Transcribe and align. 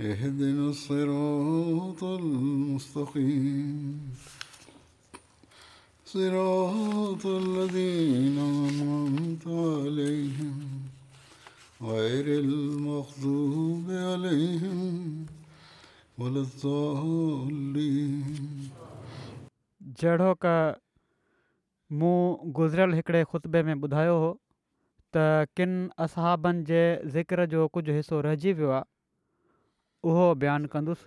اهدنا 0.00 0.68
الصراط 0.72 2.00
المستقيم 2.04 4.12
صراط 6.12 7.24
الذين 7.26 8.38
أنعمت 8.38 9.46
عليهم 9.46 10.60
عليهم 10.60 11.82
غير 11.92 12.26
المغضوب 12.44 13.88
ولا 16.18 16.42
الضالين 16.42 18.70
جڑو 20.02 20.32
کہ 20.42 20.56
من 21.90 22.16
گزر 22.58 22.88
ایکڑے 22.88 23.22
خطبے 23.32 23.60
میں 23.68 23.74
بدھا 23.84 24.02
ہوحاب 24.10 26.44
کے 26.66 26.84
ذکر 27.18 27.38
جو 27.56 27.60
کچھ 27.72 27.90
حصہ 27.98 28.14
رہے 28.24 28.36
جی 28.46 28.52
उहो 30.08 30.26
बयानु 30.42 30.68
कंदुसि 30.72 31.06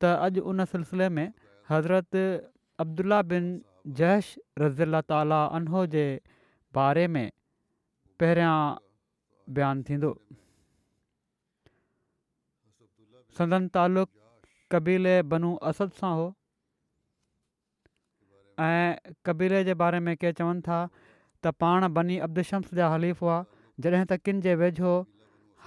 त 0.00 0.10
अॼु 0.26 0.40
उन 0.50 0.64
सिलसिले 0.72 1.08
में 1.16 1.28
हज़रत 1.70 2.16
अब्दुला 2.84 3.20
बिन 3.32 3.44
जैश 3.98 4.26
रज़ीला 4.60 5.00
ताला 5.12 5.40
इनहो 5.56 5.84
जे 5.94 6.04
बारे 6.74 7.06
में 7.16 7.26
पहिरियां 8.20 8.56
बयानु 9.58 9.80
थींदो 9.88 10.10
सदन 13.36 13.68
तालुक़ु 13.74 14.16
कबीले 14.72 15.14
बनू 15.34 15.54
असद 15.72 15.90
सां 16.00 16.12
हो 16.20 16.26
ऐं 18.68 18.88
कबीले 19.26 19.62
जे 19.68 19.74
बारे 19.84 20.00
में 20.08 20.16
के 20.22 20.32
चवनि 20.40 20.60
था 20.70 20.80
त 21.42 21.52
पाण 21.64 21.88
बनी 22.00 22.18
अब्दुशम्स 22.30 22.74
जा 22.80 22.88
हलीफ़ 22.94 23.20
हुआ 23.24 23.36
जॾहिं 23.84 24.04
त 24.04 24.20
किन 24.24 24.40
जे 24.48 24.54
वेझो 24.64 24.90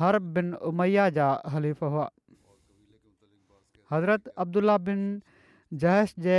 हर 0.02 0.19
बिन 0.35 0.53
उमैया 0.71 1.09
जा 1.21 1.30
हलीफ़ 1.53 1.83
हुआ 1.95 2.09
हज़रत 3.94 4.27
अब्दुला 4.44 4.75
बिन 4.88 5.02
जहेश 5.83 6.13
जे 6.25 6.38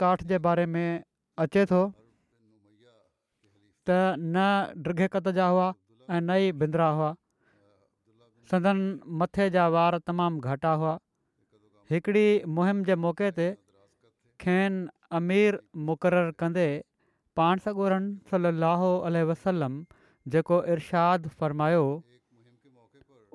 काठ 0.00 0.22
जे 0.32 0.38
बारे 0.46 0.66
में 0.72 1.02
अचे 1.44 1.64
थो 1.72 1.80
त 3.90 3.98
न 4.34 5.06
कद 5.14 5.30
जा 5.38 5.46
हुआ 5.54 5.68
ऐं 6.10 6.20
न 6.20 6.36
ई 6.44 6.52
बिंदरा 6.62 6.88
हुआ 6.98 7.10
सदन 8.52 8.80
मथे 9.22 9.48
जा 9.56 9.64
वार 9.76 9.98
तमामु 10.10 10.44
घाटा 10.50 10.72
हुआ 10.82 10.92
हिकिड़ी 11.92 12.26
मुहिम 12.58 12.82
जे 12.90 12.96
मौक़े 13.04 13.30
ते 13.40 13.46
खेनि 14.44 14.86
अमीर 15.18 15.58
मुक़ररु 15.90 16.34
कंदे 16.42 16.68
पाण 17.40 17.64
सॻुरनि 17.66 18.14
सलाहु 18.32 18.90
वसलम 19.32 19.78
जेको 20.34 20.58
इरशाद 20.74 21.28
फ़रमायो 21.40 21.84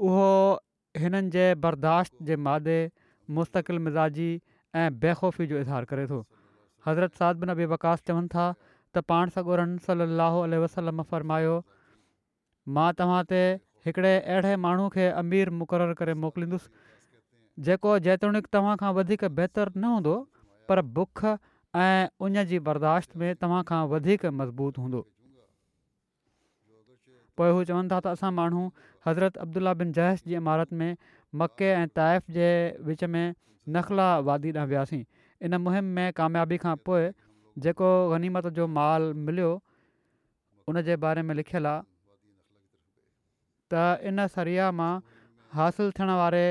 उहो 0.10 0.36
हिननि 0.98 1.30
जे 1.36 1.46
बर्दाश्त 1.66 2.14
जे 2.30 2.36
मादे 2.50 2.80
मुस्तक़िल 3.38 3.80
मिज़ाजी 3.88 4.30
ऐं 4.82 5.00
बेखौफ़ी 5.00 5.48
जो 5.48 5.60
इज़हार 5.60 5.86
करे 5.92 6.06
थो 6.12 6.24
हज़रत 6.88 7.16
साद 7.22 7.36
बिन 7.44 7.50
अबी 7.56 7.66
वकास 7.74 8.02
चवनि 8.10 8.28
था 8.36 8.46
त 8.96 9.04
पाण 9.12 9.30
सॻो 9.36 9.56
रन 9.62 9.78
सरमायो 9.86 11.58
मां 12.78 12.88
तव्हां 13.02 13.22
ते 13.34 13.40
हिकिड़े 13.86 14.14
अहिड़े 14.16 14.56
माण्हू 14.66 14.90
खे 14.98 15.08
अमीर 15.22 15.50
मुक़रर 15.60 15.94
करे 16.02 16.14
मोकिलिंदुसि 16.14 16.70
जेको 17.70 17.94
जेतोणीकि 18.08 18.54
तव्हां 18.58 18.76
खां 18.82 18.94
वधीक 19.02 19.26
बहितरु 19.40 19.72
न 19.80 19.86
हूंदो 19.94 20.18
पर 20.70 20.82
बुख 20.98 21.26
ऐं 21.76 22.08
उन 22.26 22.44
जी 22.52 22.60
बर्दाश्त 22.68 23.16
में 23.22 23.32
तव्हां 23.46 23.64
खां 23.72 23.88
वधीक 23.96 24.26
मज़बूत 24.42 24.78
हूंदो 24.86 25.08
पोइ 27.42 27.52
हू 27.56 27.64
चवनि 27.72 27.88
था 27.92 28.00
त 28.06 28.18
असां 28.18 28.32
माण्हू 28.38 28.70
हज़रत 29.08 29.38
अब्दुल्ला 29.44 29.74
बिन 29.82 29.92
जश 29.98 30.22
जी 30.28 30.36
इमारत 30.36 30.74
में 30.82 30.96
मके 31.42 31.66
ऐं 31.72 31.88
ताइफ़ 32.00 32.32
जे 32.38 32.48
विच 32.88 33.04
में 33.16 33.34
नखला 33.76 34.08
वादी 34.30 34.52
वियासीं 34.56 35.04
इन 35.48 35.56
मुहिम 35.66 35.86
में 35.98 36.12
कामयाबी 36.20 36.58
खां 36.64 36.76
पोइ 36.88 37.10
जेको 37.66 37.90
गनीमत 38.14 38.48
जो 38.60 38.68
माल 38.80 39.14
मिलियो 39.30 39.52
उन 40.72 40.82
जे 40.90 40.96
बारे 41.06 41.22
में 41.30 41.36
लिखियलु 41.42 41.70
आहे 41.70 41.82
त 43.72 44.12
इन 44.12 44.28
सरिया 44.36 44.72
मां 44.82 44.92
हासिलु 45.60 45.92
थियण 46.00 46.10
वारे 46.24 46.44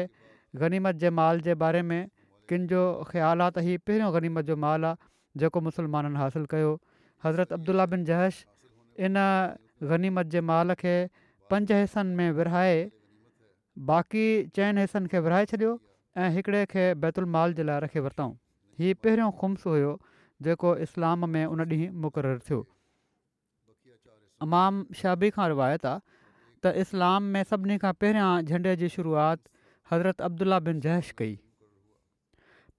गनीमत 0.62 0.96
जे 1.04 1.10
माल 1.20 1.40
जे 1.48 1.54
बारे 1.64 1.82
में 1.92 2.00
किनि 2.48 2.66
जो 2.72 2.82
ख़्यालु 3.12 3.44
आहे 3.46 3.52
त 3.58 3.64
ई 3.68 3.84
पहिरियों 3.88 4.12
गनीमत 4.18 4.50
जो 4.50 4.56
माल 4.66 4.84
आहे 4.92 5.40
जेको 5.44 5.60
मुस्लमाननि 5.70 6.18
हासिलु 6.24 6.46
कयो 6.56 6.72
हज़रत 7.24 7.52
अब्दुला 7.60 7.86
बिन 7.94 8.04
जहश 8.12 8.44
इन 9.08 9.24
गनीमत 9.94 10.36
जे 10.36 10.40
माल 10.52 10.74
खे 10.84 10.96
पंज 11.50 11.70
हिसनि 11.80 12.14
में 12.14 12.30
विरहाए 12.38 12.76
बाक़ी 13.90 14.24
चइनि 14.56 14.80
हिसनि 14.86 15.08
खे 15.12 15.18
विराए 15.26 15.46
छॾियो 15.52 15.70
ऐं 16.22 16.28
हिकिड़े 16.36 16.64
खे 16.74 16.84
बैतुल 17.04 17.24
माल 17.36 17.54
जे 17.60 17.66
लाइ 17.68 17.80
रखे 17.84 18.00
वरितऊं 18.06 18.32
हीउ 18.82 18.98
पहिरियों 19.04 19.30
खुम्स 19.42 19.66
हुयो 19.72 19.92
जेको 20.48 20.74
इस्लाम 20.86 21.28
में 21.36 21.44
उन 21.52 21.60
ॾींहुं 21.66 21.90
मुक़ररु 22.04 22.38
थियो 22.50 22.60
इमाम 24.46 24.84
शाबी 25.02 25.30
खां 25.36 25.48
रिवायत 25.54 25.86
आहे 25.92 26.72
इस्लाम 26.86 27.32
में 27.36 27.42
सभिनी 27.52 27.78
खां 27.84 27.92
पहिरियां 28.04 28.30
झंडे 28.44 28.76
जी 28.82 28.88
शुरुआति 28.98 29.54
हज़रत 29.92 30.20
अब्दुल्ल्ल्ल्ल्ला 30.28 30.58
बिन 30.72 30.80
जैश 30.88 31.10
कई 31.22 31.36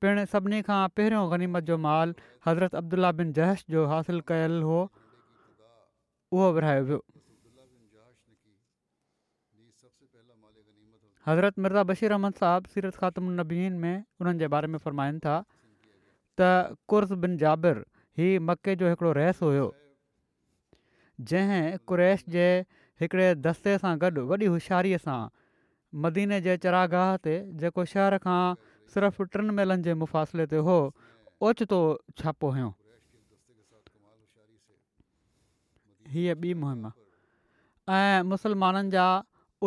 पिण 0.02 0.24
सभिनी 0.36 0.62
खां 0.72 0.82
पहिरियों 1.00 1.24
गनीमत 1.32 1.64
जो 1.72 1.78
माल 1.88 2.16
हज़रत 2.48 2.76
अब्दुल्ल्ल्ल्ल्ला 2.82 3.12
बिन 3.24 3.32
जैश 3.40 3.66
जो 3.78 3.86
हासिलु 3.94 4.22
कयलु 4.34 4.66
हो 4.72 4.80
उहो 4.82 6.52
वियो 6.60 7.00
हज़रत 11.28 11.60
मिर्ज़ा 11.60 11.84
बशीर 11.92 12.12
अहमद 12.16 12.40
साहिबु 12.42 12.72
सीरत 12.74 12.96
ख़ातम 13.00 13.32
नबीन 13.40 13.74
में 13.80 14.04
उन्हनि 14.22 14.40
जे 14.40 14.48
बारे 14.56 14.68
में 14.74 14.78
फ़रमाइनि 14.86 15.20
था 15.26 15.36
त 16.40 16.78
कुर्ज़ 16.94 17.14
बिन 17.26 17.36
जाबिर 17.44 17.84
हीउ 18.20 18.40
मके 18.50 18.76
जो 18.84 18.90
हिकिड़ो 18.90 19.12
रहस 19.20 19.42
हुयो 19.48 19.68
जंहिं 21.32 21.64
कुरैश 21.92 22.24
जे 22.38 22.48
हिकिड़े 23.04 23.28
दस्ते 23.48 23.78
सां 23.84 23.94
गॾु 24.04 24.24
वॾी 24.32 24.48
होशियारीअ 24.56 25.00
सां 25.06 25.20
मदीने 26.06 26.40
जे 26.48 26.56
चरागाह 26.66 27.12
ते 27.28 27.36
जेको 27.64 27.86
शहर 27.96 28.18
खां 28.28 28.40
सिर्फ़ु 28.96 29.28
टिनि 29.36 29.56
मेलनि 29.62 29.86
जे 29.88 29.94
मुफ़ासिले 30.04 30.46
ते 30.54 30.64
हो 30.70 30.76
ओचितो 31.52 31.80
छापो 32.22 32.52
हुयो 32.60 32.70
हीअ 36.16 36.36
ॿी 36.44 36.54
मुहिम 36.64 36.92
ऐं 37.98 38.30
मुसलमाननि 38.36 38.92
जा 38.98 39.08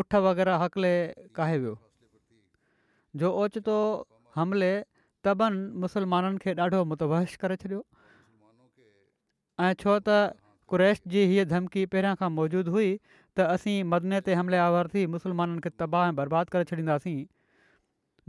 उठ 0.00 0.14
वग़ैरह 0.26 0.56
हकले 0.64 0.92
काहे 1.36 1.56
वियो 1.58 1.76
जो 3.22 3.30
ओचितो 3.44 3.74
हमले 4.34 4.70
तबनि 5.24 5.58
मुसलमाननि 5.80 6.38
खे 6.44 6.54
ॾाढो 6.66 6.84
मुतवहिश 6.92 7.34
करे 7.42 7.56
छॾियो 7.64 7.80
ऐं 9.64 9.72
छो 9.82 9.98
त 10.08 10.20
कु्रैश 10.72 11.02
जी 11.14 11.24
हीअ 11.32 11.44
धमकी 11.52 11.82
पहिरियां 11.94 12.14
खां 12.22 12.30
मौजूदु 12.38 12.70
हुई 12.76 12.88
त 13.36 13.48
असीं 13.56 13.76
मदने 13.92 14.20
ते 14.28 14.36
हमले 14.40 14.62
आवरती 14.66 15.04
मुसलमाननि 15.16 15.60
खे 15.66 15.70
तबाह 15.82 16.06
ऐं 16.10 16.16
बर्बादु 16.20 16.54
करे 16.56 16.68
छॾींदासीं 16.72 17.18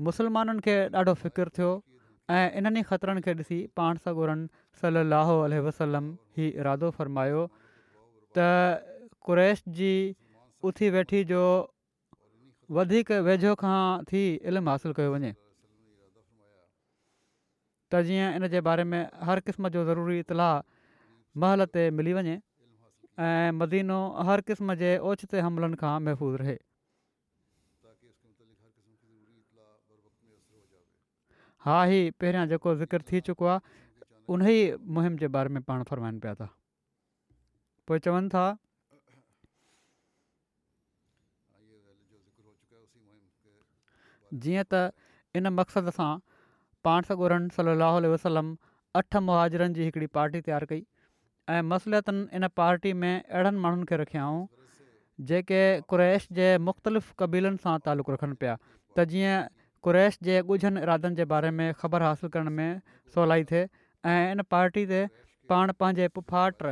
मुसलमाननि 0.08 0.66
खे 0.68 0.76
ॾाढो 0.98 1.14
फ़िकिरु 1.24 1.56
थियो 1.60 1.72
ऐं 2.40 2.44
इन्हनि 2.62 2.84
ई 2.84 2.88
ख़तरनि 2.92 3.22
खे 3.30 3.34
ॾिसी 3.40 3.60
पाण 3.82 4.04
सां 4.08 4.36
सलाहु 4.84 5.40
वसलम 5.70 6.12
ई 6.44 6.50
इरादो 6.66 6.92
फ़रमायो 7.00 7.48
त 8.38 8.52
कुरेश 9.30 9.64
जी 9.80 9.94
उथी 10.70 10.90
वेठी 10.90 11.24
जो 11.30 11.40
वधीक 12.76 13.10
वेझो 13.28 13.54
खां 13.64 13.80
थी 14.12 14.22
इल्मु 14.52 14.70
हासिलु 14.74 14.94
कयो 15.00 15.10
वञे 15.14 15.32
त 17.94 18.02
जीअं 18.10 18.30
इन 18.40 18.48
जे 18.54 18.62
बारे 18.68 18.84
में 18.92 19.02
हर 19.30 19.40
क़िस्म 19.50 19.70
जो 19.76 19.84
ज़रूरी 19.90 20.20
इतलाउ 20.26 20.62
महल 21.44 21.66
ते 21.76 21.84
मिली 21.98 22.14
वञे 22.20 22.36
ऐं 23.28 23.52
मदीनो 23.60 24.00
हर 24.30 24.46
क़िस्म 24.52 24.76
जे 24.84 24.92
ओचिते 25.12 25.44
हमलनि 25.48 25.78
खां 25.84 25.98
महफ़ूज़ 26.08 26.36
रहे 26.44 26.58
हा 31.68 31.84
ही 31.92 32.00
पहिरियां 32.22 32.48
जेको 32.56 32.76
ज़िक्र 32.80 33.02
थी 33.12 33.20
चुको 33.28 33.46
आहे 33.52 33.82
उन 34.36 34.48
ई 34.50 34.60
मुहिम 34.96 35.16
जे 35.22 35.28
बारे 35.36 35.50
में 35.58 35.62
पाण 35.70 35.84
फ़रमाइनि 35.92 36.20
पिया 36.26 36.34
था 36.44 36.50
पोइ 37.88 38.00
चवनि 38.08 38.30
था 38.34 38.44
जीअं 44.46 44.64
त 44.74 44.84
इन 45.40 45.48
मक़सद 45.60 45.90
सां 46.00 46.10
पाण 46.88 47.08
सगोरन 47.12 47.48
गॾु 47.54 47.66
सली 47.98 48.12
वसलम 48.14 48.50
अठ 49.02 49.20
मुहाजरनि 49.30 49.78
जी 49.80 49.88
हिकिड़ी 49.90 50.10
पार्टी 50.20 50.42
तयारु 50.50 50.70
कई 50.72 50.82
ऐं 51.54 51.62
मसलतनि 51.72 52.26
इन 52.40 52.48
पार्टी 52.62 52.94
में 53.04 53.12
अहिड़नि 53.14 53.64
माण्हुनि 53.66 53.90
खे 53.92 54.00
रखियाऊं 54.04 54.46
जेके 55.32 55.62
कुरैश 55.94 56.28
जे 56.40 56.48
मुख़्तलिफ़ 56.70 57.10
क़बीलनि 57.24 57.62
सां 57.66 57.76
तालुक़ु 57.90 58.14
रखनि 58.18 58.38
पिया 58.44 58.56
त 58.70 59.08
जीअं 59.14 59.36
कुरैश 59.88 60.18
जे 60.30 60.36
ॻुझनि 60.54 60.84
इरादनि 60.88 61.20
जे 61.22 61.26
बारे 61.34 61.52
में 61.60 61.66
ख़बर 61.84 62.06
हासिलु 62.08 62.32
करण 62.38 62.54
में 62.62 62.82
सवलाई 63.16 63.48
थिए 63.52 63.66
ऐं 64.14 64.32
इन 64.36 64.46
पार्टी 64.56 64.86
ते 64.94 65.02
पाण 65.52 65.74
पंहिंजे 65.84 66.08
पुफाट 66.20 66.66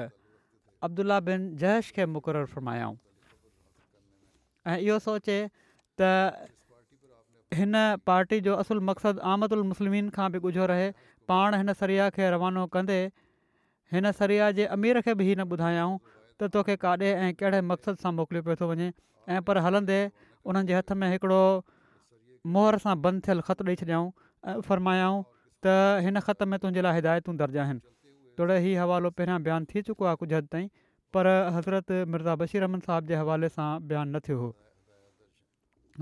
अब्दुला 0.87 1.19
बिन 1.29 1.49
जयश 1.63 1.91
खे 1.97 2.05
मुक़ररु 2.15 2.51
फरमायाऊं 2.55 2.95
ऐं 4.71 4.77
इहो 4.87 4.97
सोचे 5.09 5.37
त 6.01 6.09
हिन 7.55 7.73
पार्टी 8.07 8.39
जो 8.47 8.53
असुल 8.63 8.79
मक़सदु 8.89 9.21
आमद 9.29 9.53
उल 9.53 9.63
मुस्लिम 9.69 10.09
खां 10.17 10.27
बि 10.33 10.39
ॻुझो 10.49 10.65
रहे 10.71 10.85
पाण 11.31 11.55
हिन 11.61 11.73
सरिया 11.79 12.05
खे 12.17 12.29
रवानो 12.35 12.61
कंदे 12.75 12.99
हिन 13.95 14.11
सरिया 14.19 14.45
जे 14.59 14.65
अमीर 14.75 14.99
खे 15.07 15.15
बि 15.21 15.25
न 15.39 15.45
ॿुधायऊं 15.55 15.97
त 16.11 16.49
तोखे 16.53 16.75
काॾे 16.83 17.09
ऐं 17.23 17.31
कहिड़े 17.41 17.59
मक़सदु 17.71 18.01
सां 18.03 18.13
मोकिलियो 18.19 18.43
पियो 18.45 18.55
थो 18.61 18.69
वञे 18.69 18.87
ऐं 19.37 19.41
पर 19.49 19.59
हलंदे 19.65 19.97
उन्हनि 20.51 20.69
जे 20.71 20.77
हथ 20.79 20.93
में 21.01 21.07
हिकिड़ो 21.15 21.41
मोहर 22.57 22.77
सां 22.85 22.93
बंदि 23.07 23.25
थियलु 23.27 23.45
ख़तु 23.49 23.67
ॾेई 23.73 23.81
छॾियाऊं 23.81 24.07
ऐं 24.51 24.55
फ़रमायाऊं 24.69 25.19
त 25.67 26.05
हिन 26.07 26.19
ख़त 26.29 26.47
में 26.53 26.57
तुंहिंजे 26.61 26.85
लाइ 26.87 26.99
हिदायतूं 26.99 27.35
दर्ज़ु 27.41 27.59
आहिनि 27.63 27.85
थोरो 28.39 28.57
हीउ 28.67 28.79
हवालो 28.85 29.11
पहिरियां 29.19 29.39
बयानु 29.49 29.69
थी 29.73 29.83
चुको 29.91 30.07
आहे 30.13 30.21
कुझु 30.23 30.37
हदि 30.39 30.51
ताईं 30.55 30.69
पर 31.17 31.29
हज़रत 31.57 31.91
मिर्ज़ा 32.15 32.37
अहमद 32.63 32.87
साहब 32.89 33.11
जे 33.11 33.19
हवाले 33.23 33.51
सां 33.59 33.67
बयानु 33.91 34.17
न 34.17 34.23
थियो 34.29 34.39
हो 34.45 34.49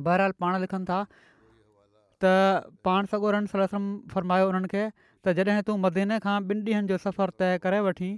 बहरहाल 0.09 0.37
पाण 0.43 0.61
लिखनि 0.65 0.89
था 0.93 0.99
त 2.21 2.29
पाण 2.87 3.05
सगोरन 3.11 3.45
सलसम 3.51 3.83
फ़रमायो 4.13 4.47
उन्हनि 4.53 4.69
खे 4.73 4.81
त 5.27 5.33
जॾहिं 5.37 5.65
तूं 5.69 5.75
मदीने 5.83 6.15
खां 6.25 6.33
ॿिनि 6.53 6.63
ॾींहंनि 6.63 6.89
जो 6.93 6.97
सफ़रु 7.03 7.35
तइ 7.43 7.59
करे 7.65 7.79
वठी 7.85 8.09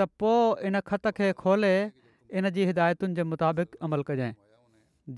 त 0.00 0.06
पोइ 0.22 0.68
इन 0.70 0.80
ख़त 0.92 1.10
खे 1.18 1.30
खोले 1.40 1.72
इन 2.40 2.48
जी 2.58 2.66
हिदायतुनि 2.70 3.16
जे 3.18 3.24
मुताबिक़ 3.32 3.76
अमल 3.88 4.04
कजांइ 4.12 4.34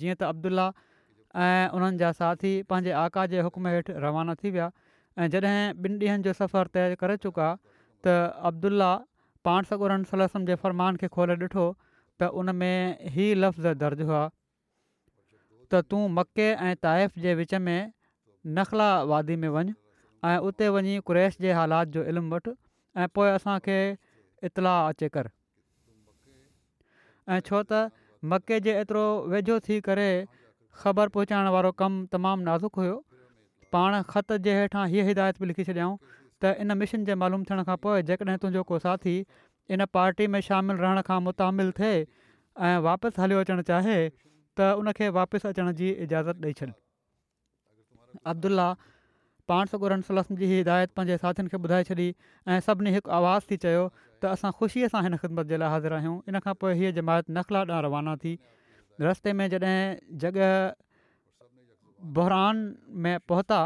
जीअं 0.01 0.17
त 0.23 0.31
अब्दुल्ल्ल्ल्ल्ला 0.33 1.47
ऐं 1.49 1.77
उन्हनि 1.81 2.01
जा 2.05 2.13
साथी 2.23 2.55
पंहिंजे 2.73 2.95
आका 3.05 3.27
जे 3.37 3.45
हुकम 3.49 3.69
हेठि 3.75 3.99
रवाना 4.07 4.37
थी 4.43 4.55
विया 4.59 4.71
ऐं 4.73 5.31
जॾहिं 5.37 5.55
ॿिनि 5.91 5.97
ॾींहंनि 6.07 6.29
जो 6.29 6.37
सफ़रु 6.43 6.75
तय 6.79 6.97
करे 7.05 7.21
चुका 7.29 7.51
त 8.07 8.17
अब्दुल्ल्ला 8.53 8.91
पाण 9.51 9.71
सगोरन 9.75 10.09
सलसम 10.15 10.49
जे 10.53 10.59
फ़रमान 10.67 11.03
खे 11.05 11.13
खोले 11.19 11.39
ॾिठो 11.49 11.69
त 12.25 12.33
उन 12.45 12.55
में 12.65 12.69
ई 12.73 13.29
लफ़्ज़ 13.47 13.73
दर्ज 13.87 14.07
हुआ 14.13 14.25
त 15.77 15.87
तूं 15.93 16.05
मके 16.21 16.51
ऐं 16.71 16.75
ताइफ़ 16.89 17.19
जे 17.27 17.35
विच 17.45 17.61
में 17.69 17.77
नखला 18.47 18.87
वादी 19.11 19.35
में 19.37 19.49
वञु 19.55 19.73
ऐं 20.29 20.37
उते 20.49 20.69
वञी 20.75 20.99
क्रैश 21.07 21.37
जे 21.41 21.53
हालात 21.59 21.89
जो 21.97 22.03
इल्मु 22.13 22.35
वठि 22.35 22.51
ऐं 22.99 23.07
पोइ 23.15 23.29
असांखे 23.31 23.77
इतलाउ 24.49 24.89
अचे 24.89 25.09
कर 25.17 25.29
ऐं 27.31 27.39
छो 27.49 27.63
त 27.73 27.91
मके 28.33 28.59
जे 28.67 28.75
एतिरो 28.81 29.05
वेझो 29.35 29.59
थी 29.69 29.81
करे 29.89 30.09
ख़बर 30.83 31.09
पहुचाइण 31.17 31.49
वारो 31.57 31.71
कमु 31.83 32.07
तमामु 32.15 32.43
नाज़ुक 32.51 32.83
हुयो 32.83 32.99
पाण 33.77 34.01
ख़त 34.15 34.37
जे 34.47 34.55
हेठां 34.61 34.87
हीअ 34.95 35.07
हिदायत 35.11 35.39
बि 35.43 35.47
लिखी 35.53 35.65
छॾियाऊं 35.71 35.97
त 36.43 36.55
इन 36.67 36.77
मिशन 36.83 37.05
जे 37.11 37.15
मालूम 37.23 37.45
थियण 37.51 37.63
खां 37.71 37.77
पोइ 37.87 38.03
जेकॾहिं 38.11 38.39
तुंहिंजो 38.45 38.63
को 38.71 38.79
साथी 38.87 39.17
इन 39.77 39.85
पार्टी 39.99 40.27
में 40.35 40.41
शामिलु 40.51 40.83
रहण 40.87 41.03
खां 41.11 41.21
मुतामिल 41.31 41.71
थिए 41.81 41.95
ऐं 42.71 42.77
वापसि 42.91 43.21
हलियो 43.23 43.45
अचणु 43.47 43.63
चाहे 43.73 43.99
त 44.15 44.73
उनखे 44.85 45.09
वापसि 45.21 45.49
अचण 45.55 45.73
जी 45.83 45.91
इजाज़त 46.07 46.45
ॾेई 46.47 46.59
छॾिनि 46.63 46.81
अब्दुलाह 48.33 48.75
पाण 49.53 49.67
सलसम 50.09 50.37
जी 50.43 50.47
हिदायत 50.53 50.93
पंहिंजे 50.99 51.17
साथियुनि 51.25 51.53
खे 51.55 51.61
ॿुधाए 51.67 51.85
छॾी 51.91 52.07
ऐं 52.55 52.59
सभिनी 52.69 52.93
हिकु 52.97 53.13
आवाज़ 53.19 53.51
थी 53.51 53.57
चयो 53.65 53.83
त 54.25 54.33
असां 54.37 54.51
ख़ुशीअ 54.61 54.91
सां 54.95 55.03
हिन 55.07 55.17
ख़िदमत 55.23 55.51
जे 55.53 55.59
लाइ 55.63 55.73
हाज़िर 55.75 55.97
आहियूं 55.99 56.17
इन 56.33 56.41
खां 56.47 56.55
पोइ 56.65 56.77
हीअ 56.81 56.93
जमायत 56.99 57.31
नखला 57.39 57.63
ॾांहुं 57.71 57.83
रवाना 57.87 58.15
थी 58.25 58.35
रस्ते 59.07 59.33
में 59.41 59.47
जॾहिं 59.55 59.79
जॻह 60.25 60.51
बहरान 62.21 62.63
में 63.07 63.15
पहुता 63.33 63.63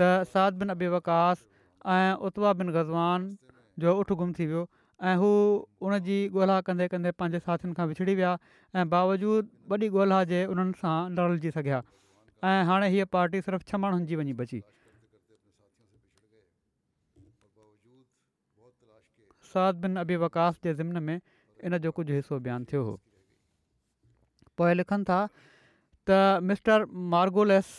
त 0.00 0.30
साद 0.32 0.58
बिन 0.62 0.76
अबी 0.78 0.90
वकास 0.96 1.44
ऐं 1.96 2.30
उतवा 2.30 2.52
बिन 2.62 2.72
गज़वान 2.78 3.30
जो 3.84 3.98
उठ 4.04 4.12
गुम 4.22 4.32
थी 4.38 4.46
वियो 4.54 4.64
ऐं 5.10 5.16
हू 5.20 5.30
उनजी 5.86 6.18
ॻोल्हा 6.36 6.60
कंदे 6.70 6.86
कंदे 6.96 7.10
पंहिंजे 7.22 7.38
साथियुनि 7.48 7.74
खां 7.80 7.86
विछड़ी 7.92 8.14
विया 8.14 8.36
ऐं 8.76 8.84
बावजूदु 8.94 9.74
वॾी 9.74 9.88
ॻोल्हा 10.04 10.20
जे 10.34 10.44
उन्हनि 10.56 10.80
सां 10.84 10.96
न 11.18 11.52
सघिया 11.58 11.82
ऐं 12.48 12.64
हाणे 12.68 12.88
हीअ 12.92 13.04
पाटी 13.14 13.40
सिर्फ़ु 13.44 13.64
छह 13.70 13.76
माण्हुनि 13.82 14.04
जी 14.08 14.16
वञी 14.20 14.32
बची 14.38 14.58
साद 19.52 19.76
बिन 19.84 19.98
अबी 20.00 20.16
वकास 20.22 20.56
जे 20.64 20.72
ज़िमिन 20.80 20.98
में 21.06 21.14
इन 21.64 21.76
जो 21.86 21.90
कुझु 21.98 22.12
हिसो 22.14 22.38
बयानु 22.46 22.64
थियो 22.72 22.82
हुओ 22.88 22.96
पोएं 24.60 24.74
लिखनि 24.80 25.04
था 25.10 25.20
त 26.10 26.18
मिस्टर 26.48 26.84
मार्गोलस 27.14 27.70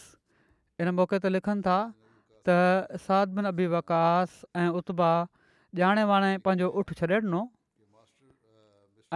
इन 0.85 0.89
मौके 1.00 1.19
ते 1.25 1.29
लिखनि 1.33 1.61
था 1.68 1.75
त 2.50 2.97
साद 3.06 3.27
बिन 3.41 3.45
अबी 3.53 3.65
वकास 3.73 4.29
ऐं 4.61 4.69
उता 4.79 5.09
ॼाणे 5.81 6.03
वाणे 6.13 6.31
पंहिंजो 6.47 6.68
उठ 6.83 6.88
छॾे 7.01 7.19
ॾिनो 7.19 7.41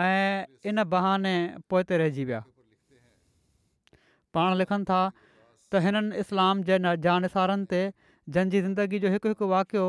ऐं 0.04 0.70
इन 0.74 0.84
बहाने 0.94 1.34
पोइ 1.74 1.82
ते 1.94 1.98
रहिजी 2.04 2.24
विया 2.34 2.42
पाण 4.38 4.56
लिखनि 4.62 4.84
था 4.92 5.00
त 5.74 5.82
हिननि 5.86 6.22
इस्लाम 6.26 6.62
जे 6.70 6.78
न 6.82 6.94
जानसारनि 7.06 7.66
ते 7.74 7.82
जंहिंजी 8.36 8.62
ज़िंदगी 8.68 9.00
जो 9.06 9.10
हिकु 9.16 9.30
हिकु 9.34 9.48
वाक़ियो 9.54 9.86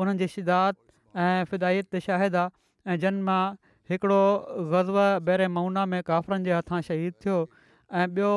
उन्हनि 0.00 0.20
जी 0.22 0.28
शिदात 0.32 0.76
ऐं 1.26 1.46
फिदायत 1.52 1.86
ते 1.94 2.00
शाहिद 2.06 2.36
आहे 2.42 2.92
ऐं 2.92 2.96
जिन 3.04 3.20
मां 3.28 3.40
हिकिड़ो 3.92 4.20
ज़ज़व 4.72 4.98
बहिरे 5.28 5.46
ममूना 5.56 5.84
में 5.92 6.00
काफ़िरनि 6.10 6.44
जे 6.50 6.52
हथां 6.56 6.80
शहीद 6.88 7.14
थियो 7.24 7.38
ऐं 7.46 8.06
ॿियो 8.12 8.32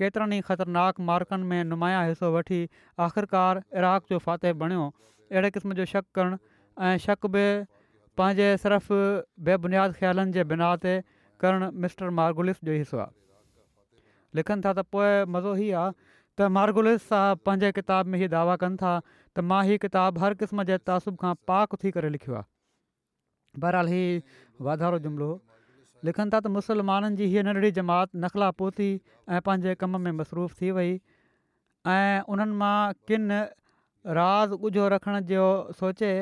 केतिरनि 0.00 0.36
ई 0.38 0.42
ख़तरनाक 0.50 1.04
मार्कनि 1.10 1.44
में 1.52 1.72
नुमाया 1.74 2.02
हिसो 2.10 2.30
वठी 2.36 2.60
आख़िरकार 3.06 3.62
इराक़ 3.82 4.06
जो 4.14 4.18
फ़ाते 4.26 4.52
बणियो 4.64 4.84
अहिड़े 5.34 5.50
क़िस्म 5.56 5.74
जो 5.82 5.90
शक 5.94 6.06
करणु 6.18 6.38
शक 7.06 7.26
बि 7.38 7.44
पंहिंजे 8.20 8.48
सिर्फ़ु 8.66 8.96
बेबुनियाद 9.48 10.02
ख़्यालनि 10.02 10.32
जे 10.38 10.44
बिना 10.54 10.70
ते 10.86 10.94
करणु 11.46 11.70
मिस्टर 11.86 12.14
मार्गुलिस 12.20 12.62
जो 12.70 12.78
हिसो 12.82 13.02
आहे 13.06 13.16
लिखनि 14.38 14.62
था 14.68 14.72
त 14.80 15.02
मज़ो 15.36 15.56
ई 15.64 15.72
आहे 15.80 16.06
त 16.38 16.48
मारगुलिस 16.54 17.04
साहब 17.12 17.40
पंहिंजे 17.46 17.68
किताब 17.76 18.10
में 18.10 18.18
हीअ 18.18 18.28
दावा 18.32 18.52
कनि 18.62 18.76
था 18.80 18.90
त 19.04 19.42
मां 19.52 19.60
हीअ 19.68 19.76
किताबु 19.84 20.20
हर 20.24 20.34
क़िस्म 20.42 20.64
जे 20.68 20.76
तासुब 20.90 21.14
खां 21.22 21.30
पाक 21.50 21.72
थी 21.84 21.90
करे 21.96 22.10
लिखियो 22.16 22.36
आहे 22.40 23.58
बहरहाल 23.64 23.90
हीउ 23.92 24.66
वाधारो 24.66 25.00
जुमिलो 25.06 25.30
लिखनि 26.08 26.32
था 26.34 26.40
त 26.44 26.52
मुसलमाननि 26.58 27.18
जी 27.20 27.28
हीअ 27.32 27.44
नंढड़ी 27.48 27.70
जमात 27.80 28.14
नखला 28.26 28.50
पोती 28.62 28.86
ऐं 28.90 29.40
पंहिंजे 29.48 29.74
कम 29.82 29.98
में 30.04 30.12
मसरूफ़ 30.20 30.54
थी 30.60 30.70
वई 30.78 30.92
ऐं 31.96 32.22
उन्हनि 32.36 32.60
मां 32.62 32.70
किनि 33.12 33.40
राज़ 34.20 34.54
ॻुझो 34.70 34.86
रखण 34.96 35.20
जो 35.32 35.48
सोचे 35.82 36.12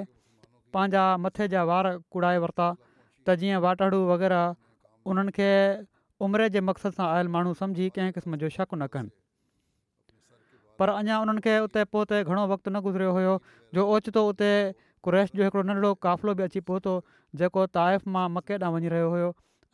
पंहिंजा 0.78 1.04
मथे 1.26 1.50
जा 1.56 1.66
वार 1.74 1.90
कुड़ाए 2.16 2.40
वरिता 2.46 2.70
त 2.78 3.36
जीअं 3.44 3.60
वाटड़ू 3.68 4.00
वग़ैरह 4.14 5.12
उन्हनि 5.14 5.38
खे 5.42 5.52
उमिरि 6.30 6.50
जे 6.58 6.66
मक़सदु 6.72 7.00
सां 7.02 7.12
आयल 7.12 7.32
माण्हू 7.38 7.56
सम्झी 7.64 7.92
कंहिं 8.00 8.18
क़िस्म 8.20 8.44
जो 8.46 8.52
शक 8.58 8.68
न 8.80 8.92
कनि 8.98 9.16
पर 10.80 10.88
अञा 11.00 11.18
उन्हनि 11.24 11.40
खे 11.44 11.56
उते 11.68 11.84
पोइ 11.94 12.04
त 12.04 12.12
घणो 12.28 12.44
वक़्तु 12.52 12.70
न 12.70 12.80
गुज़रियो 12.84 13.12
हुयो 13.16 13.34
जो 13.76 13.82
ओचितो 13.96 14.22
उते 14.32 14.50
क़रैश 15.08 15.32
जो 15.36 15.42
हिकिड़ो 15.48 15.62
नंढो 15.72 15.92
क़ाफ़िलो 16.04 16.34
बि 16.36 16.42
अची 16.48 16.60
पहुतो 16.70 16.92
जेको 17.40 17.66
ताइफ़ 17.76 18.08
मां 18.16 18.26
मके 18.36 18.58
ॾांहुं 18.60 18.72
वञी 18.80 18.88
रहियो 18.94 19.08
हुयो 19.16 19.28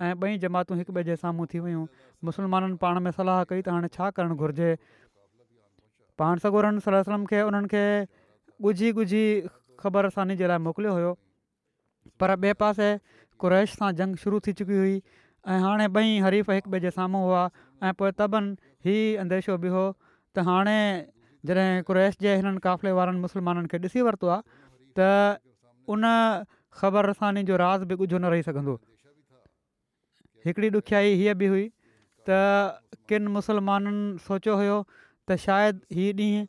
ऐं 0.07 0.13
ॿई 0.27 0.39
जमातूं 0.45 0.77
हिकु 0.79 0.93
ॿिए 0.93 1.05
जे 1.11 1.17
साम्हूं 1.23 1.47
थी 1.55 1.59
वियूं 1.67 1.85
मुस्लमाननि 2.31 2.77
पाण 2.85 3.01
में 3.07 3.11
सलाहु 3.19 3.47
कई 3.53 3.63
त 3.63 3.75
हाणे 3.77 3.89
छा 3.97 4.11
करणु 4.19 4.37
घुरिजे 4.47 4.71
पाण 6.23 6.43
सगोरन 6.45 6.79
सलम 6.87 7.27
खे 7.33 7.43
उन्हनि 7.51 7.73
खे 7.75 7.83
ॻुझी 8.71 8.93
ॻुझी 8.93 9.25
ख़बर 9.85 10.09
जे 10.43 10.51
लाइ 10.53 10.67
मोकिलियो 10.69 10.95
हुयो 11.01 11.13
पर 12.23 12.37
ॿिए 12.39 12.53
पासे 12.63 12.91
क़रैश 13.47 13.77
सां 13.83 13.91
जंग 14.03 14.23
शुरू 14.27 14.41
थी 14.47 14.53
चुकी 14.63 14.79
हुई 14.85 14.97
ऐं 15.53 15.59
हाणे 15.67 15.89
ॿई 16.03 16.17
हरीफ़ 16.29 16.53
हिकु 16.59 16.71
ॿिए 16.77 16.81
जे 16.87 16.95
साम्हूं 17.01 17.23
हुआ 17.27 17.43
ऐं 17.89 17.93
पोइ 18.03 18.15
तबनि 18.23 18.95
ई 18.95 18.99
अंदेशो 19.27 19.59
बि 19.67 19.77
त 20.37 20.39
हाणे 20.47 20.77
जॾहिं 21.47 21.83
कुरैश 21.87 22.15
जे 22.25 22.35
हिननि 22.37 22.61
काफ़िले 22.67 22.91
वारनि 22.99 23.21
मुस्लमाननि 23.27 23.69
खे 23.73 23.79
ॾिसी 23.85 24.01
वरितो 24.07 24.27
आहे 24.35 24.43
त 24.97 25.09
उन 25.93 26.05
ख़बर 26.81 27.07
रसानी 27.11 27.43
जो 27.49 27.57
राज़ 27.65 27.85
बि 27.91 27.95
ॻुझो 28.05 28.19
न 28.21 28.25
रही 28.35 28.43
सघंदो 28.49 28.75
हिकिड़ी 30.47 30.69
ॾुखयाई 30.79 31.11
हीअ 31.21 31.35
बि 31.41 31.47
हुई 31.53 31.65
त 32.29 32.77
किन 33.09 33.29
मुसलमाननि 33.37 34.25
सोचियो 34.29 34.55
हुयो 34.63 34.79
त 35.29 35.37
शायदि 35.45 35.99
हीअ 36.01 36.13
ॾींहुं 36.23 36.47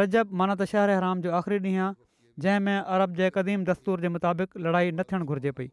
रजब 0.00 0.32
माना 0.40 0.54
त 0.62 0.88
हराम 0.92 1.22
जो 1.26 1.36
आख़िरी 1.40 1.58
ॾींहुं 1.66 1.84
आहे 1.90 1.94
जंहिंमें 2.46 2.78
अरब 2.78 3.20
जे 3.20 3.28
क़दीम 3.36 3.68
दस्तूर 3.72 4.00
जे 4.06 4.14
मुताबिक़ 4.16 4.56
लड़ाई 4.68 4.96
न 4.98 5.02
थियणु 5.12 5.24
घुरिजे 5.34 5.50
पई 5.60 5.68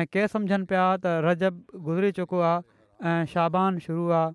ऐं 0.00 0.06
के 0.14 0.26
सम्झनि 0.34 0.64
पिया 0.72 0.86
त 1.06 1.14
रजब 1.30 1.62
गुज़री 1.88 2.10
चुको 2.20 2.40
आहे 2.50 3.10
ऐं 3.10 3.24
शाबान 3.34 3.78
शुरू 3.88 4.08
आहे 4.18 4.34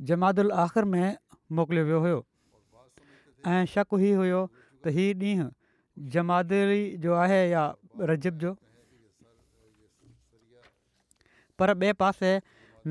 जमादुल 0.10 0.52
आख़िर 0.64 0.86
में 0.94 1.18
मोकिलियो 1.58 1.86
वियो 1.86 2.00
हुयो 2.04 2.20
ऐं 3.54 3.66
शक 3.74 3.94
हीउ 4.02 4.18
हुयो 4.20 4.42
त 4.84 4.94
हीअ 4.98 5.14
ॾींहुं 5.22 5.50
जमादली 6.16 6.82
जो 7.06 7.14
आहे 7.26 7.42
या 7.50 7.64
रजब 8.10 8.38
जो 8.44 8.56
पर 11.60 11.74
ॿिए 11.78 11.94
पासे 12.04 12.32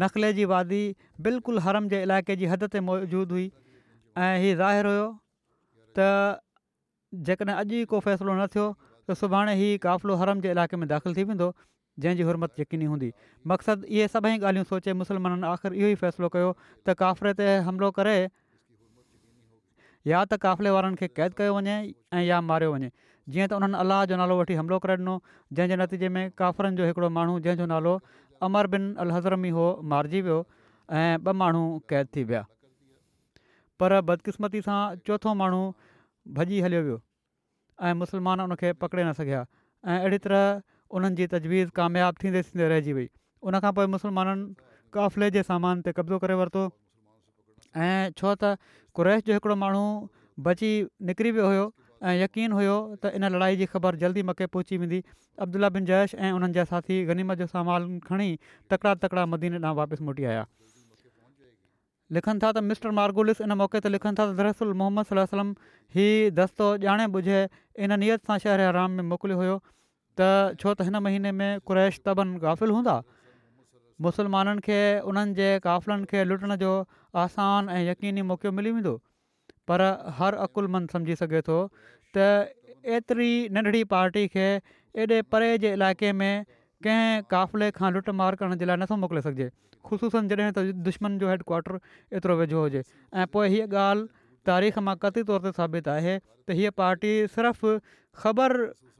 नखले 0.02 0.32
जी 0.38 0.44
वादी 0.52 0.82
बिल्कुलु 1.26 1.60
हरम 1.66 1.88
जे 1.88 2.02
इलाइक़े 2.06 2.36
जी 2.40 2.46
हद 2.54 2.64
ते 2.72 2.80
मौजूदु 2.86 3.34
हुई 3.34 3.46
ऐं 4.22 4.34
हीअ 4.44 4.56
ज़ाहिर 4.62 4.86
हुयो 4.92 5.04
त 5.98 6.08
जेकॾहिं 7.28 7.54
अॼु 7.56 7.78
ई 7.80 7.84
को 7.92 8.00
फ़ैसिलो 8.08 8.34
न 8.40 8.46
थियो 8.56 8.66
त 9.10 9.16
सुभाणे 9.22 9.54
हीउ 9.62 9.78
क़ाफ़िलो 9.86 10.16
हरम 10.24 10.40
जे 10.46 10.50
इलाइक़े 10.56 10.76
में 10.82 10.88
दाख़िलु 10.94 11.16
थी 11.20 11.24
वेंदो 11.30 11.50
जंहिंजी 12.04 12.22
हुरमत 12.28 12.60
यकीनी 12.60 12.84
हूंदी 12.92 13.08
मक़सदु 13.52 13.86
इहे 13.96 14.06
सभई 14.14 14.30
ॻाल्हियूं 14.38 14.64
सोचे 14.72 14.92
मुसलमाननि 15.02 15.46
आख़िर 15.52 15.70
इहो 15.72 15.88
ई 15.92 16.00
फ़ैसिलो 16.02 16.28
कयो 16.34 16.50
त 16.88 16.94
काफ़िरे 17.02 17.32
ते 17.40 17.46
हमिलो 17.68 17.88
करे 17.98 18.16
या 20.12 20.22
त 20.32 20.38
काफ़िले 20.42 20.70
वारनि 20.76 20.96
खे 21.02 21.08
क़ैद 21.20 21.38
कयो 21.40 21.54
वञे 21.56 21.76
ऐं 22.18 22.22
या 22.24 22.40
मारियो 22.50 22.74
वञे 22.74 22.90
जीअं 23.32 23.46
त 23.48 23.50
उन्हनि 23.60 23.76
अलाह 23.84 24.00
जो 24.12 24.16
नालो 24.20 24.34
वठी 24.40 24.54
हमिलो 24.60 24.78
करे 24.84 24.94
ॾिनो 25.00 25.14
जंहिंजे 25.30 25.78
नतीजे 25.84 26.08
में 26.18 26.24
काफ़िरनि 26.42 26.76
जो 26.82 26.90
हिकिड़ो 26.90 27.08
माण्हू 27.16 27.40
जंहिंजो 27.48 27.66
नालो 27.72 27.96
अमर 28.50 28.66
बिन 28.76 28.92
अल 29.06 29.10
हज़रमी 29.16 29.50
हो 29.56 29.66
मारिजी 29.94 30.22
वियो 30.28 30.38
ऐं 30.44 31.24
ॿ 31.32 31.36
माण्हू 31.42 31.64
क़ैद 31.88 32.06
थी 32.16 32.22
विया 32.34 32.44
पर 33.80 34.00
बदकिस्मती 34.12 34.60
सां 34.70 34.78
चोथों 35.10 35.34
माण्हू 35.42 35.62
भॼी 36.38 36.60
हलियो 36.68 36.82
वियो 36.86 37.00
ऐं 37.88 37.92
मुसलमान 38.04 38.40
उनखे 38.48 38.72
पकिड़े 38.84 39.02
न 39.04 39.12
सघिया 39.22 39.42
ऐं 39.92 39.96
अहिड़ी 39.98 40.18
तरह 40.24 40.44
उन्हनि 40.94 41.16
जी 41.20 41.26
तजवीज़ 41.34 41.70
कामियाबु 41.76 42.18
थींदे 42.22 42.42
थींदे 42.48 42.66
रहिजी 42.72 42.92
वई 42.98 43.06
उनखां 43.50 43.72
पोइ 43.78 43.86
मुस्लमाननि 43.94 44.44
क़फ़िले 44.96 45.30
जे 45.36 45.42
सामान 45.48 45.82
ते 45.86 45.92
कब्ज़ो 45.98 46.18
करे 46.22 46.34
वरितो 46.40 46.64
ऐं 47.76 48.10
छो 48.20 48.34
त 48.42 48.52
कुरैश 48.98 49.22
जो 49.26 49.32
हिकिड़ो 49.38 49.56
माण्हू 49.62 49.82
बची 50.48 50.70
निकिरी 51.10 51.30
वियो 51.38 51.46
हुयो 51.50 51.64
ऐं 52.10 52.14
यकीन 52.22 52.52
हुयो 52.58 52.76
त 53.02 53.12
इन 53.18 53.24
लड़ाई 53.34 53.56
जी 53.62 53.66
ख़बर 53.74 53.96
जल्दी 54.04 54.22
मके 54.30 54.46
पहुची 54.54 54.76
वेंदी 54.82 55.02
अब्दुला 55.46 55.68
बिन 55.76 55.84
जयश 55.90 56.14
ऐं 56.26 56.32
उन्हनि 56.38 56.54
जा 56.56 56.64
साथी 56.72 56.98
गनीमत 57.10 57.38
जो 57.42 57.46
सामान 57.56 57.98
खणी 58.06 58.30
तकिड़ा 58.70 58.94
तकिड़ा 59.04 59.24
मदीन 59.34 59.58
ॾांहुं 59.62 59.76
वापसि 59.78 60.04
मोटी 60.06 60.24
आया 60.32 60.44
लिखनि 62.16 62.38
था 62.42 62.52
त 62.58 62.64
मिस्टर 62.72 62.90
मार्गुलिस 63.02 63.40
इन 63.48 63.52
मौक़े 63.62 63.80
ते 63.84 63.88
लिखनि 63.96 64.14
था 64.20 64.26
त 64.30 64.36
दरसल 64.42 64.72
मोहम्मद 64.80 65.06
सलम 65.06 65.22
वसलम 65.22 65.54
ही 65.96 66.08
दस्तो 66.40 66.68
ॼाणे 66.90 67.06
ॿुधे 67.20 67.38
इन 67.86 67.98
नियत 68.04 68.30
सां 68.30 68.38
शहर 68.46 68.60
आराम 68.74 69.00
में 69.00 69.04
मोकिलियो 69.14 69.38
हुयो 69.42 69.56
त 70.18 70.58
छो 70.62 70.72
त 70.74 70.84
हिन 70.88 70.98
महीने 71.06 71.32
में 71.38 71.60
कुरैश 71.70 71.98
तबन 72.08 72.30
गाफ़िल 72.44 72.70
हूंदा 72.76 72.96
मुसलमाननि 74.06 74.62
खे 74.68 74.78
उन्हनि 75.12 75.34
जे 75.40 75.48
क़ाफ़िलनि 75.66 76.08
खे 76.12 76.24
लुटण 76.30 76.54
जो 76.62 76.70
आसान 77.24 77.68
ऐं 77.76 77.82
यकीनी 77.88 78.24
मौक़ो 78.30 78.52
मिली 78.58 78.70
वेंदो 78.78 78.94
पर 79.70 79.84
हर 80.20 80.34
अकुल 80.48 80.68
मंद 80.76 80.96
सम्झी 80.96 81.16
सघे 81.22 81.40
थो 81.48 81.58
त 82.16 82.28
एतिरी 82.98 83.30
नंढड़ी 83.58 83.84
पार्टी 83.94 84.26
खे 84.36 84.48
एॾे 85.04 85.20
परे 85.34 85.52
जे 85.66 85.72
इलाइक़े 85.78 86.12
में 86.20 86.34
कंहिं 86.86 87.22
क़ाफ़िले 87.32 87.70
खां 87.80 87.92
लुट 87.96 88.10
मार 88.22 88.34
करण 88.42 88.56
जे 88.62 88.68
लाइ 88.72 88.82
नथो 88.84 88.96
मोकिले 89.04 89.22
सघिजे 89.30 89.48
ख़ुसूसनि 89.90 90.28
जॾहिं 90.34 90.52
त 90.60 90.66
दुश्मन 90.90 91.18
जो 91.24 91.32
हेडक्वाटर 91.34 91.80
एतिरो 92.20 92.36
वेझो 92.42 92.62
हुजे 92.66 92.84
ऐं 92.88 93.26
पोइ 93.36 93.48
हीअ 93.56 93.66
ॻाल्हि 93.86 94.02
तारीख़ 94.48 94.78
मां 94.88 94.92
कतिली 95.04 95.26
तौर 95.30 95.44
ते 95.46 95.50
साबित 95.60 95.88
आहे 95.92 96.10
त 96.18 96.56
हीअ 96.58 96.72
पार्टी 96.80 97.12
सिर्फ़ु 97.36 97.78
ख़बर 98.24 98.54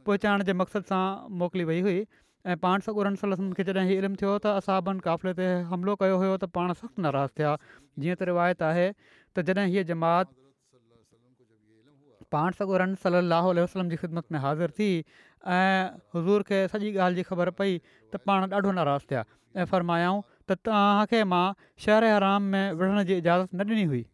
पहुचाइण 0.09 0.47
जे 0.51 0.55
मक़सद 0.63 0.89
सां 0.93 1.03
मोकिली 1.43 1.67
वई 1.73 1.83
हुई 1.89 1.99
ऐं 2.53 2.57
पाण 2.65 2.85
सखुरम 2.87 3.19
सलसम 3.21 3.53
खे 3.59 3.67
जॾहिं 3.69 3.93
इल्मु 3.99 4.19
थियो 4.23 4.33
त 4.47 4.55
असां 4.63 4.79
ॿिनि 4.91 5.05
क़ाफ़िले 5.07 5.35
ते 5.43 5.47
हमिलो 5.75 5.95
कयो 6.03 6.19
हुयो 6.25 6.33
त 6.43 6.51
पाण 6.59 6.75
सख़्तु 6.81 7.07
नाराज़ु 7.07 7.35
थिया 7.41 7.53
जीअं 7.63 8.17
त 8.17 8.31
रिवायत 8.31 8.67
आहे 8.71 8.89
त 8.91 9.47
जॾहिं 9.51 9.69
हीअ 9.75 9.87
जमात 9.93 10.35
पान 12.37 12.59
सखुरन 12.63 12.95
सलाहु 13.07 13.55
वसलम 13.61 13.91
जी 13.95 14.01
ख़िदमत 14.03 14.37
में 14.37 14.41
हाज़िर 14.47 14.77
थी 14.81 14.89
ऐं 15.59 15.83
हुज़ूर 16.17 16.47
खे 16.51 16.61
सॼी 16.75 16.91
ॻाल्हि 16.99 17.23
जी 17.23 17.29
ख़बर 17.31 17.53
पई 17.61 17.79
त 18.15 18.23
पाण 18.31 18.49
ॾाढो 18.53 18.75
नाराज़ु 18.81 19.13
थिया 19.15 19.25
ऐं 19.63 19.69
फरमायाऊं 19.75 20.21
त 20.51 20.59
तव्हांखे 20.71 21.23
मां 21.37 21.47
शहर 21.87 22.11
आराम 22.19 22.53
में 22.57 22.83
विढ़ण 22.83 23.09
जी 23.13 23.19
इजाज़त 23.25 23.55
न 23.61 23.67
ॾिनी 23.73 23.89
हुई 23.95 24.05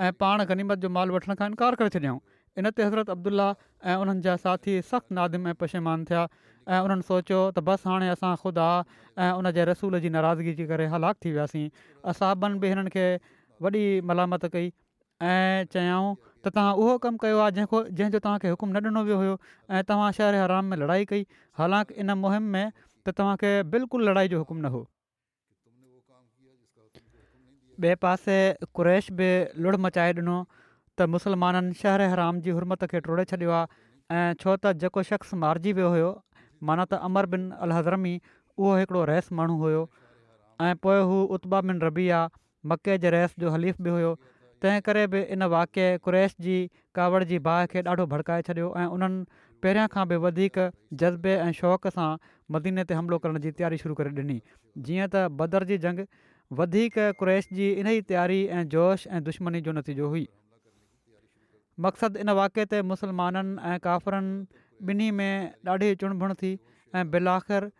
ऐं 0.00 0.12
पाण 0.20 0.42
गनीमत 0.48 0.78
जो 0.84 0.88
माल 0.96 1.10
वठण 1.14 1.34
खां 1.38 1.48
इनकार 1.48 1.74
करे 1.80 1.88
छॾियऊं 1.96 2.18
इन 2.58 2.68
ते 2.76 2.82
हज़रत 2.82 3.10
अब्दुला 3.10 3.46
ऐं 3.90 3.94
उन्हनि 4.04 4.20
जा 4.26 4.34
साथी 4.44 4.80
सख़्तु 4.90 5.14
नादिम 5.14 5.48
ऐं 5.48 5.54
पशेमान 5.60 6.04
थिया 6.10 6.22
ऐं 6.68 6.80
उन्हनि 6.86 7.02
सोचियो 7.10 7.40
त 7.58 7.62
बसि 7.68 7.88
हाणे 7.90 8.08
असां 8.14 8.32
ख़ुदा 8.44 8.66
ऐं 9.26 9.30
उन 9.42 9.50
जे 9.58 9.64
रसूल 9.70 9.98
जी 10.06 10.10
नाराज़गी 10.16 10.54
जे 10.62 10.66
करे 10.72 10.86
हलाकु 10.94 11.24
थी 11.26 11.32
वियासीं 11.36 11.66
असां 12.14 12.30
बि 12.44 12.72
हिननि 12.74 12.94
खे 12.96 13.04
वॾी 13.66 13.82
मलामत 14.12 14.46
कई 14.56 14.72
ऐं 15.34 15.68
चयाऊं 15.76 16.08
त 16.22 16.54
तव्हां 16.56 16.72
उहो 16.86 16.96
कमु 17.06 17.22
कयो 17.26 17.38
आहे 17.46 17.52
जंहिंखो 17.60 17.82
जंहिंजो 18.00 18.22
तव्हांखे 18.28 18.54
न 18.54 18.82
ॾिनो 18.88 19.04
वियो 19.10 19.20
हुयो 19.24 19.36
ऐं 19.76 19.84
तव्हां 19.92 20.10
शहर 20.20 20.40
हराम 20.44 20.74
में 20.74 20.78
लड़ाई 20.84 21.10
कई 21.14 21.28
हालांकि 21.60 22.00
इन 22.06 22.18
मुहिम 22.26 22.50
में 22.56 22.66
त 22.82 23.16
तव्हांखे 23.22 23.54
बिल्कुलु 23.76 24.10
लड़ाई 24.10 24.34
जो 24.34 24.42
हुकुम 24.44 24.66
न 24.66 24.74
हो 24.76 24.82
ॿिए 27.82 27.94
पासे 28.02 28.36
कुरैश 28.74 29.10
बि 29.20 29.28
लुणु 29.62 29.78
मचाए 29.84 30.12
ॾिनो 30.14 30.34
त 30.98 31.02
मुसलमाननि 31.12 31.74
शहर 31.82 32.00
हराम 32.10 32.40
जी 32.46 32.50
हुरमत 32.56 32.84
खे 32.90 33.00
टोड़े 33.06 33.24
छॾियो 33.30 33.50
आहे 33.60 34.22
छो 34.42 34.52
त 34.62 34.72
जेको 34.82 35.02
शख़्स 35.08 35.34
मारिजी 35.44 35.72
वियो 35.78 35.88
हुयो 35.94 36.10
माना 36.70 36.84
त 36.86 37.00
अमर 37.08 37.26
बिन 37.34 37.48
अल 37.66 37.72
हज़रमी 37.76 38.12
उहो 38.58 38.76
हिकिड़ो 38.80 39.02
रहिसु 39.10 39.34
माण्हू 39.38 39.56
हुयो 39.62 39.80
ऐं 40.66 40.74
पोइ 40.86 41.00
हू 41.12 41.16
उत्बा 41.36 41.60
बिन 41.70 41.80
रबिया 41.86 42.20
आहे 42.26 42.42
मके 42.72 42.96
जे 43.06 43.22
जो 43.44 43.50
हलीफ़ 43.54 43.80
बि 43.86 43.90
हुयो 43.96 44.12
तंहिं 44.66 44.80
करे 44.90 45.06
बि 45.14 45.20
इन 45.38 45.42
वाके 45.54 45.86
कुरैश 46.06 46.36
जी 46.46 46.56
कावड़ 46.98 47.22
जी 47.34 47.38
बाहि 47.48 47.66
खे 47.72 47.82
ॾाढो 47.94 48.06
भड़काए 48.14 48.42
छॾियो 48.50 48.68
ऐं 48.84 48.86
उन्हनि 48.98 49.26
पहिरियां 49.64 49.88
खां 49.96 50.04
बि 50.12 50.16
वधीक 50.26 50.60
जज़्बे 51.02 51.34
ऐं 51.48 51.52
शौक़ 51.62 51.88
सां 51.98 52.06
मदीने 52.56 52.84
ते 52.92 53.00
हमिलो 53.00 53.18
करण 53.26 53.38
जी 53.48 53.52
तयारी 53.62 53.76
शुरू 53.82 53.94
करे 54.02 54.14
ॾिनी 54.22 54.38
जीअं 54.86 55.10
त 55.16 55.24
बदर 55.42 55.64
जी 55.72 55.78
जंग 55.88 56.04
वधीक 56.52 56.94
कु्रैश 57.18 57.48
जी 57.58 57.68
इन 57.72 57.86
ई 57.86 58.00
त्यारी 58.10 58.40
ऐं 58.46 58.64
जोश 58.74 59.06
ऐं 59.06 59.22
दुश्मनी 59.28 59.60
जो 59.68 59.72
नतीजो 59.76 60.08
हुई 60.14 60.26
मक़सदु 61.86 62.18
इन 62.24 62.30
वाक़े 62.38 62.64
ते 62.72 62.82
मुसलमाननि 62.90 63.56
ऐं 63.70 63.78
काफ़िरनि 63.86 64.62
ॿिन्ही 64.90 65.10
में 65.20 65.54
ॾाढी 65.74 65.94
चुण 66.02 66.18
बुण 66.18 66.34
थी 66.42 66.52
ऐं 66.96 67.04
बिल 67.14 67.28
आख़िर 67.36 67.70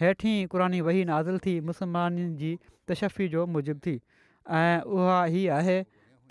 हेठीं 0.00 0.38
क़ुर 0.54 0.64
वही 0.86 1.04
नाज़िल 1.10 1.38
थी 1.46 1.58
मुसलमाननि 1.72 2.28
जी 2.44 2.56
तशफ़ी 2.90 3.28
जो 3.36 3.46
मूजिब 3.58 3.78
थी 3.86 3.94
ऐं 4.62 4.80
उहा 4.96 5.18
हीअ 5.36 5.52
आहे 5.58 5.76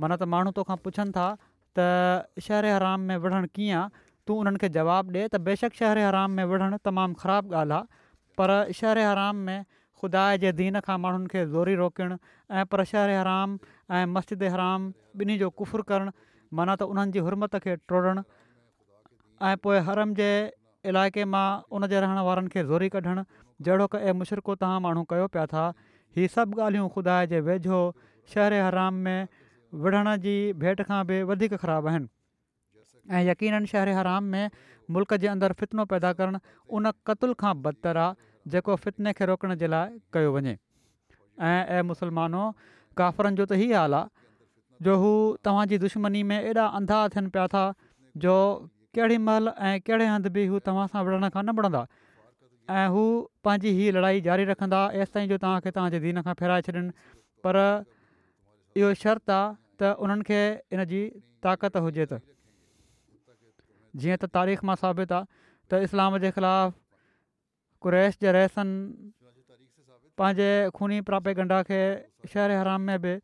मन 0.00 0.12
त 0.20 0.22
माण्हू 0.34 0.50
तोखा 0.58 0.74
पुछनि 0.84 1.12
था 1.16 1.26
त 1.78 1.78
शर 2.44 2.64
हराम 2.74 3.00
में 3.08 3.16
विढ़ण 3.24 3.42
कीअं 3.54 3.84
तूं 4.28 4.36
उन्हनि 4.42 4.60
खे 4.62 4.68
जवाबु 4.76 5.12
ॾिए 5.16 5.22
त 5.32 5.38
बेशक 5.48 5.78
शहर 5.80 5.98
हराम 6.06 6.36
में 6.40 6.44
विढ़णु 6.52 6.76
तमामु 6.88 7.16
ख़राबु 7.22 7.54
ॻाल्हि 7.62 7.76
आहे 7.80 8.36
पर 8.40 8.52
शहर 8.80 9.00
हराम 9.06 9.42
में 9.48 9.58
ख़ुदा 10.02 10.22
जे 10.44 10.52
दीन 10.60 10.78
खां 10.86 10.96
माण्हुनि 11.04 11.28
खे 11.34 11.42
ज़ोरी 11.54 11.74
रोकणु 11.82 12.16
ऐं 12.60 12.64
पर 12.74 12.84
शहरे 12.92 13.16
हराम 13.22 13.58
ऐं 13.98 14.04
मस्जिद 14.14 14.44
हराम 14.56 14.88
ॿिन्ही 15.24 15.36
जो 15.44 15.50
कुफ़ुरु 15.60 15.86
करणु 15.92 16.16
माना 16.60 16.76
त 16.80 16.90
उन्हनि 16.94 17.14
जी 17.18 17.24
हुरमत 17.28 17.58
खे 17.66 17.76
टोड़णु 17.92 18.24
हरम 19.90 20.16
जे 20.22 20.30
इलाइक़े 20.92 21.28
मां 21.36 21.44
उन 21.76 21.88
जे 21.94 22.00
रहण 22.06 22.24
वारनि 22.30 22.54
खे 22.56 22.64
ज़ोरी 22.72 22.88
कढणु 22.96 23.26
जहिड़ो 23.68 23.86
क 23.96 24.02
ऐं 24.08 24.16
मुशिरको 24.22 24.56
तव्हां 24.64 24.80
माण्हू 24.88 25.04
कयो 25.14 25.28
पिया 25.36 25.46
था 25.54 25.64
हीअ 26.16 26.32
सभु 26.38 26.64
ॻाल्हियूं 26.70 26.88
ख़ुदा 26.96 27.20
जे 27.34 27.44
वेझो 27.52 27.80
शहरे 28.34 28.64
हराम 28.70 29.04
में 29.08 29.18
विढ़ण 29.86 30.16
जी 30.26 30.36
भेंट 30.66 30.84
खां 30.90 31.02
बि 31.12 31.22
वधीक 31.32 31.54
ख़राबु 31.64 31.88
आहिनि 31.94 32.13
ऐं 33.10 33.22
यकीननि 33.30 33.66
शहर 33.72 33.88
हराम 33.98 34.24
में 34.34 34.50
मुल्क 34.96 35.14
जे 35.24 35.26
अंदरु 35.28 35.54
फितनो 35.60 35.84
पैदा 35.92 36.12
करणु 36.20 36.38
उन 36.76 36.90
क़तूल 37.06 37.32
खां 37.42 37.52
बदतर 37.62 37.96
आहे 37.96 38.50
जेको 38.52 38.76
फितिने 38.84 39.12
खे 39.18 39.24
रोकण 39.30 39.54
जे 39.62 39.66
लाइ 39.74 39.88
कयो 40.16 40.32
वञे 40.34 40.56
ऐं 41.50 41.82
मुसलमानो 41.90 42.44
काफ़िरनि 43.00 43.36
जो 43.40 43.44
त 43.52 43.60
ई 43.64 43.72
हाल 43.72 43.94
आहे 43.94 44.08
जो 44.86 44.96
हू 45.02 45.10
तव्हांजी 45.44 45.78
दुश्मनी 45.84 46.22
में 46.30 46.38
एॾा 46.40 46.64
अंधा 46.80 46.98
थियनि 47.16 47.28
पिया 47.36 47.46
था 47.54 47.64
जो 48.24 48.34
कहिड़ी 48.96 49.18
महिल 49.28 49.48
ऐं 49.48 49.74
कहिड़े 49.86 50.06
हंधि 50.12 50.30
बि 50.36 50.46
हू 50.52 50.58
तव्हां 50.68 50.86
सां 50.94 51.04
विढ़ण 51.08 51.28
खां 51.36 51.42
न 51.44 51.50
विढ़ंदा 51.60 51.86
ऐं 52.82 52.86
हू 52.96 53.02
पंहिंजी 53.46 53.70
हीअ 53.80 53.92
लड़ाई 53.96 54.20
जारी 54.28 54.44
रखंदा 54.52 54.80
ऐसि 55.04 55.26
जो 55.32 55.36
तव्हांखे 55.46 55.70
तव्हांजे 55.78 56.00
दीन 56.04 56.22
खां 56.28 56.34
फेराए 56.44 56.62
छॾनि 56.68 56.86
पर 57.46 57.60
इहो 58.76 58.94
शर्त 59.02 59.30
आहे 59.40 59.56
त 59.82 59.96
उन्हनि 60.06 60.22
खे 60.30 60.40
इन 60.76 60.84
जी 60.94 61.02
ताक़त 61.46 61.76
जीअं 64.02 64.18
त 64.22 64.28
तारीख़ 64.36 64.64
मां 64.70 64.74
साबित 64.84 65.12
आहे 65.18 65.26
त 65.72 65.80
इस्लाम 65.88 66.16
जे 66.24 66.30
ख़िलाफ़ु 66.38 66.74
कुरेश 67.86 68.16
जे 68.24 68.32
रहसनि 68.36 69.12
पंहिंजे 70.20 70.48
खूनी 70.78 71.00
प्रापे 71.10 71.34
गंडा 71.40 71.62
खे 71.70 71.80
शहर 72.34 72.54
हराम 72.56 72.88
में 72.90 72.98
बि 73.06 73.14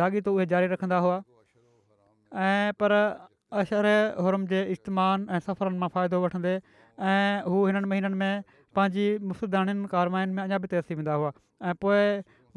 लाॻीतो 0.00 0.32
उहे 0.36 0.46
जारी 0.52 0.66
रखंदा 0.74 0.98
हुआ 1.06 1.16
ऐं 2.44 2.72
पर 2.80 2.92
अशर 3.62 3.86
हुरम 4.26 4.46
जे 4.54 4.62
इजमाउनि 4.76 5.26
ऐं 5.32 5.40
सफ़रनि 5.48 5.78
मां 5.84 5.88
फ़ाइदो 5.96 6.20
वठंदे 6.24 6.54
ऐं 7.12 7.48
हू 7.52 7.66
हिननि 7.66 7.88
महीननि 7.92 8.16
में 8.24 8.32
पंहिंजी 8.76 9.06
मुफ़दाननि 9.30 9.88
कारवायुनि 9.94 10.32
में 10.38 10.42
अञा 10.44 10.58
बि 10.64 10.70
तेज़ 10.74 10.84
थी 10.90 10.94
वेंदा 11.00 11.14
हुआ 11.20 11.30
ऐं 11.70 11.74
पोइ 11.84 12.02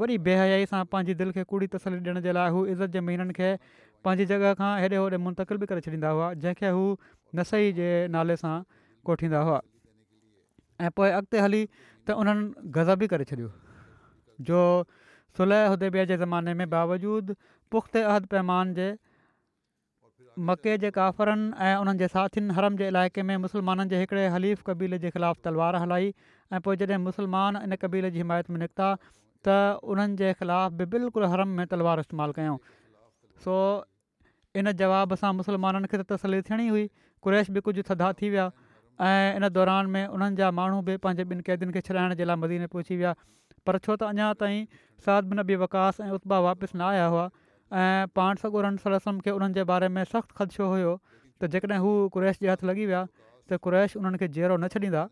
वरी 0.04 0.18
बेहयाई 0.28 0.66
सां 0.74 0.84
पंहिंजी 0.96 1.14
दिलि 1.24 1.32
खे 1.40 1.44
कूड़ी 1.54 1.68
तसली 1.78 1.98
ॾियण 2.04 2.20
जे 2.28 2.32
लाइ 2.40 2.50
हू 2.58 2.66
इज़त 2.76 2.90
जे 2.98 3.06
महीननि 3.10 3.34
खे 3.40 3.56
पंहिंजी 4.06 4.26
जॻह 4.34 4.54
खां 4.62 4.72
हेॾे 4.84 4.96
होॾे 4.98 5.18
मुंतिल 5.28 5.58
बि 5.64 5.72
करे 5.72 5.82
छॾींदा 5.88 6.10
हुआ 6.18 6.34
जंहिंखे 6.46 6.70
हू 6.78 6.84
नसई 7.40 7.72
जे 7.80 7.90
नाले 8.16 8.36
सां 8.44 8.54
कोठींदा 9.10 9.42
हुआ 9.50 9.60
ऐं 10.88 10.90
पोइ 11.00 11.12
अॻिते 11.20 11.44
हली 11.46 11.62
त 11.68 12.18
उन्हनि 12.24 12.72
ग़ज़ 12.78 12.92
बि 13.04 13.08
करे 13.14 13.28
छॾियो 13.30 13.52
जो 14.50 14.64
सुलह 15.40 15.78
उदेबिया 15.78 16.06
जे 16.12 16.18
ज़माने 16.24 16.54
में 16.62 16.68
बावजूदु 16.76 17.36
पुख़्त 17.76 17.98
अहद 18.04 18.26
पैमान 18.36 18.74
जे 18.80 18.90
मके 20.50 20.74
जे 20.84 20.90
काफ़रनि 20.98 21.46
ऐं 21.68 21.74
उन्हनि 21.84 22.02
जे 22.04 22.08
साथियुनि 22.16 22.56
हरम 22.58 22.78
जे 22.82 22.88
इलाइक़े 22.94 23.24
में 23.30 23.38
मुसलमाननि 23.46 23.94
जे 23.94 24.02
हिकिड़े 24.04 24.28
हलीफ़ 24.36 24.64
क़बीले 24.70 25.00
जे 25.06 25.10
ख़िलाफ़ु 25.18 25.44
तलवार 25.50 25.76
हलाई 25.86 26.14
ऐं 26.58 26.62
पोइ 26.68 26.82
जॾहिं 26.84 27.02
मुसलमान 27.06 27.62
इन 27.68 27.76
कबीले 27.86 28.12
जी 28.18 28.24
हिमायत 28.24 28.50
में 28.56 28.60
निकिता 28.66 28.90
त 29.48 29.82
उन्हनि 29.94 30.22
जे 30.24 30.34
ख़िलाफ़ 30.42 30.74
बि 30.82 30.86
बिल्कुलु 30.98 31.32
हरम 31.36 31.58
में 31.60 31.66
तलवार 31.76 32.00
इस्तेमालु 32.06 32.38
कयूं 32.40 32.58
सो 33.46 33.56
इन 34.60 34.72
जवाब 34.80 35.16
सां 35.22 35.30
मुस्लमाननि 35.38 35.90
खे 35.92 35.98
त 36.02 36.08
तसली 36.14 36.42
थियणी 36.48 36.64
हुई 36.72 36.88
कुरैश 37.28 37.52
बि 37.58 37.62
कुझु 37.68 37.84
थधा 37.90 38.10
थी 38.22 38.32
विया 38.34 38.48
ऐं 39.10 39.38
इन 39.42 39.50
दौरान 39.58 39.94
में 39.94 40.16
उन्हनि 40.16 40.40
जा 40.40 40.50
माण्हू 40.60 40.82
बि 40.90 40.96
पंहिंजे 41.06 41.26
ॿिनि 41.36 41.46
क़ैदियुनि 41.50 41.76
खे 41.78 41.84
छॾाइण 41.90 42.16
जे 42.22 42.28
लाइ 42.32 42.42
मदीन 42.42 42.68
पहुची 42.74 42.98
विया 43.04 43.14
पर 43.70 43.80
छो 43.86 43.94
त 43.96 44.10
अञा 44.10 44.32
ताईं 44.42 44.66
बिन 45.32 45.46
अबी 45.46 45.60
वकास 45.64 46.04
ऐं 46.08 46.10
उत्पा 46.18 46.42
वापसि 46.48 46.78
न 46.78 46.90
आया 46.90 47.08
हुआ 47.16 47.26
ऐं 47.86 48.14
पाण 48.20 48.44
सगुरनि 48.44 48.86
सरसम 48.88 49.24
खे 49.28 49.38
उन्हनि 49.40 49.58
जे 49.62 49.68
बारे 49.72 49.92
में 50.00 50.04
सख़्तु 50.12 50.42
ख़दशो 50.42 50.70
हुयो 50.76 50.96
त 51.16 51.54
जेकॾहिं 51.58 51.82
हू 51.88 51.96
कुरैश 52.18 52.46
जे 52.46 52.52
हथु 52.56 52.72
लॻी 52.74 52.90
विया 52.94 53.06
त 53.16 53.64
कुरैश 53.68 54.00
उन्हनि 54.04 54.24
खे 54.26 54.32
ज़ेरो 54.38 54.60
न 54.66 54.76
छॾींदा 54.78 55.08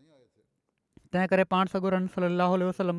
तंहिं 1.12 1.26
करे 1.30 1.44
पाण 1.52 1.66
सॻोरम 1.74 2.06
सलाहु 2.14 2.58
वसलम 2.68 2.98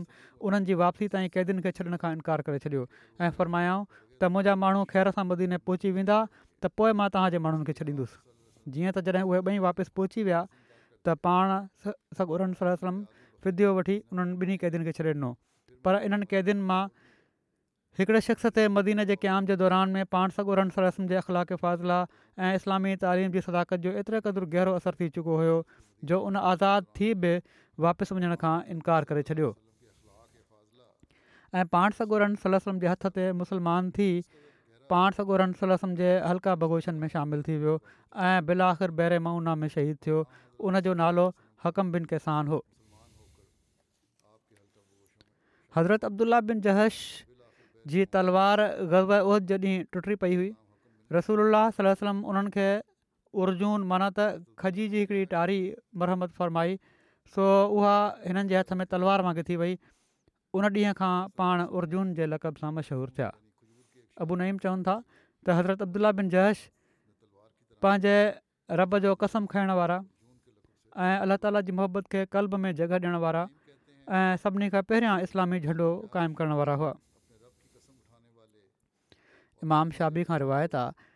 उन्हनि 0.49 0.65
जी 0.69 0.73
वापसी 0.83 1.07
ताईं 1.15 1.29
क़ैदियुनि 1.35 1.61
खे 1.65 1.71
छॾण 1.77 1.97
खां 2.03 2.11
इनकार 2.19 2.41
करे 2.47 2.59
छॾियो 2.65 2.81
ऐं 3.27 3.29
फ़र्मायो 3.39 3.75
त 4.23 4.31
मुंहिंजा 4.35 4.55
माण्हू 4.63 4.83
ख़ैर 4.93 5.11
सां 5.17 5.25
मदीने 5.31 5.59
पहुची 5.69 5.91
वेंदा 5.99 6.17
त 6.37 6.73
पोइ 6.81 6.91
मां 7.01 7.07
तव्हांजे 7.15 7.39
माण्हुनि 7.45 7.67
खे 7.69 7.75
छॾींदुसि 7.81 8.73
जीअं 8.75 8.91
त 8.97 9.03
जॾहिं 9.07 9.23
उहे 9.29 9.39
ॿई 9.53 9.61
वापसि 9.67 9.93
पहुची 9.99 10.25
विया 10.29 10.41
त 10.49 11.15
पाण 11.27 12.51
वसलम 12.63 12.99
फिदियो 13.45 13.69
वठी 13.79 13.95
उन्हनि 14.15 14.35
ॿिन्ही 14.43 14.57
कैदियुनि 14.65 14.87
खे 14.91 14.95
छॾे 14.99 15.13
ॾिनो 15.13 15.31
पर 15.85 15.99
इन्हनि 16.09 16.29
क़ैदियुनि 16.33 16.67
मां 16.73 16.81
हिकिड़े 17.99 18.19
शख़्स 18.25 18.51
ते 18.57 18.65
मदीने 18.79 19.05
जे 19.07 19.15
क़याम 19.21 19.45
जे 19.51 19.55
दौरान 19.61 19.89
में 19.95 20.03
पाण 20.17 20.35
सगोरन 20.39 20.69
सलम 20.75 21.07
जे 21.13 21.15
अख़लाक 21.21 21.51
फ़ाज़िला 21.63 22.01
ऐं 22.49 22.51
इस्लामी 22.59 22.95
तालीम 23.05 23.31
जी 23.33 23.41
सदाकत 23.47 23.85
जो 23.87 23.95
एतिरे 24.03 24.21
क़दुरु 24.27 24.51
गहिरो 24.55 24.75
असरु 24.81 24.99
थी 25.01 25.09
चुको 25.17 25.37
हुयो 25.41 25.57
जो 26.09 26.19
उन 26.27 26.37
आज़ादु 26.37 26.85
थी 26.99 27.13
बि 27.23 27.31
वापसि 27.79 28.15
वञण 28.15 28.35
खां 28.43 28.55
इनकार 28.73 29.03
करे 29.09 29.23
छॾियो 29.29 29.49
ऐं 31.55 31.65
पाण 31.67 31.91
सगोरन 31.99 32.35
सलम 32.43 32.79
जे 32.81 32.87
हथ 32.87 33.05
ते 33.17 33.31
मुसलमान 33.41 33.89
थी 33.97 34.07
पाण 34.93 35.11
सगोरन 35.19 35.53
सलम 35.61 35.95
जे 36.01 36.09
हल्का 36.27 36.55
बगोशन 36.63 36.95
में 37.03 37.07
शामिलु 37.13 37.43
थी 37.47 37.57
वियो 37.63 37.79
ऐं 38.27 38.45
बिल 38.45 38.61
आख़िर 38.67 38.91
बेरेमूना 39.01 39.55
में 39.63 39.67
शहीद 39.75 39.97
थियो 40.05 40.25
उन 40.69 40.79
नालो 41.03 41.25
हकम 41.65 41.91
बिन 41.91 42.05
केसान 42.13 42.47
हो 42.53 42.63
हज़रत 45.75 46.05
अब्दुला 46.05 46.39
बिन 46.51 46.61
जहश 46.69 46.97
जी 47.91 48.05
तलवार 48.13 48.61
गज़बद 48.93 49.51
जे 49.51 49.57
ॾींहुं 49.59 49.83
टुटी 49.93 50.15
पई 50.23 50.35
हुई 50.35 50.49
रसूल 51.11 51.55
सलम 51.77 52.23
उन्हनि 52.33 52.65
उर्जून 53.33 53.83
माना 53.87 54.09
त 54.17 54.55
खजी 54.61 54.87
जी 54.93 54.99
हिकिड़ी 55.03 55.25
टारी 55.31 55.59
मरहमत 56.01 56.31
फ़रमाई 56.39 56.75
सो 57.35 57.45
उहा 57.79 57.95
हिननि 58.27 58.47
जे 58.51 58.57
हथ 58.59 58.73
में 58.79 58.85
तलवार 58.93 59.21
मांग 59.27 59.37
थी 59.49 59.55
वई 59.61 59.77
उन 60.59 60.65
ॾींहं 60.67 60.93
खां 60.99 61.13
पाण 61.41 61.61
उर्जून 61.81 62.13
जे 62.19 62.25
लक़ब 62.31 62.55
सां 62.63 62.71
मशहूरु 62.79 63.11
थिया 63.17 63.29
अबू 64.25 64.35
नईम 64.41 64.57
चवनि 64.65 64.83
था 64.87 64.95
त 65.45 65.49
हज़रत 65.59 65.81
अब्दुला 65.87 66.11
बिन 66.19 66.29
जहश 66.33 66.63
पंहिंजे 67.85 68.15
रब 68.81 68.97
जो 69.07 69.13
कसम 69.23 69.45
खाइण 69.53 69.71
वारा 69.81 69.97
ऐं 71.05 71.13
अलाह 71.27 71.39
ताला 71.45 71.61
जी 71.69 71.77
मुहबत 71.79 72.11
खे 72.15 72.25
कल्ब 72.37 72.57
में 72.65 72.69
जॻह 72.81 72.97
ॾियणु 72.99 73.21
वारा 73.25 73.45
ऐं 74.17 74.41
सभिनी 74.43 74.67
खां 74.75 74.81
पहिरियां 74.91 75.15
इस्लामी 75.29 75.61
झंडो 75.67 75.87
क़ाइमु 76.17 76.35
करण 76.41 76.59
वारा 76.63 76.75
हुआ 76.83 76.91
इमाम 79.67 79.95
शाबी 80.01 80.23
खां 80.31 80.39
रिवायत 80.45 80.75
आहे 80.83 81.09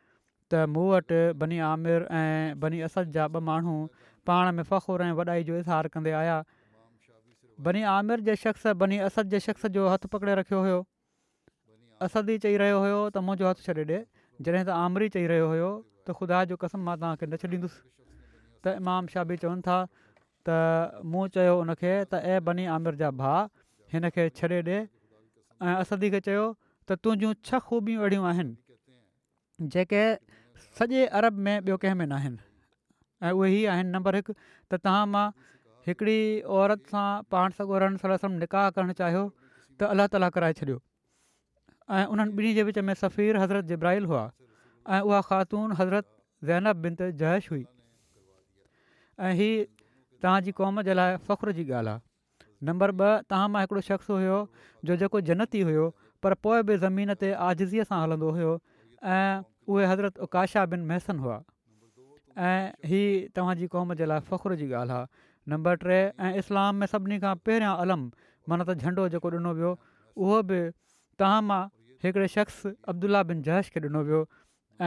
त 0.54 0.66
मूं 0.72 0.84
वटि 0.90 1.20
बनी 1.42 1.58
आमिर 1.68 2.06
ऐं 2.18 2.60
बनी 2.64 2.82
असद 2.88 3.12
जा 3.18 3.24
ॿ 3.36 3.42
माण्हू 3.50 3.76
पाण 4.30 4.52
में 4.58 4.64
फ़खुरु 4.72 5.04
ऐं 5.06 5.14
वॾाई 5.20 5.44
जो 5.48 5.56
इज़हार 5.62 5.88
कंदे 5.96 6.12
आया 6.22 6.38
बनी 7.68 7.82
आमिर 7.94 8.24
जे 8.28 8.36
शख़्स 8.44 8.68
बनी 8.84 8.98
असद 9.08 9.30
जे 9.36 9.40
शख़्स 9.46 9.66
जो 9.78 9.88
हथु 9.94 10.08
पकिड़े 10.16 10.36
रखियो 10.42 10.60
हुयो 10.68 10.78
असदी 12.08 12.36
चई 12.46 12.58
रहियो 12.62 12.80
हुयो 12.86 13.00
त 13.00 13.24
मुंहिंजो 13.30 13.50
हथु 13.50 13.66
छॾे 13.68 13.74
ॾिए 13.78 14.00
जॾहिं 14.48 14.64
त 14.70 14.76
आमरी 14.82 15.08
चई 15.18 15.28
रहियो 15.34 15.48
हुयो 15.54 15.70
त 16.08 16.16
ख़ुदा 16.20 16.42
जो 16.54 16.58
कसम 16.64 16.84
मां 16.90 16.96
तव्हांखे 17.04 17.28
न 17.32 17.40
छॾींदुसि 17.44 18.12
त 18.66 18.76
इमाम 18.82 19.08
शाबी 19.14 19.38
चवनि 19.46 19.66
था 19.70 19.78
त 20.50 20.60
मूं 21.16 21.24
चयो 21.40 21.56
उनखे 21.66 21.96
त 22.12 22.20
ऐं 22.36 22.38
बनी 22.52 22.68
आमिर 22.78 23.00
जा 23.04 23.10
भाउ 23.24 23.50
हिन 23.96 24.10
खे 24.18 24.28
छॾे 24.42 24.62
ऐं 24.76 25.74
असदी 25.74 26.12
खे 26.18 26.24
चयो 26.30 26.46
त 26.60 27.00
तुंहिंजूं 27.06 27.34
छह 27.52 27.66
ख़ूबियूं 27.72 28.04
अहिड़ियूं 28.06 28.28
आहिनि 28.34 28.56
जेके 29.62 30.04
सॼे 30.78 31.06
अरब 31.18 31.34
में 31.48 31.58
ॿियो 31.60 31.76
कंहिं 31.78 31.96
में 31.96 32.06
न 32.06 32.12
आहिनि 32.12 32.38
ऐं 33.28 33.32
उहे 33.32 33.52
ई 33.52 33.64
आहिनि 33.74 33.90
नंबर 33.90 34.16
हिकु 34.16 34.34
त 34.72 34.80
तव्हां 34.86 35.06
मां 35.12 35.28
हिकिड़ी 35.88 36.42
औरत 36.56 36.90
सां 36.94 37.08
पाण 37.32 37.52
सॻो 37.60 37.78
रण 37.86 37.98
निकाह 38.40 38.70
करणु 38.78 38.94
चाहियो 39.02 39.22
त 39.80 39.88
अल्ला 39.96 40.08
ताला 40.16 40.30
कराए 40.38 40.58
छॾियो 40.60 40.80
ऐं 42.00 42.04
उन्हनि 42.16 42.36
ॿिन्ही 42.40 42.54
जे 42.60 42.64
विच 42.72 42.80
में 42.90 42.94
सफ़ीर 43.04 43.38
हज़रत 43.44 43.66
जब्राहिल 43.72 44.06
हुआ 44.12 44.26
ऐं 44.98 45.00
उहा 45.00 45.22
ख़ातून 45.30 45.72
हज़रत 45.82 46.08
ज़ैनब 46.52 46.84
बिन 46.88 46.96
ते 47.02 47.34
हुई 47.48 47.64
ऐं 49.30 49.34
हीअ 49.42 49.66
तव्हांजी 50.22 50.52
क़ौम 50.62 50.82
जे 50.92 50.94
लाइ 51.02 51.18
फ़ख्रु 51.30 51.56
जी 51.62 51.66
ॻाल्हि 51.72 51.96
आहे 51.96 52.70
नंबर 52.72 52.94
ॿ 52.94 53.28
तव्हां 53.34 53.50
मां 53.56 53.64
हिकिड़ो 53.66 53.82
शख़्स 53.92 54.16
हुयो 54.18 54.38
जो 54.90 55.00
जेको 55.06 55.24
जनती 55.32 55.62
हुयो 55.70 55.88
पर 56.24 56.38
पोइ 56.48 56.64
बि 56.72 56.78
ज़मीन 56.86 57.14
ते 57.24 57.34
सां 57.68 58.02
हलंदो 58.04 58.34
ऐं 59.14 59.42
उहे 59.74 59.86
हज़रत 59.86 60.18
उकाशा 60.26 60.66
बिन 60.74 60.86
महसन 60.92 61.20
हुआ 61.24 61.42
ऐं 62.50 62.72
हीअ 62.90 63.28
तव्हांजी 63.36 63.68
क़ौम 63.74 63.94
जे 64.02 64.06
लाइ 64.12 64.20
फ़ख्रु 64.30 64.56
जी 64.62 64.70
ॻाल्हि 64.80 64.96
आहे 64.96 65.52
नंबर 65.54 65.76
टे 65.84 66.00
ऐं 66.28 66.34
इस्लाम 66.42 66.76
में 66.84 66.88
सभिनी 66.94 67.20
खां 67.26 67.36
पहिरियां 67.50 67.76
अलम 67.84 68.06
माना 68.50 68.64
त 68.70 68.76
झंडो 68.88 69.06
जेको 69.16 69.32
ॾिनो 69.38 69.52
वियो 69.60 69.72
उहो 70.26 70.38
बि 70.52 70.60
तव्हां 71.22 71.44
मां 71.52 71.62
हिकिड़े 72.06 72.28
शख़्स 72.38 72.72
अब्दुला 72.96 73.22
बिन 73.34 73.44
जैश 73.50 73.70
खे 73.76 73.84
ॾिनो 73.88 74.02
वियो 74.10 74.22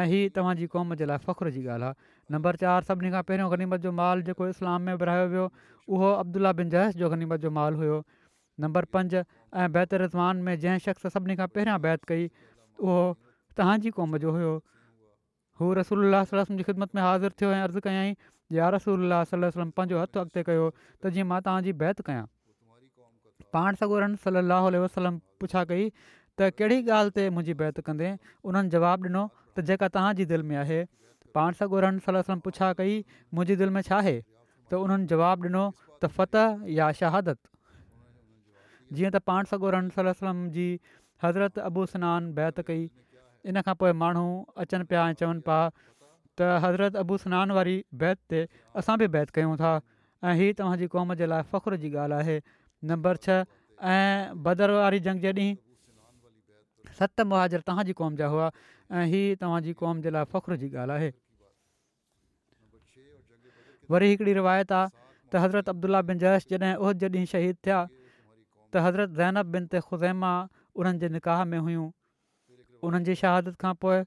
ऐं 0.01 0.05
हीअ 0.15 0.25
तव्हांजी 0.41 0.67
क़ौम 0.75 0.95
जे 1.03 1.09
लाइ 1.13 1.25
फ़ख्रु 1.29 1.55
जी 1.59 1.65
ॻाल्हि 1.77 1.89
आहे 1.91 2.35
नंबर 2.37 2.61
चारि 2.65 2.91
सभिनी 2.91 3.15
खां 3.15 3.23
पहिरियों 3.31 3.51
गनीमत 3.55 3.87
जो 3.87 3.93
माल 4.03 4.23
जेको 4.31 4.49
इस्लाम 4.57 4.87
में 4.91 4.95
विरिहायो 5.05 5.29
वियो 5.37 5.47
उहो 5.97 6.11
अब्दुला 6.25 6.53
बिन 6.65 6.75
जैश 6.77 6.99
जो 7.05 7.11
गनीमत 7.15 7.47
जो 7.47 7.51
माल 7.63 7.81
हुयो 7.85 8.03
नंबर 8.67 8.91
पंज 8.99 9.17
ऐं 9.25 9.71
बैत 9.79 9.95
रिज़वान 10.05 10.45
में 10.49 10.53
जंहिं 10.67 10.85
शख़्स 10.91 11.13
सभिनी 11.19 11.37
खां 11.45 11.49
पहिरियां 11.59 11.81
बैत 11.89 12.05
कई 12.15 12.31
उहो 12.51 13.07
तव्हांजी 13.59 13.91
क़ौम 13.91 14.17
जो 14.23 14.31
हुयो 14.33 14.53
हू 15.61 15.73
रसूल 15.81 16.15
जी 16.51 16.63
ख़िदमत 16.63 16.95
में 16.95 17.01
हाज़िर 17.03 17.31
थियो 17.41 17.51
ऐं 17.53 17.63
अर्ज़ु 17.63 17.81
कयई 17.87 18.15
या 18.57 18.69
रसूल 18.75 19.11
सलम 19.31 19.71
पंहिंजो 19.79 20.01
हथु 20.03 20.19
अॻिते 20.23 20.43
कयो 20.49 20.67
त 21.03 21.13
जीअं 21.17 21.27
मां 21.33 21.41
तव्हांजी 21.49 21.73
बैत 21.85 22.03
कयां 22.09 22.27
पाण 23.57 23.81
सॻोरन 23.83 24.15
सलाहु 24.27 24.71
वसलम 24.85 25.19
पुछा 25.43 25.65
कई 25.71 25.91
त 26.39 26.49
कहिड़ी 26.61 26.77
ॻाल्हि 26.99 27.15
ते 27.19 27.25
मुंहिंजी 27.39 27.55
बैत 27.65 27.81
कंदे 27.89 28.13
उन्हनि 28.53 28.73
जवाबु 28.77 29.11
ॾिनो 29.11 29.23
त 29.59 29.65
जेका 29.73 29.89
तव्हांजी 29.99 30.25
दिलि 30.35 30.47
में 30.53 30.57
आहे 30.63 30.79
पाण 31.41 31.59
सॻोरम 31.63 31.99
सलम 32.07 32.43
पुछा 32.47 32.69
कई 32.83 32.97
मुंहिंजी 33.39 33.59
दिलि 33.65 33.75
में 33.79 33.81
छा 33.83 33.89
छाहे 33.91 34.15
त 34.15 34.83
उन्हनि 34.87 35.11
जवाबु 35.15 35.49
ॾिनो 35.49 35.65
त 36.03 36.13
फ़तह 36.21 36.57
या 36.79 36.89
शहादत 37.03 37.53
जीअं 38.99 39.13
त 39.17 39.23
पाण 39.35 39.51
साॻोरन 39.57 39.89
सलम 40.01 40.45
जी 40.61 40.69
हज़रत 41.27 41.59
अबू 41.71 41.87
बैत 42.41 42.65
कई 42.73 42.87
इन 43.49 43.61
खां 43.67 43.75
पोइ 43.81 43.93
माण्हू 44.03 44.25
अचनि 44.63 44.85
पिया 44.89 45.03
ऐं 45.11 45.15
चवनि 45.21 45.41
पिया 45.49 45.61
त 46.39 46.49
हज़रत 46.65 46.97
अबू 47.03 47.17
सनान 47.23 47.55
वारी 47.59 47.77
बैत 48.03 48.19
ते 48.33 48.41
असां 48.81 48.97
बि 49.03 49.09
बैत 49.15 49.33
कयूं 49.39 49.55
था 49.63 49.71
ऐं 50.31 50.35
हीअ 50.41 50.49
तव्हांजी 50.59 50.89
क़ौम 50.95 51.15
जे 51.21 51.27
लाइ 51.33 51.43
फ़ख्रु 51.55 51.79
जी 51.85 51.89
ॻाल्हि 52.03 52.19
आहे 52.27 52.37
नंबर 52.93 53.21
छह 53.27 53.95
ऐं 53.95 54.37
बदर 54.49 54.75
वारी 54.79 55.01
जंग 55.09 55.25
जे 55.27 55.33
ॾींहुं 55.39 56.93
सत 57.01 57.25
मुहाजर 57.33 57.67
तव्हांजी 57.73 57.97
क़ौम 58.03 58.21
जा 58.23 58.31
हुआ 58.37 58.51
ऐं 58.99 59.09
हीअ 59.15 59.41
तव्हांजी 59.45 59.75
क़ौम 59.83 60.05
जे 60.07 60.15
लाइ 60.21 60.31
फ़ख्रु 60.37 60.59
जी 60.65 60.71
ॻाल्हि 60.87 60.97
आहे 61.01 61.13
वरी 63.95 64.11
हिकिड़ी 64.15 64.33
रिवायत 64.45 64.73
आहे 64.81 64.97
त 65.33 65.47
हज़रत 65.49 65.69
अब्दुल्ला 65.79 66.03
बिन 66.11 66.23
जयश 66.29 66.51
जॾहिं 66.55 66.79
उह 66.85 66.97
जॾहिं 67.05 67.25
शहीद 67.37 67.57
थिया 67.67 67.81
त 67.93 68.89
हज़रत 68.89 69.17
ज़ैनब 69.21 69.57
बिन 69.59 69.69
ते 69.77 69.85
ख़ुज़ैमा 69.93 70.33
उन्हनि 70.83 71.05
जे 71.07 71.11
निकाह 71.19 71.45
में 71.53 71.59
हुयूं 71.67 71.87
उन्हनि 72.87 73.05
जी 73.05 73.15
शहादत 73.21 73.59
खां 73.63 73.73
पोइ 73.85 74.03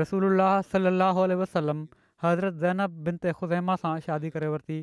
रसूल 0.00 0.44
सलाहु 0.72 1.24
वसलम 1.42 1.82
हज़रत 2.24 2.54
ज़ैनब 2.60 3.00
बिन 3.06 3.16
ते 3.24 3.32
ख़ुज़ैमा 3.32 3.74
सां 3.80 3.92
शादी 4.06 4.30
करे 4.36 4.46
वरिती 4.54 4.76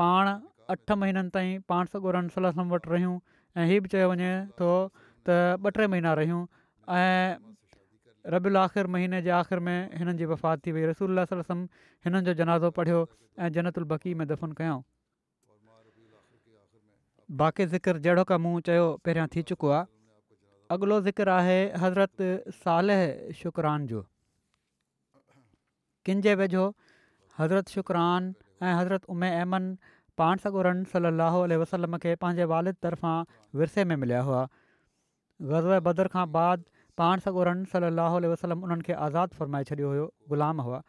पाण 0.00 0.30
अठ 0.74 0.96
महीननि 1.02 1.32
ताईं 1.38 1.54
पाण 1.72 1.90
सॻु 1.94 2.00
वटि 2.06 2.90
रहियूं 2.94 3.16
ऐं 3.62 3.66
हीअ 3.70 3.80
बि 3.86 3.92
चयो 3.94 4.10
वञे 4.14 4.30
थो 4.60 4.68
त 4.98 5.38
ॿ 5.66 5.74
टे 5.78 5.86
महीना 5.94 6.12
रहियूं 6.20 6.40
ऐं 6.98 7.36
रब॒ल 8.34 8.60
आख़िरि 8.66 8.92
महीने 8.96 9.20
जे 9.28 9.30
आख़िर 9.38 9.62
में 9.68 9.76
हिननि 10.00 10.14
जी 10.20 10.28
वफ़ात 10.34 10.66
थी 10.66 10.72
वई 10.78 10.84
रसूल 10.92 11.24
हिननि 11.30 12.20
जो 12.30 12.34
जनाज़ो 12.42 12.70
पढ़ियो 12.80 13.00
ऐं 13.46 13.52
जनतुल 13.58 13.84
बकी 13.94 14.14
में 14.22 14.26
दफ़न 14.34 14.52
कयऊं 14.62 14.82
बाक़ी 17.42 17.66
ज़िक्र 17.74 17.98
जहिड़ो 18.06 18.24
का 18.30 18.38
मूं 18.46 18.54
चयो 18.70 18.86
पहिरियां 19.04 19.26
थी 19.36 19.42
चुको 19.50 19.70
आहे 19.80 19.93
अॻिलो 20.72 20.98
ज़िक्र 21.06 21.28
आहे 21.30 21.56
हज़रत 21.80 22.22
सालह 22.64 23.00
शुकरान 23.40 23.86
जो 23.86 24.00
किनि 26.04 26.22
जे 26.26 26.34
वेझो 26.40 26.62
हज़रत 27.38 27.68
शुकरान 27.78 28.32
ऐं 28.62 28.72
हज़रत 28.78 29.04
उमे 29.14 29.30
अमन 29.40 29.66
पाण 30.18 30.36
सगोरनि 30.44 30.84
सलाह 30.92 31.36
वसलम 31.64 31.96
खे 32.06 32.14
पंहिंजे 32.24 32.44
वालिद 32.54 32.76
तरफ़ां 32.86 33.58
विरसे 33.60 33.84
में 33.84 33.94
मिलिया 34.04 34.22
हुआ 34.30 34.42
ग़ज़ब 35.52 35.82
बदर 35.88 36.08
खां 36.16 36.26
बाद 36.38 36.64
पाण 37.00 37.20
सॻोरन 37.26 37.64
सलाहु 37.76 38.32
वसलम 38.32 38.62
उन्हनि 38.66 38.88
खे 38.88 38.92
आज़ादु 39.08 39.36
फ़रमाए 39.36 39.64
छॾियो 39.70 39.88
हुयो 39.92 40.06
ग़ुलाम 40.32 40.60
हुआ 40.68 40.80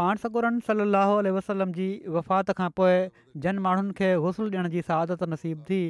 पाण 0.00 0.16
सगोरम 0.24 0.60
सलाहु 0.66 1.22
वसलम 1.38 1.72
जी 1.78 1.88
वफ़ात 2.16 2.50
खां 2.60 2.68
पोइ 2.80 3.00
जन 3.46 3.58
माण्हुनि 3.68 3.94
खे 4.00 4.14
गौसल 4.26 4.52
ॾियण 4.54 4.68
जी 4.76 4.82
सादत 4.92 5.26
नसीबु 5.34 5.62
थी 5.70 5.80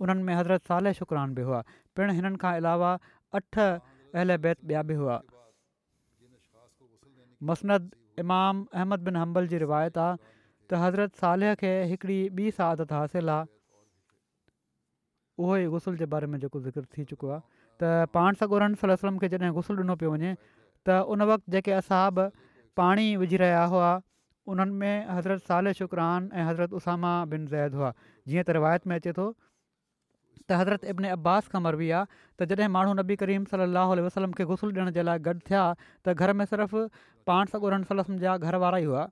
उन्हनि 0.00 0.22
में 0.22 0.34
हज़रत 0.34 0.64
साल 0.70 0.92
शुकरान 0.98 1.34
बि 1.34 1.42
हुआ 1.48 1.62
पिणु 1.96 2.12
हिननि 2.18 2.36
खां 2.44 2.54
अलावा 2.62 2.90
अठ 3.40 3.58
अहल 3.66 4.36
बैत 4.46 4.58
ॿिया 4.70 4.82
बि 4.90 4.94
हुआ 5.02 5.20
मसनद 7.50 7.90
इमाम 8.24 8.64
अहमद 8.74 9.00
बिन 9.08 9.16
हंबल 9.22 9.46
जी 9.54 9.58
रिवायत 9.66 9.98
आहे 10.06 10.16
त 10.22 10.82
हज़रत 10.84 11.22
सालह 11.24 11.54
खे 11.62 11.72
हिकिड़ी 11.92 12.18
ॿी 12.38 12.50
सादत 12.60 12.92
हासिलु 12.98 13.32
आहे 13.36 13.50
उहो 15.44 15.56
ई 15.56 15.66
ग़ुसल 15.74 15.98
जे 16.02 16.06
बारे 16.14 16.30
में 16.32 16.38
जेको 16.44 16.60
ज़िक्र 16.68 16.84
थी 16.96 17.04
चुको 17.12 17.30
आहे 17.36 17.42
त 17.82 17.92
पाण 18.18 18.40
सां 18.42 18.48
गुरसलम 18.54 19.18
खे 19.24 19.32
जॾहिं 19.34 19.52
गुसल 19.58 19.84
ॾिनो 19.86 19.98
पियो 20.02 20.12
वञे 20.18 20.34
त 20.42 21.00
उन 21.14 21.22
वक़्तु 21.32 21.56
जेके 21.56 21.74
असाब 21.82 22.22
पाणी 22.82 23.06
विझी 23.24 23.40
रहिया 23.44 23.62
हुआ 23.74 23.90
उन्हनि 24.52 24.76
में 24.82 25.10
हज़रत 25.18 25.48
साले 25.52 25.72
शुकरान 25.82 26.28
ऐं 26.34 26.44
हज़रत 26.50 26.76
उसामा 26.80 27.12
बिन 27.34 27.46
ज़ैद 27.54 27.74
हुआ 27.80 27.92
जीअं 28.02 28.42
त 28.50 28.56
रिवायत 28.58 28.86
में 28.92 28.96
अचे 28.96 29.12
थो 29.20 29.28
त 30.46 30.58
हज़रत 30.60 30.84
इबिन 30.92 31.10
अब्बास 31.18 31.52
खां 31.52 31.60
मरबी 31.66 31.88
आहे 31.98 32.06
त 32.40 32.48
जॾहिं 32.52 32.68
माण्हू 32.76 32.94
नबी 32.98 33.16
करीम 33.22 33.44
सलाहु 33.52 34.02
वसलम 34.06 34.34
खे 34.40 34.46
गुसल 34.50 34.72
ॾियण 34.74 34.90
जे 34.98 35.04
लाइ 35.08 35.22
गॾु 35.28 35.34
थिया 35.48 35.62
त 35.82 36.14
घर 36.16 36.32
में 36.40 36.44
सिर्फ़ु 36.52 36.82
पाण 37.30 37.54
सौ 37.54 37.60
उर 37.68 37.78
सलसम 37.92 38.18
जा 38.24 38.36
घर 38.50 38.58
वारा 38.64 38.80
ई 38.84 38.90
हुआ 38.90 39.06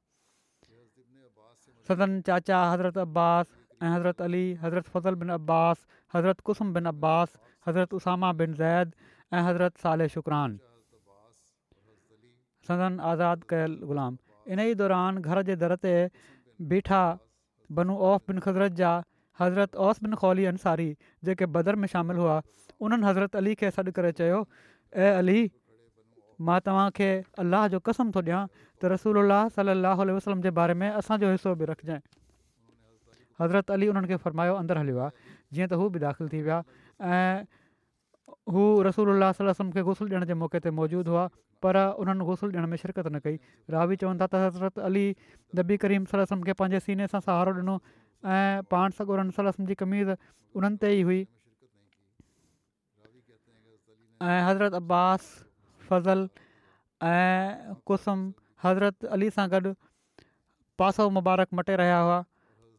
सदन 1.88 2.16
चाचा 2.30 2.60
हज़रत 2.74 3.02
अब्बास 3.06 3.56
ऐं 3.56 3.90
हज़रत 3.94 4.22
अली 4.28 4.44
हज़रत 4.64 4.92
फज़ल 4.94 5.20
बिन 5.24 5.34
अब्बास 5.38 5.82
हज़रत 6.14 6.40
कुसुम 6.50 6.72
बिन 6.78 6.90
अब्बास 6.92 7.34
हज़रत 7.70 7.98
उसामा 8.00 8.32
बिन 8.44 8.54
ज़ैद 8.62 9.12
ऐं 9.32 9.42
हज़रत 9.48 9.84
साले 9.86 10.08
शुकरान 10.14 10.56
सदन 12.70 12.98
आज़ादु 13.10 13.50
कयल 13.54 13.76
ग़ुलाम 13.90 14.16
इन 14.54 14.60
ई 14.66 14.74
दौरान 14.82 15.20
घर 15.28 15.42
जे 15.50 15.56
दर 15.66 15.76
ते 15.86 15.94
बीठा 16.74 17.02
बनू 17.80 17.98
औफ़ 18.12 18.32
बिन 18.32 18.70
जा 18.82 18.94
हज़रत 19.40 19.77
ओसबिन 19.77 20.14
खौली 20.20 20.44
अंसारी 20.53 20.90
जेके 21.25 21.46
बदर 21.57 21.77
में 21.81 21.87
शामिलु 21.94 22.22
हुआ 22.22 22.37
उन्हनि 22.81 23.07
हज़रत 23.07 23.37
अली 23.42 23.55
खे 23.61 23.70
सॾु 23.77 23.92
करे 23.99 24.12
चयो 24.20 24.38
ए 24.96 25.09
अली 25.20 25.38
मां 26.51 26.59
तव्हांखे 26.68 27.11
अलाह 27.44 27.66
जो 27.75 27.79
कसम 27.88 28.11
थो 28.16 28.20
ॾियां 28.29 28.40
त 28.57 28.92
रसूल 28.94 29.20
अलाह 29.25 29.49
सल 29.59 29.72
अल 29.77 29.87
वसलम 30.18 30.46
जे 30.49 30.51
बारे 30.61 30.75
में 30.83 30.88
असांजो 30.88 31.31
हिसो 31.37 31.55
बि 31.62 31.68
रखजांइ 31.72 32.01
हज़रत 33.40 33.70
अली 33.79 33.88
उन्हनि 33.92 34.09
खे 34.14 34.20
फरमायो 34.27 34.55
अंदरु 34.64 34.81
हलियो 34.85 35.05
आहे 35.05 35.33
जीअं 35.57 35.68
त 35.68 35.81
हू 35.83 35.88
बि 35.96 36.05
दाख़िल 36.07 36.33
थी 36.35 36.42
विया 36.49 36.61
ऐं 37.16 37.37
हू 38.57 38.62
रसूल 38.88 39.11
अलाहम 39.16 39.72
खे 39.77 39.83
गुसल 39.90 40.09
ॾियण 40.14 40.25
जे 40.33 40.38
मौक़े 40.44 40.61
ते 40.66 40.70
मौजूदु 40.81 41.16
हुआ 41.16 41.25
पर 41.64 41.81
उन्हनि 42.05 42.25
गुसल 42.33 42.49
ॾियण 42.57 42.66
में 42.75 42.81
शिरकत 42.85 43.09
न 43.16 43.20
कई 43.27 43.37
रावी 43.77 43.96
चवनि 44.05 44.20
था 44.25 44.29
त 44.35 44.42
हज़रत 44.46 44.85
अली 44.90 45.07
दॿी 45.61 45.77
करीम 45.87 46.09
सलम 46.14 46.49
खे 46.51 46.57
पंहिंजे 46.62 46.81
सीने 46.90 47.09
सां 47.14 47.25
सहारो 47.29 47.57
ॾिनो 47.61 47.77
ऐं 48.24 48.62
पाण 48.70 48.90
सॻु 48.98 49.16
सल 49.37 49.50
जी 49.66 49.74
कमीज़ 49.83 50.11
उन्हनि 50.57 50.76
ते 50.83 50.90
ई 50.98 51.02
हुई 51.07 51.20
ऐं 54.24 54.40
हज़रत 54.48 54.74
अब्बास 54.74 55.29
फज़ल 55.88 56.29
ऐं 57.07 57.74
कुसुम 57.87 58.33
हज़रत 58.64 59.05
अली 59.16 59.29
सां 59.37 59.48
गॾु 59.52 59.72
पासो 60.79 61.09
मुबारक 61.12 61.48
मटे 61.55 61.76
रहिया 61.83 61.98
हुआ 62.00 62.18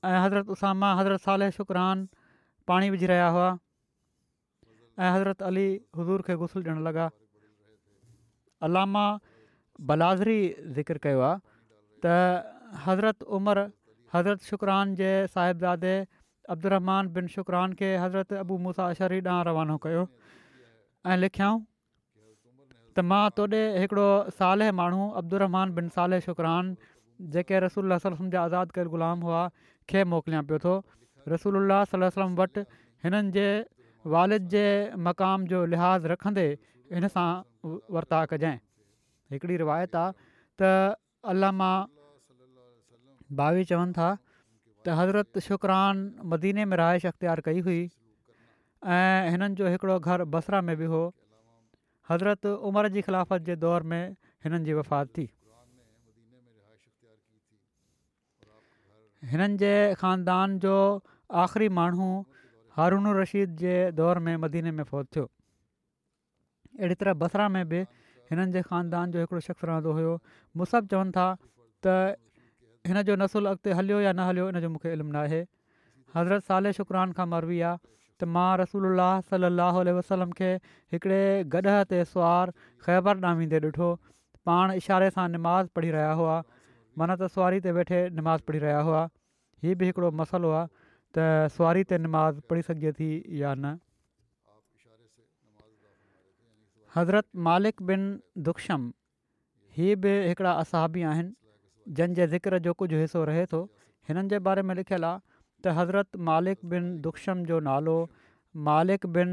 ऐं 0.09 0.17
हज़रत 0.25 0.49
उसामा 0.57 0.93
हज़रत 1.01 1.21
साले 1.21 1.49
शुकरान 1.59 2.07
पाणी 2.67 2.89
विझी 2.95 3.05
रहिया 3.13 3.27
हुआ 3.37 3.49
ऐं 3.53 5.11
हज़रत 5.13 5.41
अली 5.51 5.69
हज़ूर 5.97 6.21
खे 6.29 6.35
गुसल 6.43 6.63
ॾियणु 6.65 6.81
लॻा 6.89 7.09
अलामा 8.67 9.05
बलाज़री 9.89 10.39
ज़िकर 10.77 10.97
कयो 11.07 11.19
आहे 11.21 11.37
त 12.05 12.83
हज़रत 12.87 13.23
उमर 13.37 13.67
हज़रत 14.15 14.41
शुकरान 14.49 14.93
जे 15.01 15.09
साहिबज़ादे 15.35 15.95
अब्दुलरमान 16.55 17.07
बिन 17.15 17.27
शुकरान 17.35 17.73
खे 17.79 17.87
हज़रत 18.03 18.33
अबू 18.43 18.57
मुसा 18.67 18.85
शरी 18.99 19.19
ॾांहुं 19.25 19.45
रवानो 19.47 19.77
कयो 19.85 20.03
ऐं 21.11 21.17
लिखियऊं 21.23 21.57
त 22.95 23.03
मां 23.11 23.23
तोॾे 23.39 23.61
हिकिड़ो 23.81 24.07
साले 24.37 24.69
माण्हू 24.79 25.07
अब्दुरमान 25.21 25.73
बिन 25.79 25.89
साले 25.97 26.19
शुख़रान 26.27 26.75
जेके 27.35 27.59
रसूल 27.67 27.97
सलम 28.05 28.29
जा 28.35 28.41
आज़ादु 28.49 28.77
कयल 28.77 28.87
ग़ुलाम 28.95 29.27
हुआ 29.29 29.41
खे 29.91 30.03
मोकिलियां 30.13 30.43
पियो 30.51 30.59
थो 30.67 30.77
रसूल 31.35 31.81
सलम 31.95 32.35
वटि 32.41 32.65
हिननि 33.07 33.31
जे 33.39 33.47
वालिद 34.15 34.47
जे 34.55 34.65
मक़ाम 35.09 35.49
जो 35.53 35.65
लिहाज़ु 35.75 36.13
रखंदे 36.15 36.47
हिन 36.95 37.11
सां 37.17 37.27
वर्ता 37.99 38.23
कजांइ 38.35 38.57
हिकिड़ी 39.35 39.61
रिवायत 39.65 40.03
आहे 40.05 40.87
علامہ 41.31 41.69
भावी 43.35 43.63
चवनि 43.71 43.93
था 43.93 44.17
त 44.85 44.89
हज़रत 44.95 45.39
शुकरान 45.43 46.21
मदीने 46.23 46.63
में 46.65 46.75
राइश 46.77 47.05
अख़्तियारु 47.05 47.41
कई 47.45 47.59
हुई 47.67 47.81
ऐं 48.87 49.29
हिननि 49.31 49.55
जो 49.59 49.67
हिकिड़ो 49.67 49.99
घर 49.99 50.23
बसरा 50.31 50.61
में 50.63 50.77
बि 50.79 50.85
हो 50.91 51.03
हज़रत 52.09 52.45
उमिरि 52.63 52.89
जी 52.95 53.01
ख़िलाफ़त 53.03 53.41
जे 53.49 53.55
दौर 53.59 53.83
में 53.83 54.15
हिननि 54.45 54.63
जी 54.65 54.73
वफ़ात 54.79 55.07
थी 55.17 55.27
हिननि 59.31 59.57
जे 59.59 59.73
ख़ानदान 59.99 60.57
जो 60.65 60.75
आख़िरी 61.43 61.69
माण्हू 61.79 62.09
हारून 62.77 63.07
रशीद 63.19 63.55
जे 63.63 63.75
दौर 63.99 64.19
में 64.25 64.35
मदीने 64.45 64.71
में 64.71 64.83
फ़ौत 64.87 65.07
थियो 65.15 65.25
अहिड़ी 66.79 66.95
तरह 66.95 67.13
बसरा 67.25 67.49
में 67.57 67.67
बि 67.69 67.79
हिननि 68.31 68.51
जे 68.53 68.61
ख़ानदान 68.69 69.11
जो 69.11 69.19
हिकिड़ो 69.19 69.39
शख़्स 69.49 69.63
रहंदो 69.71 69.91
हुयो 69.99 70.15
मुसब 70.61 70.87
चवनि 70.93 71.11
था 71.19 71.27
त 71.87 71.95
हिन 72.89 73.01
जो 73.09 73.15
नसुलु 73.21 73.47
अॻिते 73.51 73.71
हलियो 73.77 73.99
या 74.05 74.11
न 74.15 74.25
हलियो 74.31 74.43
इन 74.49 74.59
जो 74.63 74.67
मूंखे 74.73 74.91
इल्मु 74.95 75.11
न 75.11 75.17
आहे 75.27 75.39
हज़रत 76.15 76.43
साले 76.49 76.71
शुकरान 76.79 77.15
खां 77.19 77.25
मरवी 77.33 77.59
आहे 77.69 77.79
त 78.19 78.27
मां 78.35 78.51
रसूल 78.63 78.85
अलाह 78.91 79.15
सलाहु 79.31 79.81
वसलम 79.99 80.31
खे 80.39 80.51
हिकिड़े 80.95 81.21
गॾह 81.55 81.71
ते 81.93 81.99
सुवारु 82.13 82.55
ख़ैबर 82.59 83.17
न 83.23 83.33
वेंदे 83.41 83.59
ॾिठो 83.69 83.89
पाण 84.49 84.75
इशारे 84.83 85.09
सां 85.17 85.27
निमाज़ 85.37 85.71
पढ़ी 85.77 85.91
रहिया 85.97 86.13
हुआ 86.21 86.37
मन 87.01 87.13
त 87.19 87.29
सुवारी 87.37 87.59
ते 87.67 87.73
वेठे 87.79 87.99
निमाज़ 88.21 88.45
पढ़ी 88.49 88.63
रहिया 88.65 88.85
हुआ 88.89 89.01
हीअ 89.65 89.79
बि 89.81 89.89
हिकिड़ो 89.91 90.11
मसलो 90.21 90.53
आहे 90.59 90.69
त 91.17 91.27
सुवारी 91.57 91.85
ते 91.91 91.99
निमाज़ 92.05 92.39
पढ़ी 92.51 92.67
सघिजे 92.69 92.93
थी 93.01 93.09
या 93.43 93.53
न 93.57 93.75
हज़रत 96.95 97.27
मालिक 97.49 97.83
बिन 97.91 98.07
दुखम 98.49 98.87
हीअ 99.79 99.99
बि 100.05 100.13
हिकिड़ा 100.29 100.55
असाबी 100.63 101.05
आहिनि 101.11 101.35
जंहिंजे 101.95 102.27
ज़िक्र 102.27 102.57
जो 102.59 102.73
कुझु 102.79 102.97
हिसो 102.97 103.23
रहे 103.25 103.45
थो 103.51 103.59
हिननि 104.07 104.27
जे 104.29 104.39
बारे 104.45 104.61
में 104.61 104.73
लिखियलु 104.75 105.07
आहे 105.07 105.19
त 105.63 105.67
हज़रत 105.77 106.17
मालिक 106.29 106.57
बिन 106.71 106.99
दुख्शम 107.01 107.43
जो 107.49 107.59
नालो 107.67 107.97
मालिक 108.67 109.05
बिन 109.15 109.29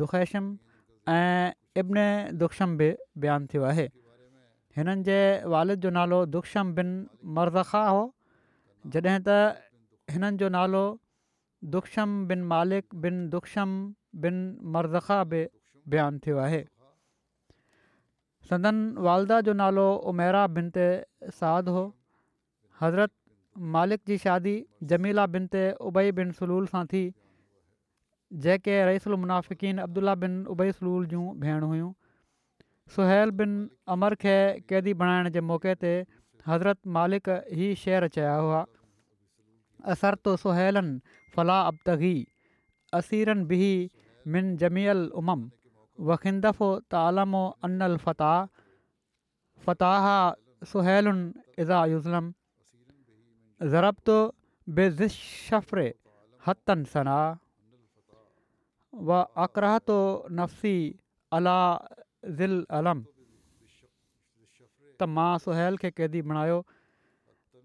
दुख़ैशम 0.00 0.56
ऐं 1.14 1.50
इब्न 1.80 1.98
दुख्शम 2.42 2.76
बि 2.78 2.88
बयानु 3.24 3.46
थियो 3.54 3.64
आहे 3.70 3.86
हिननि 4.76 5.02
जे 5.08 5.18
वालिद 5.54 5.80
जो 5.80 5.90
नालो 5.98 6.24
दुख्शम 6.36 6.74
बिन 6.74 6.88
मरदखाह 7.38 7.88
हो 7.88 8.04
जॾहिं 8.96 9.18
त 9.28 9.38
हिननि 10.12 10.36
जो 10.44 10.48
नालो 10.58 10.84
दुख्शम 11.76 12.08
बिन 12.28 12.42
मालिक 12.54 12.94
बिन 13.06 13.28
दुख्शम 13.36 13.68
बिन 14.26 14.36
मरदखा 14.76 15.22
बि 15.32 15.44
बयानु 15.94 16.18
थियो 16.26 16.38
आहे 16.48 16.62
संदन 18.48 18.78
वालदा 19.06 19.40
जो 19.46 19.52
नालो 19.60 19.84
उमेरा 20.12 20.42
بنت 20.56 20.74
ते 20.74 21.30
साद 21.40 21.68
हो 21.74 21.84
हज़रत 22.80 23.10
मालिक 23.76 24.00
जी 24.10 24.16
शादी 24.24 24.54
जमीला 24.90 25.26
बिन 25.36 25.46
ते 25.54 25.62
उबई 25.90 26.10
बिन 26.18 26.32
सलूल 26.40 26.66
सां 26.72 26.84
थी 26.92 27.02
जेके 28.46 28.74
रईसुल 28.90 29.16
मुनाफ़िकिन 29.24 29.78
अब्दुला 29.86 30.14
बिन 30.24 30.34
उबई 30.56 30.72
सलूल 30.78 31.06
जूं 31.12 31.24
भेण 31.44 31.62
हुयूं 31.70 31.90
सुहैल 32.96 33.30
बिन 33.40 33.54
अमर 33.96 34.14
खे 34.26 34.36
क़ैदी 34.68 34.94
बणाइण 35.04 35.30
जे 35.38 35.46
मौक़े 35.52 35.74
ते 35.84 35.94
हज़रत 36.48 36.80
मालिक 36.98 37.34
ई 37.36 37.74
शेर 37.86 38.08
चया 38.18 38.36
हुआ 38.44 38.62
असर 39.94 40.20
तो 40.24 40.36
सुलनि 40.46 41.18
फलाह 41.36 41.66
अबतगी 41.72 42.16
असीरनि 43.00 43.48
बि 43.54 43.62
मिन 44.36 44.56
وخندفو 46.08 46.68
त 46.78 46.92
अलमो 47.08 47.42
الفتا 47.66 47.86
अल 47.90 47.94
फ़ताह 47.96 49.64
फ़ताह 49.66 50.06
सुहैलुनि 50.70 51.24
इज़ा 51.60 51.78
युज़लम 51.94 52.34
شفر 53.66 54.30
बेज़िश 54.68 55.16
سنا 55.48 55.92
हतन 56.46 56.84
सना 56.84 57.20
व 58.92 59.24
ذل 59.56 59.76
علم 59.80 60.28
नफ़सी 60.40 60.76
अला 61.36 61.58
ज़िलम 62.38 63.02
त 64.98 65.02
मां 65.14 65.38
सुहैल 65.44 65.76
खे 65.76 65.90
क़ैदी 65.90 66.22
बणायो 66.22 66.64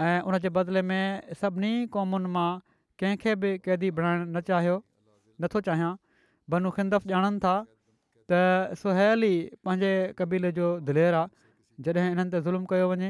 ऐं 0.01 0.21
उन 0.21 0.37
जे 0.43 0.49
बदिले 0.49 0.81
में 0.83 1.31
सभिनी 1.41 1.73
क़ौमुनि 1.93 2.29
मां 2.35 2.49
कंहिंखे 2.99 3.35
बि 3.41 3.57
क़ैदी 3.65 3.91
बणाइणु 3.97 4.25
न 4.31 4.41
चाहियो 4.49 4.77
नथो 5.41 5.61
चाहियां 5.67 5.95
ॼाणनि 6.51 7.39
था 7.43 7.55
त 8.29 8.79
सुल 8.79 9.23
ई 9.27 9.37
पंहिंजे 9.67 9.91
कबीले 10.21 10.49
जो 10.57 10.65
दिलेर 10.87 11.17
आहे 11.19 11.85
जॾहिं 11.85 12.01
हिननि 12.09 12.31
ते 12.33 12.41
ज़ुल्म 12.47 12.71
कयो 12.71 12.89
वञे 12.91 13.09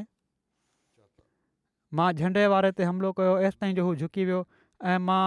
मां 2.00 2.06
झंडे 2.22 2.44
वारे 2.54 2.70
ते 2.80 2.88
हमिलो 2.90 3.12
कयो 3.20 3.34
एसि 3.48 3.58
ताईं 3.64 3.74
जो 3.80 3.86
हू 3.88 3.96
झुकी 4.06 4.26
वियो 4.30 4.40
ऐं 4.94 4.98
मां 5.08 5.26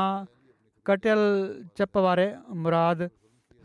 कटियल 0.90 1.24
चप 1.81 2.00
वारे 2.07 2.26
मुराद 2.66 3.02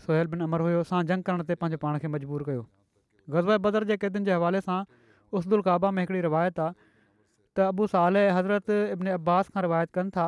सोहैल 0.08 0.32
बिन 0.34 0.44
अमर 0.48 0.64
हुयो 0.68 0.82
असां 0.88 1.02
जंग 1.12 1.28
करण 1.30 1.48
ते 1.52 1.58
पंहिंजो 1.62 1.82
पाण 1.86 2.00
खे 2.06 2.12
मजबूरु 2.18 2.48
कयो 2.50 2.64
गज़वे 3.38 3.58
बदर 3.68 3.88
जे 3.92 3.98
क़ैदनि 4.04 4.30
जे 4.32 4.34
हवाले 4.40 4.64
सां 4.68 4.80
उसदुल 5.42 5.64
काबा 5.70 5.92
में 5.98 6.02
हिकिड़ी 6.06 6.26
रिवायत 6.28 6.60
आहे 6.66 6.74
त 6.82 7.70
अबू 7.76 7.88
साल 7.96 8.20
हज़रत 8.40 8.76
इब्न 8.82 9.16
अब्बास 9.22 9.56
खां 9.58 9.64
रिवायत 9.70 9.96
कनि 10.00 10.14
था 10.20 10.28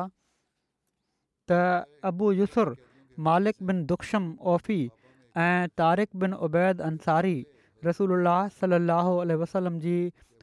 त 1.52 1.60
अबु 2.12 2.32
यसुर 2.40 2.72
मालिक 3.30 3.62
बिन 3.72 3.84
दुखम 3.94 4.30
ओफ़ी 4.54 4.78
ऐं 5.38 5.68
तारिक 5.78 6.32
उबैद 6.46 6.80
अंसारी 6.88 7.34
रसूल 7.84 8.14
सलाहु 8.60 9.18
आल 9.20 9.32
वसलम 9.42 9.78
जी 9.84 9.94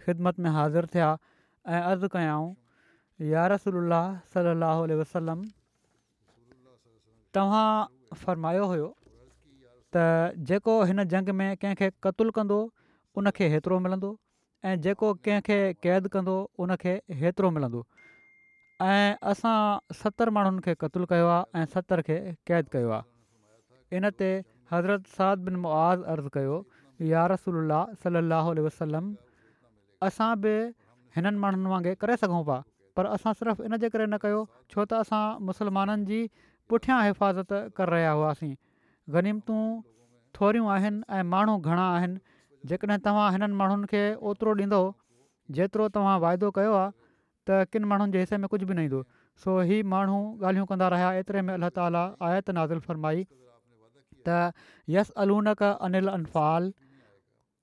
ख़िदमत 0.06 0.40
में 0.46 0.50
हाज़िर 0.58 0.86
थिया 0.94 1.18
ऐं 1.68 1.82
अर्ज़ु 1.82 2.08
कयाऊं 2.14 2.54
या 3.32 3.46
रसूल 3.56 3.90
सलाहु 4.34 4.88
वसलम 5.02 5.44
तव्हां 7.34 8.16
फरमायो 8.22 8.66
हुयो 8.72 8.94
त 9.96 10.04
जेको 10.52 10.82
हिन 10.92 11.04
जंग 11.16 11.30
में 11.42 11.50
कंहिंखे 11.58 11.90
क़तलु 12.04 12.32
कंदो 12.40 12.60
उनखे 13.20 13.50
हेतिरो 13.56 13.80
मिलंदो 13.84 14.16
ऐं 14.66 14.80
जेको 14.88 15.14
कंहिंखे 15.28 15.58
क़ैद 15.84 16.08
कंदो 16.16 16.38
उनखे 16.66 17.00
हेतिरो 17.24 17.52
मिलंदो 17.58 17.86
ऐं 18.92 19.16
असां 19.34 19.58
सतरि 20.02 20.32
माण्हुनि 20.38 20.62
खे 20.66 20.74
क़तुलु 20.84 21.06
कयो 21.14 21.28
आहे 21.36 21.62
ऐं 21.62 21.66
सतरि 21.76 22.04
खे 22.10 22.18
क़ैद 22.48 22.70
कयो 22.74 22.90
आहे 22.98 23.98
इन 23.98 24.10
ते 24.20 24.30
हज़रत 24.74 25.06
साद 25.18 25.46
बिन 25.48 25.56
मुआज़ 25.66 26.02
अर्ज़ु 26.16 26.30
कयो 26.40 26.60
یا 27.14 27.24
رسول 27.28 27.56
اللہ 27.58 27.84
صلی 28.04 28.20
वसलम 28.20 28.50
علیہ 28.52 28.64
وسلم 28.64 29.06
हिननि 31.18 31.38
माण्हुनि 31.42 31.70
वांगुरु 31.72 31.90
करे 31.90 31.94
کرے 32.02 32.16
سگھو 32.22 32.42
پا 32.44 32.58
پر 32.96 33.06
सिर्फ़ु 33.08 33.34
صرف 33.40 33.62
ان 33.66 33.74
न 33.74 34.18
कयो 34.24 34.40
छो 34.72 34.86
त 34.86 34.94
असां 34.94 35.40
मुस्लमाननि 35.50 36.06
जी 36.10 36.22
جی 36.22 36.30
हिफ़ाज़त 36.70 37.08
حفاظت 37.10 37.54
کر 37.78 37.94
हुआसीं 37.94 38.56
गनीमतूं 39.14 39.62
थोरियूं 40.40 40.68
आहिनि 40.78 41.02
ऐं 41.10 41.24
माण्हू 41.36 41.56
घणा 41.58 41.88
आहिनि 41.98 42.18
जेकॾहिं 42.72 43.00
तव्हां 43.06 43.28
हिननि 43.32 43.56
माण्हुनि 43.62 43.86
खे 43.92 44.04
ओतिरो 44.28 44.52
ॾींदो 44.56 44.82
जेतिरो 45.52 45.84
किन 47.72 47.84
माण्हुनि 47.94 48.12
जे 48.14 48.20
हिसे 48.26 48.36
में 48.44 48.50
कुझु 48.54 48.66
बि 48.68 48.74
न 48.78 48.80
सो 49.46 49.52
ही 49.72 49.78
माण्हू 49.96 50.20
ॻाल्हियूं 50.46 50.66
कंदा 50.74 50.88
रहिया 50.96 51.10
एतिरे 51.24 51.42
में 51.48 51.54
अलाह 51.54 51.70
ताली 52.40 52.78
फरमाई 52.90 53.20
त 54.28 54.68
यस 54.96 55.10
अलूनक 55.24 55.70
अनिल 55.88 56.14
अनफ़ाल 56.18 56.72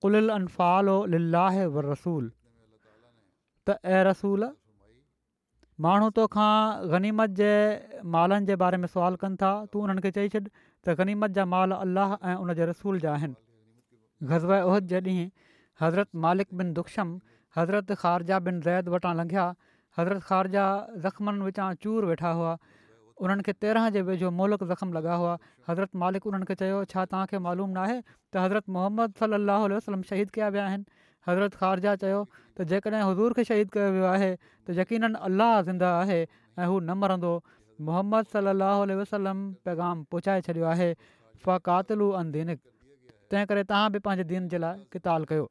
कुल 0.04 0.20
अनफ़ालो 0.36 0.96
लिल्ल्ला 1.14 1.46
वरसूल 1.76 2.28
त 3.68 3.76
ऐं 3.96 4.02
रसूल 4.08 4.50
माण्हू 5.86 6.08
तोखा 6.18 6.48
गनीमत 6.94 7.36
जे 7.40 7.52
मालनि 8.16 8.48
जे 8.50 8.56
बारे 8.64 8.80
में 8.82 8.90
सुवाल 8.96 9.20
कनि 9.24 9.40
था 9.42 9.52
तू 9.72 9.82
उन्हनि 9.86 10.04
खे 10.06 10.12
चई 10.18 10.32
छॾि 10.34 10.40
त 10.40 10.96
गनीमत 11.00 11.36
जा 11.38 11.44
माल 11.54 11.76
अलाह 11.86 12.14
ऐं 12.32 12.36
उन 12.44 12.54
जे 12.60 12.68
रसूल 12.72 13.02
जा 13.06 13.12
आहिनि 13.18 13.36
ग़ज़व 14.32 14.72
ओहिद 14.72 14.90
जे 14.94 15.00
ॾींहुं 15.06 15.28
हज़रत 15.84 16.22
मालिक 16.26 16.60
बिन 16.62 16.72
दुखम 16.80 17.08
हज़रत 17.58 17.96
ख़ारजा 18.04 18.38
बिन 18.48 18.60
ज़ैद 18.66 18.94
वटां 18.96 19.14
लंघिया 19.22 19.46
हज़रत 19.98 20.20
ख़ारजा 20.30 20.66
ज़ख़्मनि 21.06 21.48
विचां 21.50 21.66
चूर 21.86 22.04
वेठा 22.12 22.30
हुआ 22.40 22.52
उन्हनि 23.22 23.42
खे 23.46 23.52
तेरहं 23.64 23.90
जे 23.94 24.00
वेझो 24.08 24.30
मोलक 24.36 24.62
ज़ख़्मु 24.64 24.92
लॻायो 24.94 25.18
हुआ 25.18 25.34
हज़रत 25.68 25.96
मालिक 26.02 26.26
उन्हनि 26.30 26.46
खे 26.50 26.54
चयो 26.62 26.78
छा 26.90 27.04
तव्हांखे 27.10 27.38
मालूम 27.38 27.74
न 27.78 28.02
حضرت 28.34 28.68
त 28.68 28.68
हज़रत 28.68 28.68
मोहम्मद 28.76 29.12
सलाहु 29.20 29.68
वसलम 29.72 30.02
शहीद 30.08 30.30
कया 30.36 30.48
विया 30.54 30.64
आहिनि 30.66 30.84
हज़रत 31.28 31.54
ख़ारजा 31.60 31.94
चयो 32.04 32.18
त 32.34 32.66
जेकॾहिं 32.72 33.02
हज़ूर 33.08 33.36
खे 33.38 33.44
शहीद 33.50 33.70
कयो 33.76 33.90
वियो 33.96 34.08
आहे 34.12 34.30
त 34.38 34.78
यकीननि 34.78 35.20
अलाह 35.28 35.60
ज़िंदह 35.68 35.98
आहे 35.98 36.20
ऐं 36.22 36.66
हू 36.72 36.78
न 36.78 36.96
मरंदो 37.02 37.34
मोहम्मद 37.90 38.32
सलाहु 38.32 38.96
वसलम 39.02 39.44
पैगाम 39.68 40.02
पहुचाए 40.14 40.46
छॾियो 40.50 40.64
आहे 40.74 40.88
फ़ातलू 41.46 42.08
अन 42.22 42.32
दीनिक 42.38 42.60
तंहिं 43.30 43.46
करे 43.54 43.64
तव्हां 43.74 43.92
बि 43.96 44.02
पंहिंजे 44.08 44.26
दीन 44.32 44.48
जे 44.56 44.60
लाइ 44.66 44.84
किताब 44.96 45.28
कयो 45.34 45.46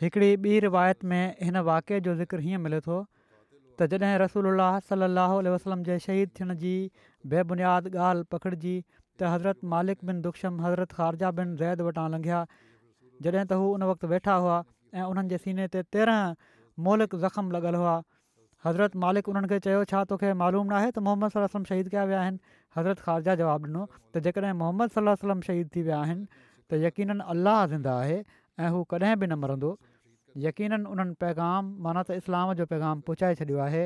हिकिड़ी 0.00 0.30
ॿी 0.48 0.58
रिवायत 0.66 1.04
में 1.12 1.22
हिन 1.44 1.62
वाक़े 1.70 2.00
जो 2.08 2.14
ज़िक्र 2.24 2.46
हीअं 2.48 2.58
मिले 2.68 2.80
थो 2.88 3.02
त 3.80 3.86
जॾहिं 4.02 4.16
रसूल 4.22 4.48
सलाहु 4.90 5.40
उल 5.40 5.48
वसलम 5.54 5.80
जे 5.88 5.96
शहीद 6.04 6.30
थियण 6.38 6.52
जी 6.64 6.70
बेबुनियादि 7.32 7.90
ॻाल्हि 8.08 8.26
पकिड़िजी 8.34 8.74
त 8.74 9.32
हज़रत 9.32 9.68
मालिक 9.72 10.06
बिन 10.10 10.20
दुखम 10.26 10.60
हज़रत 10.66 10.92
ख़ारजा 11.00 11.32
बिन 11.40 11.52
ज़ैद 11.62 11.84
वटां 11.88 12.06
लंघिया 12.14 12.38
जॾहिं 13.26 13.42
त 13.42 13.58
हू 13.62 13.66
उन 13.80 13.86
वक़्तु 13.90 14.10
वेठा 14.14 14.36
हुआ 14.44 14.56
ऐं 15.00 15.08
उन्हनि 15.14 15.32
जे 15.34 15.40
सीने 15.46 15.66
ते 15.76 15.82
तेरहं 15.96 16.38
मोलिक 16.88 17.16
ज़ख़्मु 17.24 17.56
लॻियल 17.56 17.78
हुआ 17.82 17.94
हज़रत 18.68 18.96
मालिक 19.04 19.28
उन्हनि 19.34 19.52
खे 19.52 19.58
चयो 19.68 19.82
छा 19.92 20.04
तोखे 20.12 20.32
मालूम 20.44 20.72
नाहे 20.76 20.90
त 20.96 21.04
मोहम्मद 21.08 21.36
सलम 21.36 21.66
शहीद 21.72 21.92
कया 21.96 22.04
विया 22.12 22.22
आहिनि 22.26 22.56
हज़रत 22.78 23.02
ख़ारजा 23.08 23.34
जवाबु 23.42 23.74
ॾिनो 23.74 23.84
त 24.16 24.24
जेकॾहिं 24.28 24.54
मोहम्मद 24.62 24.96
सलम 25.22 25.44
शहीद 25.50 25.74
थी 25.76 25.84
विया 25.90 26.00
आहिनि 26.06 26.24
त 26.38 26.80
यकीननि 26.86 27.28
अलाह 27.36 27.60
ज़िंदा 27.74 27.98
आहे 28.06 28.16
ऐं 28.22 28.72
हू 28.78 28.82
कॾहिं 28.94 29.12
बि 29.24 29.30
न 29.34 29.40
मरंदो 29.44 29.74
यकीननि 30.44 30.84
उन्हनि 30.92 31.14
पैगाम 31.22 31.64
माना 31.84 32.02
त 32.08 32.18
इस्लाम 32.20 32.52
जो 32.60 32.64
पैगाम 32.72 33.00
पहुचाए 33.08 33.34
छॾियो 33.40 33.58
आहे 33.66 33.84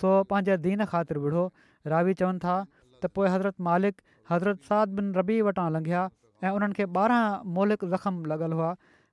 सो 0.00 0.08
पंहिंजे 0.32 0.56
दीन 0.66 0.84
ख़ातिर 0.92 1.18
विढ़ो 1.24 1.44
रावी 1.92 2.14
चवनि 2.20 2.38
था 2.44 2.56
त 3.02 3.10
पोइ 3.16 3.28
हज़रत 3.34 3.56
मालिक 3.68 3.94
हज़रत 4.30 4.60
साद 4.70 4.88
बिन 4.98 5.12
रबी 5.18 5.36
वटां 5.48 5.66
लंघिया 5.76 6.02
ऐं 6.44 6.52
उन्हनि 6.58 6.74
खे 6.80 6.84
ॿारहं 7.04 7.48
मोलिक 7.58 7.84
ज़ख़्म 7.84 8.32
लॻियल 8.32 8.52
हुआ 8.60 8.70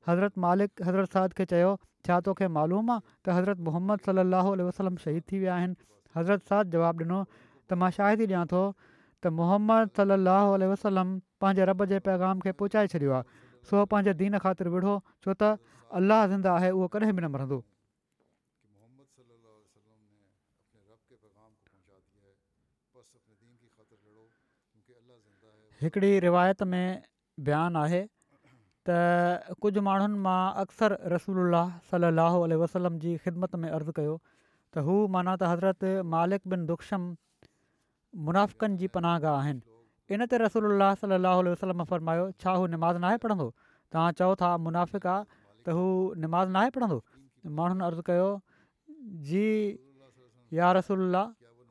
हज़रत 0.08 0.44
मालिक 0.48 0.84
हज़रत 0.90 1.16
साद 1.20 1.38
खे 1.40 1.46
चयो 1.54 1.72
छा 2.10 2.20
तोखे 2.28 2.48
मालूम 2.58 2.92
आहे 2.98 3.02
त 3.08 3.38
हज़रत 3.40 3.64
मोहम्मद 3.70 4.12
सलाहु 4.12 4.54
वसलम 4.72 5.00
शहीद 5.06 5.24
थी 5.32 5.40
विया 5.46 5.56
आहिनि 5.62 5.82
हज़रत 6.20 6.54
साद 6.54 6.76
जवाबु 6.76 7.04
ॾिनो 7.08 7.20
त 7.38 7.80
मां 7.86 7.90
शाहिदी 8.02 8.30
ॾियां 8.34 8.44
थो 8.56 8.62
त 9.24 9.34
मोहम्मद 9.40 9.96
सलाहु 10.04 10.56
उह 10.60 10.72
वसलम 10.76 11.16
पंहिंजे 11.44 11.66
रब 11.74 11.86
जे 11.96 12.00
पैगाम 12.12 12.46
खे 12.48 12.56
पहुचाए 12.62 12.94
छॾियो 12.98 13.18
आहे 13.22 13.42
सो 13.72 13.86
पंहिंजे 13.96 14.14
दीन 14.26 14.40
ख़ातिर 14.46 14.70
विढ़ो 14.78 14.96
छो 15.26 15.40
त 15.46 15.56
अलाह 15.92 16.54
आहे 16.56 16.70
उहो 16.76 16.88
कॾहिं 16.94 17.16
बि 17.16 17.22
न 17.22 17.26
मरंदो 17.32 17.64
हिकिड़ी 25.82 26.12
रिवायत 26.20 26.64
में 26.70 26.86
बयानु 27.48 27.80
आहे 27.80 28.00
त 28.90 28.96
कुझु 29.66 29.82
माण्हुनि 29.88 30.18
मां 30.26 30.40
अक्सर 30.62 30.98
रसूल 31.14 31.58
सलाहु 31.90 32.40
वसलम 32.62 32.98
जी 33.04 33.16
ख़िदमत 33.26 33.56
में 33.64 33.70
अर्ज़ु 33.70 33.92
कयो 34.00 34.16
त 34.74 34.84
हू 34.88 34.96
माना 35.16 35.36
त 35.38 35.52
हज़रत 35.52 36.02
मालिक 36.14 36.42
बिन 36.54 36.66
दुखम 36.72 37.06
मुनाफ़िकनि 38.30 38.78
जी 38.84 38.88
पनागाह 38.98 39.38
आहिनि 39.42 40.16
इन 40.18 40.26
ते 40.32 40.38
रसूल 40.46 40.68
वरमायो 40.82 42.32
छा 42.44 42.52
हू 42.62 42.66
नमाज़ 42.76 42.98
नाहे 43.06 43.18
पढ़ंदो 43.26 43.48
तव्हां 43.68 44.12
चओ 44.22 44.34
था 44.42 44.56
मुनाफ़िक़ 44.70 45.08
त 45.68 45.76
हू 45.78 45.86
निमाज़ 46.24 46.50
नाहे 46.56 46.70
पढ़ंदो 46.76 46.98
माण्हुनि 47.60 47.84
अर्ज़ु 47.88 48.04
कयो 48.10 48.28
जी 49.30 49.48
या 50.58 50.68
रसूल 50.78 51.18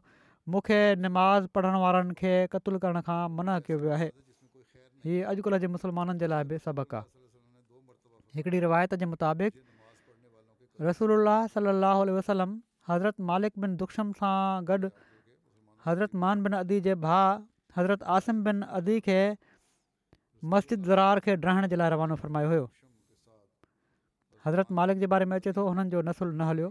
मूंखे 0.54 0.80
निमाज़ 1.06 1.48
पढ़ण 1.58 1.80
वारनि 1.86 2.14
खे 2.22 2.34
क़तूल 2.58 2.78
करण 2.86 3.02
खां 3.10 3.18
मन 3.40 3.50
कयो 3.70 3.78
वियो 3.86 3.94
आहे 3.98 4.10
हीअ 5.10 5.26
अॼुकल्ह 5.34 5.62
जे 5.66 5.72
मुसलमाननि 5.78 6.20
जे 6.26 6.32
लाइ 6.36 6.44
बि 6.54 6.60
सबक़ु 6.68 6.98
आहे 7.02 8.40
हिकिड़ी 8.42 8.60
रिवायत 8.68 8.96
जे 9.06 9.10
मुताबिक़ 9.16 10.86
रसोल्ला 10.92 11.36
सलाहु 11.58 12.06
वसलम 12.20 12.56
हज़रत 12.94 13.28
मालिक 13.34 13.60
बिन 13.66 13.76
दुखम 13.84 14.12
सां 14.24 14.34
गॾु 14.72 14.80
हज़रत 15.90 16.22
मान 16.26 16.48
बिन 16.48 16.60
अदी 16.64 16.82
जे 16.92 16.98
भाउ 17.10 17.40
हज़रत 17.78 18.04
आसिम 18.16 18.44
बिन 18.44 18.62
अदी 18.80 19.00
खे 19.06 19.18
मस्जिद 20.54 20.84
ज़रार 20.88 21.20
खे 21.28 21.36
ड्राइण 21.46 21.68
जे 21.74 21.80
लाइ 21.82 21.90
रवानो 21.94 22.16
फ़रमायो 22.22 22.48
हुयो 22.54 22.70
हज़रत 24.46 24.72
मालिक 24.80 25.00
जे 25.00 25.08
बारे 25.14 25.26
में 25.32 25.36
अचे 25.38 25.54
थो 25.58 25.66
हुननि 25.68 25.90
जो 25.96 26.02
नसुलु 26.10 26.32
न 26.32 26.48
हलियो 26.52 26.70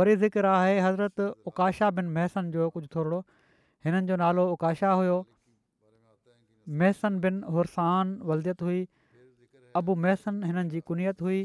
वरी 0.00 0.16
ज़िक्र 0.22 0.46
आहे 0.52 0.78
हज़रत 0.86 1.20
उकाशा 1.52 1.90
बिन 1.98 2.08
महसन 2.18 2.50
जो 2.56 2.68
कुझु 2.76 2.88
थोरो 2.94 3.20
हिननि 3.88 4.06
जो 4.12 4.16
नालो 4.22 4.46
उकाशा 4.52 4.90
हुयो 5.02 5.16
महसन 6.84 7.18
बिन 7.26 7.42
हुरसान 7.58 8.16
वलदियत 8.30 8.62
हुई 8.70 8.80
अबू 9.82 9.94
महसन 10.06 10.42
हिननि 10.50 10.68
जी 10.76 10.80
कुनियत 10.92 11.22
हुई 11.28 11.40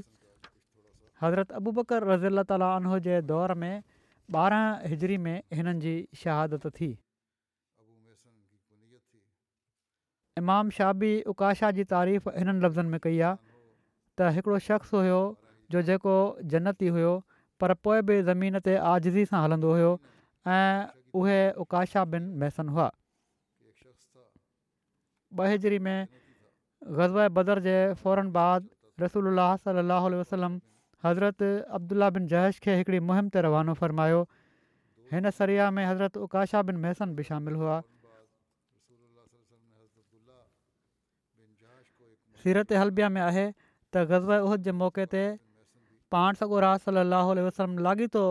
हज़रत 1.25 1.57
अबू 1.61 1.71
बकर 1.81 2.07
रज़ीला 2.13 2.45
तालीन्ह 2.55 2.99
जे 3.09 3.21
दौर 3.33 3.55
में 3.63 3.73
ॿारहं 4.39 4.89
हिजरी 4.95 5.17
में 5.27 5.35
हिननि 5.59 5.79
जी 5.85 5.93
शहादत 6.23 6.67
थी 6.79 6.91
इमाम 10.41 10.73
शाबी 10.75 11.11
उकाशा 11.33 11.71
जी 11.79 11.85
तारीफ़ 11.93 12.41
हिननि 12.41 12.63
लफ़्ज़नि 12.65 12.89
में 12.93 13.03
कई 13.07 13.19
आहे 13.27 13.35
त 14.19 14.61
शख़्स 14.69 14.95
हुयो 14.99 15.21
जो 15.73 15.81
जेको 15.89 16.15
जन्नती 16.53 16.91
हुयो 16.97 17.13
पर 17.63 17.73
पोइ 17.87 17.99
बि 18.09 18.15
ज़मीन 18.29 18.61
ते 18.67 18.75
आज़ी 18.91 19.25
सां 19.33 19.41
हलंदो 19.47 19.73
हुओ 19.79 19.91
ऐं 20.53 20.87
उहे 21.21 21.39
उकाशा 21.65 22.03
बिन 22.15 22.31
मैसन 22.43 22.75
हुआ 22.77 22.87
बजरी 25.39 25.79
में 25.85 25.99
ग़ज़ब 26.99 27.27
बदर 27.39 27.63
जे 27.67 27.75
फौरन 28.03 28.31
बाद 28.39 28.69
रसूल 29.05 29.31
अलाह 29.33 29.55
सलाहु 29.67 30.13
वसलम 30.21 30.59
हज़रत 31.07 31.49
अब्दुला 31.79 32.09
बिन 32.17 32.31
जहश 32.33 32.63
खे 32.65 32.77
हिकिड़ी 32.79 32.99
मुहिम 33.11 33.29
ते 33.35 33.45
रवानो 33.47 33.73
फ़रमायो 33.81 34.23
हिन 35.13 35.31
सरिया 35.41 35.69
में 35.77 35.85
हज़रत 35.91 36.25
उकाशा 36.29 36.61
बिन 36.71 36.83
मैसन 36.87 37.15
बि 37.19 37.27
शामिलु 37.29 37.61
हुआ 37.63 37.77
सीरत 42.43 42.73
हलबिया 42.81 43.09
में 43.17 43.21
आहे 43.21 43.45
त 43.95 44.07
ग़ज़ब 44.11 44.31
उहद 44.47 44.63
जे 44.67 44.71
मौक़े 44.83 45.05
ते 45.13 45.23
पाण 46.15 46.39
सॻो 46.41 46.59
राज 46.65 46.83
सलाहु 46.87 47.33
वसलम 47.47 47.73
लाॻीतो 47.87 48.21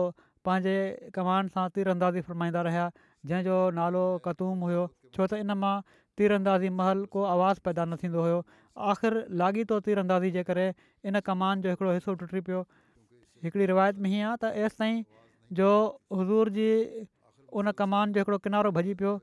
पंहिंजे 0.47 0.73
कमान 1.17 1.51
सां 1.55 1.65
तीर 1.77 1.93
अंदाज़ी 1.93 2.21
फ़रमाईंदा 2.29 2.61
रहिया 2.69 2.85
जंहिंजो 3.31 3.57
नालो 3.79 4.03
कतूम 4.27 4.65
हुयो 4.69 4.85
छो 5.17 5.27
त 5.29 5.41
इन 5.45 5.55
मां 5.65 5.73
तीर 6.21 6.37
महल 6.47 7.05
को 7.15 7.25
आवाज़ु 7.35 7.63
पैदा 7.69 7.85
न 7.85 7.99
थींदो 8.03 8.23
हुयो 8.27 8.39
आख़िर 8.93 9.19
लाॻीतो 9.43 9.79
तीर 9.87 10.03
अंदाज़ी 10.05 10.31
जे 10.37 10.43
करे 10.51 10.65
इन 11.11 11.21
कमान 11.31 11.65
जो 11.65 11.73
हिकिड़ो 11.77 11.93
हिसो 11.99 12.15
टुटी 12.23 12.41
पियो 12.49 12.61
हिकिड़ी 13.47 13.67
रिवायत 13.73 14.03
में 14.05 14.09
हीअं 14.13 14.27
आहे 14.33 14.43
त 14.43 14.67
एसि 14.67 14.81
ताईं 14.83 15.01
जो 15.61 15.71
हज़ूर 16.21 16.53
जी 16.59 16.69
उन 17.61 17.71
कमान 17.83 18.17
जो 18.17 18.25
हिकिड़ो 18.25 18.41
किनारो 18.47 18.73
भॼी 18.79 18.97
पियो 19.03 19.15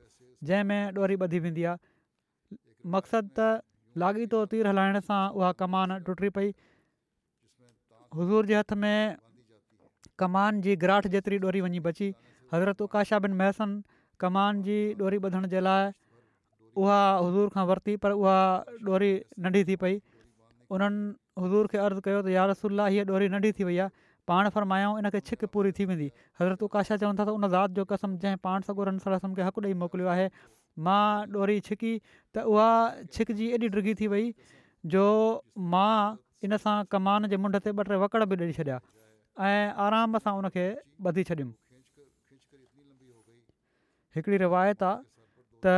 जंहिंमें 0.51 1.01
ॾोरी 1.05 1.17
ॿधी 1.29 1.41
वेंदी 1.49 1.69
आहे 1.71 1.81
मक़सदु 2.97 3.33
त 3.41 3.49
लाॻीतो 4.01 4.39
तीर 4.53 4.67
हलाइण 4.69 4.99
सां 5.09 5.21
उहा 5.41 5.51
कमान 5.63 5.93
टुटी 6.09 6.29
पई 6.39 6.49
हज़ूर 8.17 8.49
जे 8.53 8.57
हथ 8.61 8.73
में 8.83 9.17
कमान 10.23 10.61
जी 10.67 10.75
ग्राठ 10.85 11.07
जेतिरी 11.15 11.39
डोरी 11.45 11.61
वञी 11.67 11.81
बची 11.87 12.09
हज़रत 12.55 12.83
उकाशा 12.89 13.19
बिन 13.27 13.39
महसन 13.43 13.77
कमान 14.25 14.61
जी 14.67 14.77
डोरी 15.03 15.21
ॿधण 15.29 15.47
जे 15.55 15.61
लाइ 15.69 15.89
उहा 16.83 16.99
हुज़ूर 17.13 17.53
खां 17.55 17.65
वरिती 17.71 17.97
पर 18.05 18.17
उहा 18.25 18.37
डोरी 18.91 19.11
नंढी 19.47 19.65
थी 19.71 19.77
पई 19.85 19.97
उन्हनि 20.77 21.43
हुज़ूर 21.45 21.73
खे 21.75 21.83
अर्ज़ु 21.87 22.05
कयो 22.09 22.21
त 22.29 22.47
रसुल्ला 22.53 22.89
हीअ 22.97 23.07
डोरी 23.13 23.29
नंढी 23.37 23.53
थी 23.61 23.69
वई 23.71 23.79
आहे 23.87 24.05
पाण 24.31 24.51
इन 24.63 25.01
इनखे 25.05 25.21
छिक 25.31 25.45
पूरी 25.57 25.73
थी 25.81 25.89
वेंदी 25.93 26.11
हज़रत 26.41 26.69
उकाशा 26.69 27.01
चवनि 27.03 27.19
था 27.23 27.29
त 27.31 27.37
उन 27.41 27.49
ज़ात 27.57 27.81
जो 27.81 27.89
कसम 27.95 28.19
जंहिं 28.27 28.41
पाण 28.49 28.69
सॻोरनि 28.71 29.05
सां 29.07 29.15
रसम 29.17 29.35
खे 29.41 29.49
हक़ु 29.51 29.67
ॾेई 29.69 29.75
मोकिलियो 29.85 30.11
आहे 30.15 30.31
मां 30.85 31.29
ॾोरी 31.37 31.59
छिकी 31.69 31.93
त 31.99 32.45
उहा 32.53 32.69
छिकजी 33.17 33.47
एॾी 33.59 33.69
डिघी 33.77 33.95
थी 34.03 34.07
वई 34.15 34.27
जो 34.95 35.05
मां 35.75 36.17
इन 36.49 36.57
सां 36.65 36.77
कमान 36.95 37.29
जे 37.33 37.37
मुंड 37.45 37.59
ते 37.67 37.71
ॿ 37.71 37.85
टे 37.93 37.97
वकड़ 38.05 38.25
बि 38.33 38.37
ॾेई 38.45 38.57
छॾिया 38.61 38.81
ऐं 39.51 39.83
आराम 39.87 40.19
सां 40.25 40.35
उनखे 40.41 40.67
ॿधी 41.13 41.25
छॾियुमि 41.31 41.55
हिकिड़ी 44.17 44.37
रिवायत 44.45 44.83
आहे 44.91 45.03
त 45.65 45.73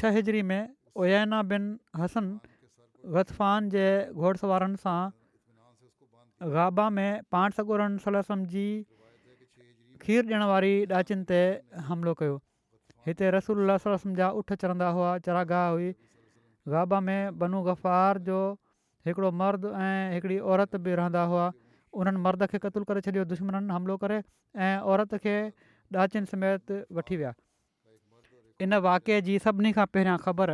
छह 0.00 0.16
हिजरी 0.20 0.42
में 0.52 0.64
ओयना 1.04 1.42
बिन 1.52 1.68
हसन 2.00 2.26
ग़फान 3.16 3.70
जे 3.76 3.86
घोड़सवारनि 4.24 4.82
सां 4.86 4.98
गाबा 6.56 6.88
में 6.98 7.08
पाण 7.36 7.56
सगोरनि 7.60 8.04
सलसम 8.06 8.44
जी 8.56 8.66
खीरु 10.04 10.26
ॾियण 10.32 10.48
वारी 10.54 10.74
ॾाचिनि 11.00 11.30
ते 11.32 11.42
हमिलो 11.90 12.14
कयो 12.22 12.36
हिते 13.06 13.30
रसुलस 13.36 13.86
रस्म 13.94 14.14
जा 14.18 14.28
उठ 14.40 14.52
चढ़ंदा 14.64 14.88
हुआ 14.98 15.08
चरागाह 15.28 15.68
हुई 15.70 15.88
गाबा 16.74 17.00
में 17.08 17.38
बनू 17.38 17.62
गफ़ार 17.68 18.18
जो 18.28 18.38
हिकिड़ो 19.08 19.30
मर्द 19.40 19.64
ऐं 19.86 20.12
हिकिड़ी 20.14 20.38
औरत 20.52 20.76
बि 20.86 20.94
रहंदा 21.00 21.22
हुआ 21.32 21.48
उन्हनि 22.02 22.22
मर्द 22.26 22.46
खे 22.52 22.58
क़तलु 22.64 22.84
करे 22.90 23.00
छॾियो 23.08 23.24
दुश्मन 23.32 23.68
हमिलो 23.72 23.96
करे 24.06 24.20
ऐं 24.20 24.78
औरत 24.94 25.14
खे 25.26 25.34
ॾांचनि 26.04 26.26
समेत 26.30 26.70
वठी 26.98 27.16
विया 27.22 27.32
इन 28.66 28.74
वाक़े 28.86 29.18
जी 29.26 29.34
सभिनी 29.46 29.72
खां 29.78 29.84
पहिरियां 29.96 30.16
ख़बर 30.26 30.50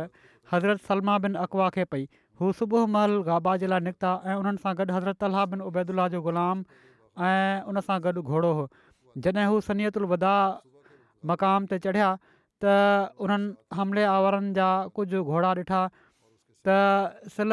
हज़रत 0.55 0.81
सलमा 0.89 1.17
बिन 1.27 1.35
अकवा 1.45 1.67
खे 1.77 1.85
पई 1.95 2.03
हू 2.41 2.51
सुबुह 2.59 2.85
महिल 2.95 3.15
गाबा 3.29 3.53
जे 3.63 3.67
लाइ 3.75 3.85
निकिता 3.87 4.11
ऐं 4.31 4.35
उन्हनि 4.41 4.61
सां 4.65 4.73
गॾु 4.81 4.97
हज़रत 4.97 5.21
तलाह 5.25 5.45
बिनैदुल्ला 5.53 6.07
जो 6.15 6.21
ग़ुलाम 6.27 6.63
ऐं 7.29 7.71
उनसां 7.73 7.97
गॾु 8.07 8.25
घोड़ो 8.27 8.51
हुओ 8.59 8.67
जॾहिं 9.27 9.47
हू 9.55 9.63
सनीयत 9.69 10.01
उल्दा 10.03 10.35
मक़ाम 11.33 11.71
ते 11.73 11.81
चढ़िया 11.87 12.11
त 12.63 13.13
उन्हनि 13.25 13.77
हमले 13.77 14.03
आवरनि 14.15 14.51
जा 14.55 14.65
कुझु 14.97 15.19
घोड़ा 15.25 15.51
ॾिठा 15.61 15.79
त 16.67 16.73
सिल 17.35 17.51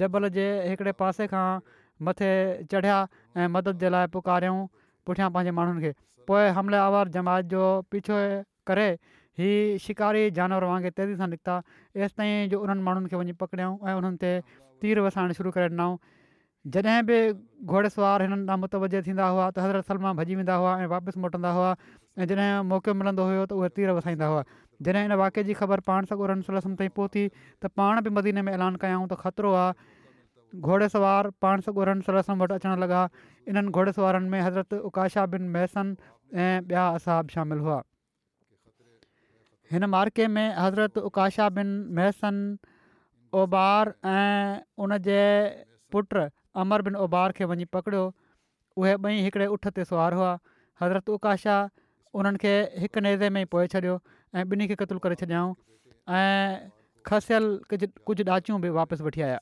जबल 0.00 0.28
जे 0.36 0.46
हिकिड़े 0.68 0.92
पासे 1.00 1.26
खां 1.32 1.44
मथे 2.08 2.30
चढ़िया 2.72 2.96
ऐं 3.36 3.48
मदद 3.56 3.84
जे 3.84 3.88
लाइ 3.94 4.06
पुकारियऊं 4.16 4.60
पुठियां 5.06 5.28
पंहिंजे 5.34 5.52
माण्हुनि 5.58 5.80
खे 5.84 5.92
पोइ 6.30 6.46
हमले 6.58 6.78
आवर 6.86 7.08
जमात 7.18 7.44
जो 7.52 7.64
पीछो 7.92 8.16
करे 8.70 8.88
ही 9.40 9.50
शिकारी 9.88 10.22
जानवर 10.38 10.64
वांगुरु 10.72 10.96
तेज़ी 11.00 11.16
सां 11.20 11.28
निकिता 11.34 11.56
ऐसि 12.08 12.30
जो 12.54 12.60
उन्हनि 12.64 12.82
माण्हुनि 12.88 13.12
खे 13.12 13.16
वञी 13.20 13.36
पकड़ियऊं 13.44 13.76
ऐं 13.88 13.94
उन्हनि 14.00 14.32
तीर 14.80 15.00
वसाइणु 15.08 15.36
शुरू 15.40 15.50
करे 15.58 15.68
ॾिनऊं 15.76 15.96
जॾहिं 16.72 17.02
बि 17.08 17.16
घोड़ेसवार 17.72 18.22
हिननि 18.22 18.54
मुतवज 18.64 18.94
थींदा 19.06 19.26
हुआ 19.34 19.50
त 19.52 19.64
हज़रत 19.66 19.84
सलमा 19.92 20.12
भॼी 20.20 20.34
वेंदा 20.40 20.54
हुआ 20.62 20.72
ऐं 20.84 20.88
वापसि 20.92 21.20
मोटंदा 21.20 21.50
हुआ 21.58 21.70
ऐं 22.20 22.26
जॾहिं 22.28 22.68
मौक़ो 22.70 22.92
मिलंदो 23.00 23.22
हुयो 23.28 23.44
त 23.50 23.52
उहे 23.58 23.68
तीर 23.76 23.96
वसाईंदा 23.98 24.26
हुआ 24.28 24.42
जॾहिं 24.86 25.02
हिन 25.08 25.14
वाके 25.20 25.42
जी 25.48 25.54
ख़बर 25.60 25.80
पाण 25.90 26.08
सां 26.10 26.18
गरन 26.22 26.42
सलसम 26.48 26.74
ताईं 26.80 26.92
पहुती 26.98 27.22
त 27.32 27.72
पाण 27.80 28.00
बि 28.06 28.10
मदीने 28.18 28.44
में 28.48 28.52
ऐलान 28.56 28.76
कयऊं 28.84 29.06
त 29.12 29.16
ख़तिरो 29.24 29.52
आहे 29.60 30.60
घोड़ेसवार 30.66 31.30
पाण 31.44 31.60
सॻोर 31.66 31.94
सलसम 32.08 32.42
वटि 32.42 32.58
अचणु 32.60 32.86
लॻा 32.86 33.02
इन्हनि 33.52 33.74
घोड़ेसवारनि 33.76 34.32
में 34.34 34.40
हज़रत 34.40 34.80
उकाशा 34.90 35.26
बिन 35.34 35.48
मैसन 35.56 35.94
ऐं 36.42 36.52
ॿिया 36.72 36.86
असाब 37.00 37.34
शामिलु 37.36 37.68
हुआ 37.68 37.78
हिन 39.74 39.88
मार्के 39.96 40.28
में 40.38 40.48
हज़रत 40.62 40.98
उकाशा 41.10 41.48
बिन 41.58 41.74
मैसन 42.00 42.42
ओबार 43.42 43.92
ऐं 44.14 44.84
उन 44.84 44.96
जे 45.10 45.20
पुट 45.96 46.18
अमर 46.64 46.82
बिन 46.88 47.00
ओबार 47.06 47.36
खे 47.40 47.50
वञी 47.54 47.68
पकड़ियो 47.78 48.04
उहे 48.82 48.94
ॿई 49.08 49.22
हिकिड़े 49.28 49.46
उठ 49.58 49.72
ते 49.78 49.84
सुवार 49.92 50.20
हुआ 50.20 50.32
हज़रत 50.82 51.18
उकाशा 51.18 51.58
उन्हनि 52.18 52.38
खे 52.42 52.52
हिकु 52.82 53.00
नेज़े 53.06 53.28
में 53.34 53.42
ई 53.42 53.44
पोए 53.54 53.66
छॾियो 53.72 53.92
ऐं 54.34 54.44
ॿिन्ही 54.54 54.66
खे 54.70 54.74
क़तलु 54.82 54.98
करे 55.02 55.14
छॾियाऊं 55.22 55.52
ऐं 56.18 56.70
खसियल 57.10 57.44
कुझु 57.72 57.86
कुझु 58.10 58.24
ॾांचियूं 58.30 58.60
बि 58.64 58.68
वापसि 58.78 59.02
वठी 59.08 59.20
आया 59.26 59.38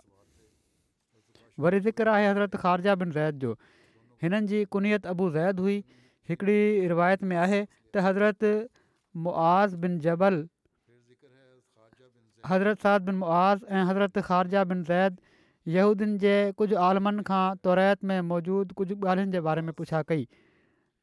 वरी 1.64 1.81
ज़िक्र 1.89 2.09
आहे 2.14 2.27
हज़रत 2.31 2.57
ख़ारजा 2.64 2.95
बिन 3.05 3.11
ज़ैद 3.19 3.39
जो 3.45 3.53
हिननि 4.23 4.47
जी 4.53 4.64
कुनियत 4.77 5.07
अबू 5.14 5.31
ज़ैद 5.39 5.61
हुई 5.64 5.77
हिकिड़ी 6.33 6.89
रिवायत 6.93 7.23
में 7.33 7.37
आहे 7.47 7.62
त 7.64 8.05
हज़रत 8.09 8.45
मुआज़ 9.27 9.77
बिन 9.87 9.99
जबल 10.09 10.37
हज़रत 12.49 12.85
साद 12.89 13.07
बिन 13.11 13.14
मुआज़ 13.23 13.64
ऐं 13.69 13.85
हज़रत 13.93 14.19
ख़ारजा 14.27 14.64
बिन 14.75 14.83
ज़ैद 14.93 15.16
यहूदीन 15.77 16.12
जे 16.27 16.35
कुझु 16.61 16.77
आलमनि 16.91 17.23
खां 17.31 17.45
तौरत 17.69 18.05
में 18.12 18.21
मौजूदु 18.35 18.75
कुझु 18.83 18.95
ॻाल्हियुनि 18.99 19.33
जे 19.37 19.41
बारे 19.49 19.62
में 19.69 19.73
पुछा 19.81 20.03
कई 20.12 20.27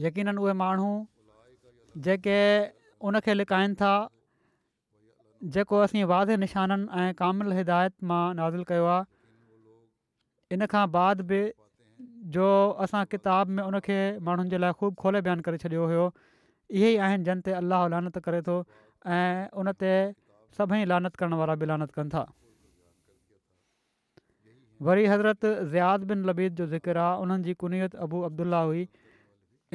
यकीन 0.00 0.36
उहे 0.38 0.52
माण्हू 0.62 0.90
जेके 2.06 2.38
उनखे 3.08 3.34
लिकाइनि 3.34 3.74
था 3.80 3.92
जेको 5.54 5.76
असीं 5.86 6.04
वादे 6.12 6.36
निशाननि 6.42 6.86
ऐं 7.00 7.12
कामिलु 7.20 7.52
हिदायत 7.58 7.94
मां 8.10 8.24
नाज़िल 8.38 8.62
कयो 8.70 8.86
आहे 8.92 10.54
इन 10.54 10.66
खां 10.72 10.84
बाद 10.96 11.20
बि 11.30 11.40
जो 12.36 12.46
असां 12.86 13.04
किताब 13.14 13.48
में 13.58 13.62
उनखे 13.64 13.98
माण्हुनि 14.28 14.50
जे 14.54 14.58
लाइ 14.64 14.72
ख़ूब 14.80 14.94
खोले 15.02 15.20
बयानु 15.28 15.42
करे 15.48 15.58
छॾियो 15.66 15.84
हुयो 15.92 16.06
इहे 16.78 16.90
ई 16.94 16.96
आहिनि 17.08 17.24
जंहिं 17.30 17.44
ते 17.48 17.54
अलाह 17.62 17.86
लानत 17.94 18.18
करे 18.28 18.42
थो 18.50 18.56
ऐं 19.06 19.50
उन 19.62 19.72
ते 19.82 19.92
सभई 20.58 20.84
लानत 20.94 21.16
करण 21.22 21.34
वारा 21.42 21.54
बि 21.62 21.66
लानत 21.72 21.90
कनि 21.98 22.10
था 22.16 22.24
वरी 24.90 25.06
हज़रत 25.12 25.44
ज़ियाद 25.46 26.08
बिन 26.12 26.24
लबीद 26.30 26.56
जो 26.62 26.66
ज़िक्र 26.74 27.04
आहे 27.06 27.22
उन्हनि 27.22 27.44
जी 27.50 27.54
कुनियत 27.62 27.94
अबू 28.08 28.20
अब्दुल्ला 28.32 28.60
हुई 28.72 28.86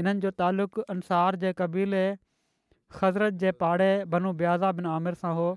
इन्हनि 0.01 0.19
जो 0.25 0.29
तालुक़ु 0.41 0.83
अनसार 0.91 1.35
जे 1.41 1.51
क़बीले 1.57 2.03
ख़ज़रत 2.97 3.33
जे 3.41 3.51
पाड़े 3.63 3.89
बनू 4.13 4.31
ब्याज़ा 4.39 4.71
बिन 4.77 4.85
आमिर 4.93 5.13
सां 5.23 5.33
हो 5.39 5.47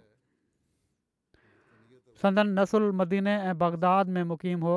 सदन 2.23 2.53
नसुल 2.59 2.91
मदीने 3.01 3.37
ऐं 3.47 3.55
बग़दाद 3.63 4.09
में 4.17 4.23
मुक़ीम 4.33 4.67
हो 4.71 4.75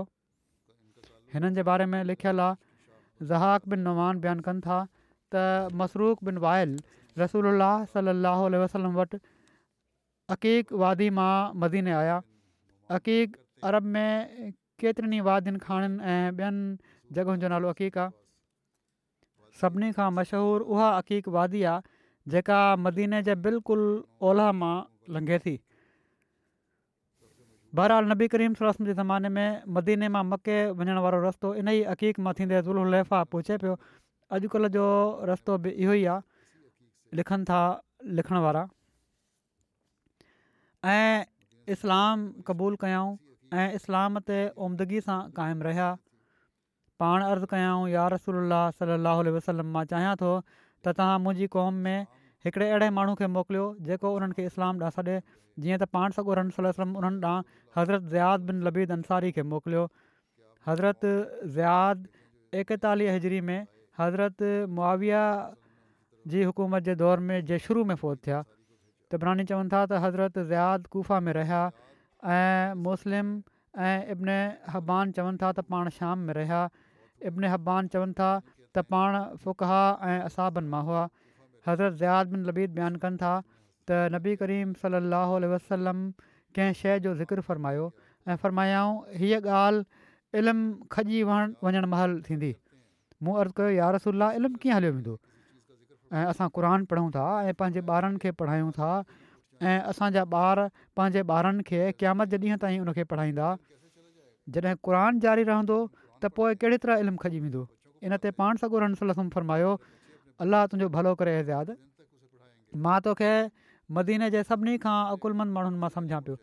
हिननि 1.34 1.52
जे 1.60 1.64
बारे 1.72 1.86
में 1.96 2.04
लिखियलु 2.12 2.44
आहे 2.48 3.28
ज़हक 3.32 3.68
बिन 3.74 3.84
नौमान 3.90 4.22
बयानु 4.28 4.48
कनि 4.50 4.64
था 4.68 4.80
त 5.36 5.44
मसरूक 5.84 6.24
बिन 6.30 6.40
वाइल 6.46 6.78
रसूल 7.24 7.50
सलाहु 7.98 8.50
वसलम 8.66 8.96
वटि 9.02 9.22
अक़ीक़ 10.38 10.74
वादी 10.86 11.10
मां 11.20 11.34
मदीने 11.66 11.94
आया 12.00 12.16
अक़ीक़ 13.00 13.36
अरब 13.72 13.92
में 13.98 14.54
केतिरनि 14.84 15.22
वादियुनि 15.30 15.60
खांनि 15.68 15.94
ऐं 16.16 16.50
ॿियनि 16.50 17.38
जो 17.44 17.56
नालो 17.56 17.74
अक़ीक़ 17.76 18.00
आहे 18.06 18.19
सभिनी 19.62 19.92
खां 20.00 20.10
मशहूरु 20.18 20.68
उहा 20.76 20.90
अक़ीक़ 21.04 21.30
वादी 21.38 21.64
आहे 21.72 22.34
जेका 22.36 22.60
मदीने 22.86 23.22
जे 23.30 23.36
बिल्कुलु 23.48 23.88
ओला 24.32 24.48
मां 24.62 24.74
लंघे 25.18 25.40
थी 25.46 25.56
बहराल 27.80 28.08
नबी 28.12 28.28
करीम 28.34 28.54
सम 28.60 28.88
जे 28.90 28.94
ज़माने 29.00 29.30
में 29.38 29.62
मदीने 29.78 30.10
मां 30.16 30.24
मके 30.34 30.58
वञण 30.82 31.02
वारो 31.08 31.22
रस्तो 31.28 31.54
इन 31.64 31.74
ई 31.76 31.82
अक़ीक़ 31.96 32.22
मां 32.28 32.34
थींदे 32.40 32.62
ज़ुल 32.70 32.82
उला 32.86 33.24
पियो 33.34 33.78
अॼुकल्ह 34.38 34.74
जो 34.78 34.88
रस्तो 35.32 35.58
बि 35.66 35.76
इहो 35.86 35.94
ई 36.02 36.06
आहे 36.16 37.18
लिखनि 37.22 37.50
था 37.52 37.62
लिखण 38.20 38.42
वारा 38.48 38.66
ऐं 40.98 41.26
इस्लाम 41.76 42.28
क़बूल 42.50 42.76
कयऊं 42.86 43.10
ऐं 43.62 43.70
इस्लाम 43.80 44.20
ते 44.30 44.40
ओमदगी 44.68 45.02
सां 45.10 45.20
क़ाइमु 45.40 45.68
रहिया 45.70 45.88
पाण 47.02 47.24
अर्ज़ु 47.24 47.48
कयांव 47.52 47.88
या 47.90 48.08
रसोल्ला 48.14 48.60
सलाहु 48.78 49.32
वसलम 49.36 49.68
मां 49.76 49.84
चाहियां 49.92 50.16
थो 50.22 50.30
त 50.48 50.94
तव्हां 50.98 51.20
मुंहिंजी 51.26 51.46
क़ौम 51.54 51.76
में 51.84 52.08
हिकड़े 52.48 52.66
अहिड़े 52.72 52.90
माण्हू 52.98 53.14
खे 53.22 53.30
मोकिलियो 53.36 53.68
जेको 53.90 54.10
उन्हनि 54.20 54.36
खे 54.40 54.48
इस्लाम 54.50 54.82
ॾांहुं 54.88 55.06
छॾे 55.10 55.16
जीअं 55.66 55.80
त 55.84 55.88
पाण 55.98 56.16
सॻो 56.18 56.36
रम 56.40 56.52
उन्हनि 57.02 57.24
ॾांहुं 57.30 57.56
हज़रत 57.78 58.04
ज़ियाद 58.16 58.50
बिन 58.50 58.60
लबीद 58.70 58.92
अंसारी 58.98 59.32
खे 59.38 59.46
मोकिलियो 59.54 59.84
हज़रत 60.72 61.06
ज़ियाद 61.06 62.02
एकतालीह 62.64 63.16
हज़री 63.20 63.40
में 63.52 63.68
हज़रत 64.02 64.44
मआविया 64.82 65.24
जी 66.34 66.44
हुकूमत 66.52 66.88
जे 66.90 66.98
दौर 67.04 67.26
में 67.32 67.38
जे 67.54 67.62
शुरू 67.70 67.84
में 67.92 67.96
फ़ोत 67.96 68.24
थिया 68.28 68.42
तिबनानी 69.14 69.48
चवनि 69.54 69.74
था 69.78 69.84
त 69.86 70.02
हज़रत 70.10 70.42
ज़ियाद 70.52 70.92
गुफ़ा 70.98 71.22
में 71.28 71.32
रहिया 71.40 71.64
ऐं 72.38 72.76
मुस्लिम 72.92 73.34
ऐं 73.90 73.96
इब्न 74.18 74.38
अबान 74.84 75.18
चवनि 75.20 75.44
था 75.46 75.52
त 75.62 75.68
पाण 75.74 75.96
शाम 76.02 76.28
में 76.30 76.38
रहिया 76.42 76.62
इब्न 77.26 77.46
हब्बान 77.52 77.88
चवनि 77.94 78.14
था 78.20 78.30
त 78.76 78.84
पाण 78.92 79.18
फ़ुकुहा 79.44 79.82
ऐं 80.10 80.20
असाबन 80.30 80.64
मां 80.74 80.84
हुआ 80.90 81.04
हज़रत 81.68 81.94
ज़ियात 82.02 82.28
बिन 82.34 82.42
लबीद 82.50 82.70
बयानु 82.80 83.00
कनि 83.06 83.18
था 83.24 83.34
त 83.44 84.00
नबी 84.16 84.36
करीम 84.42 84.74
साहु 84.84 85.38
वसलम 85.54 86.04
कंहिं 86.58 86.78
शइ 86.82 87.00
जो 87.06 87.14
ज़िक्र 87.22 87.42
फ़रमायो 87.48 87.88
ऐं 88.30 88.36
फ़र्मायाऊं 88.44 89.22
हीअ 89.22 89.40
ॻाल्हि 89.60 90.40
इल्मु 90.42 90.90
खजी 90.96 91.24
वहणु 91.30 91.68
वञणु 91.68 91.88
महल 91.94 92.12
थींदी 92.30 92.52
मूं 93.24 93.34
अर्ज़ु 93.46 93.56
कयो 93.62 93.70
यारसल 93.78 94.30
इल्मु 94.42 94.58
कीअं 94.66 94.76
हलियो 94.78 94.92
वेंदो 94.98 95.16
ऐं 96.20 96.26
असां 96.34 96.48
क़रान 96.58 96.86
पढ़ूं 96.92 97.10
था 97.18 97.26
ऐं 97.50 97.54
पंहिंजे 97.62 97.82
ॿारनि 97.96 98.18
खे 98.26 98.32
पढ़ायूं 98.44 98.70
था 98.78 98.92
ऐं 99.70 99.78
असांजा 99.94 100.24
ॿार 100.42 100.68
पंहिंजे 100.98 101.22
ॿारनि 101.38 101.64
खे 101.72 101.80
क़यामत 102.02 102.28
जे 102.36 102.38
ॾींहं 102.46 102.58
ताईं 102.64 102.80
उनखे 102.86 103.04
पढ़ाईंदा 103.16 103.50
जॾहिं 104.56 104.76
क़ुरान 104.86 105.20
जारी 105.26 105.44
रहंदो 105.50 105.78
त 106.24 106.30
पोइ 106.40 106.56
कहिड़ी 106.64 106.78
तरह 106.86 107.04
इल्मु 107.06 107.22
खॼी 107.24 107.40
वेंदो 107.46 107.62
इन 108.08 108.14
ते 108.26 108.30
पाण 108.40 108.62
सां 108.62 108.68
गुरसम 108.76 109.28
फरमायो 109.36 109.72
अलाह 110.46 110.66
तुंहिंजो 110.72 110.90
भलो 110.96 111.14
करे 111.22 111.36
एज़ाद 111.44 111.76
मां 112.86 112.98
तोखे 113.08 113.32
मदीने 113.98 114.30
जे 114.36 114.44
सभिनी 114.52 114.76
खां 114.86 114.98
अकुलमंद 115.16 115.56
माण्हुनि 115.58 115.80
मां 115.86 115.90
सम्झा 115.98 116.20
पियो 116.28 116.40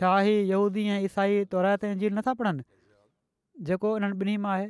छा 0.00 0.12
ई 0.32 0.58
ऐं 0.96 0.98
ईसाई 1.08 1.42
तौरात 1.54 1.88
जी 2.04 2.12
नथा 2.20 2.34
पढ़नि 2.42 2.66
जेको 3.70 3.94
इन्हनि 4.00 4.18
ॿिन्ही 4.22 4.36
मां 4.46 4.54
आहे 4.58 4.68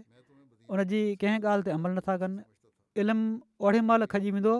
उनजी 0.77 1.03
कंहिं 1.25 1.41
ॻाल्हि 1.45 1.67
ते 1.71 1.75
अमल 1.79 1.99
नथा 1.99 2.17
कनि 2.23 3.03
इल्मु 3.05 3.29
ओड़ी 3.69 3.83
महिल 3.91 4.07
खॼी 4.15 4.31
वेंदो 4.39 4.55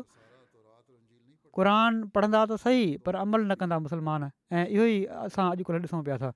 क़ुरान 1.59 2.03
पढ़ंदा 2.17 2.43
त 2.49 2.63
सही 2.65 2.83
पर 3.09 3.19
अमल 3.27 3.45
न 3.51 3.55
कंदा 3.63 3.79
मुसलमान 3.89 4.27
ऐं 4.53 4.67
इहो 4.67 4.85
ई 4.95 4.99
असां 5.27 5.47
अॼुकल्ह 5.55 5.85
ॾिसूं 5.91 6.03
पिया 6.09 6.19
था 6.25 6.33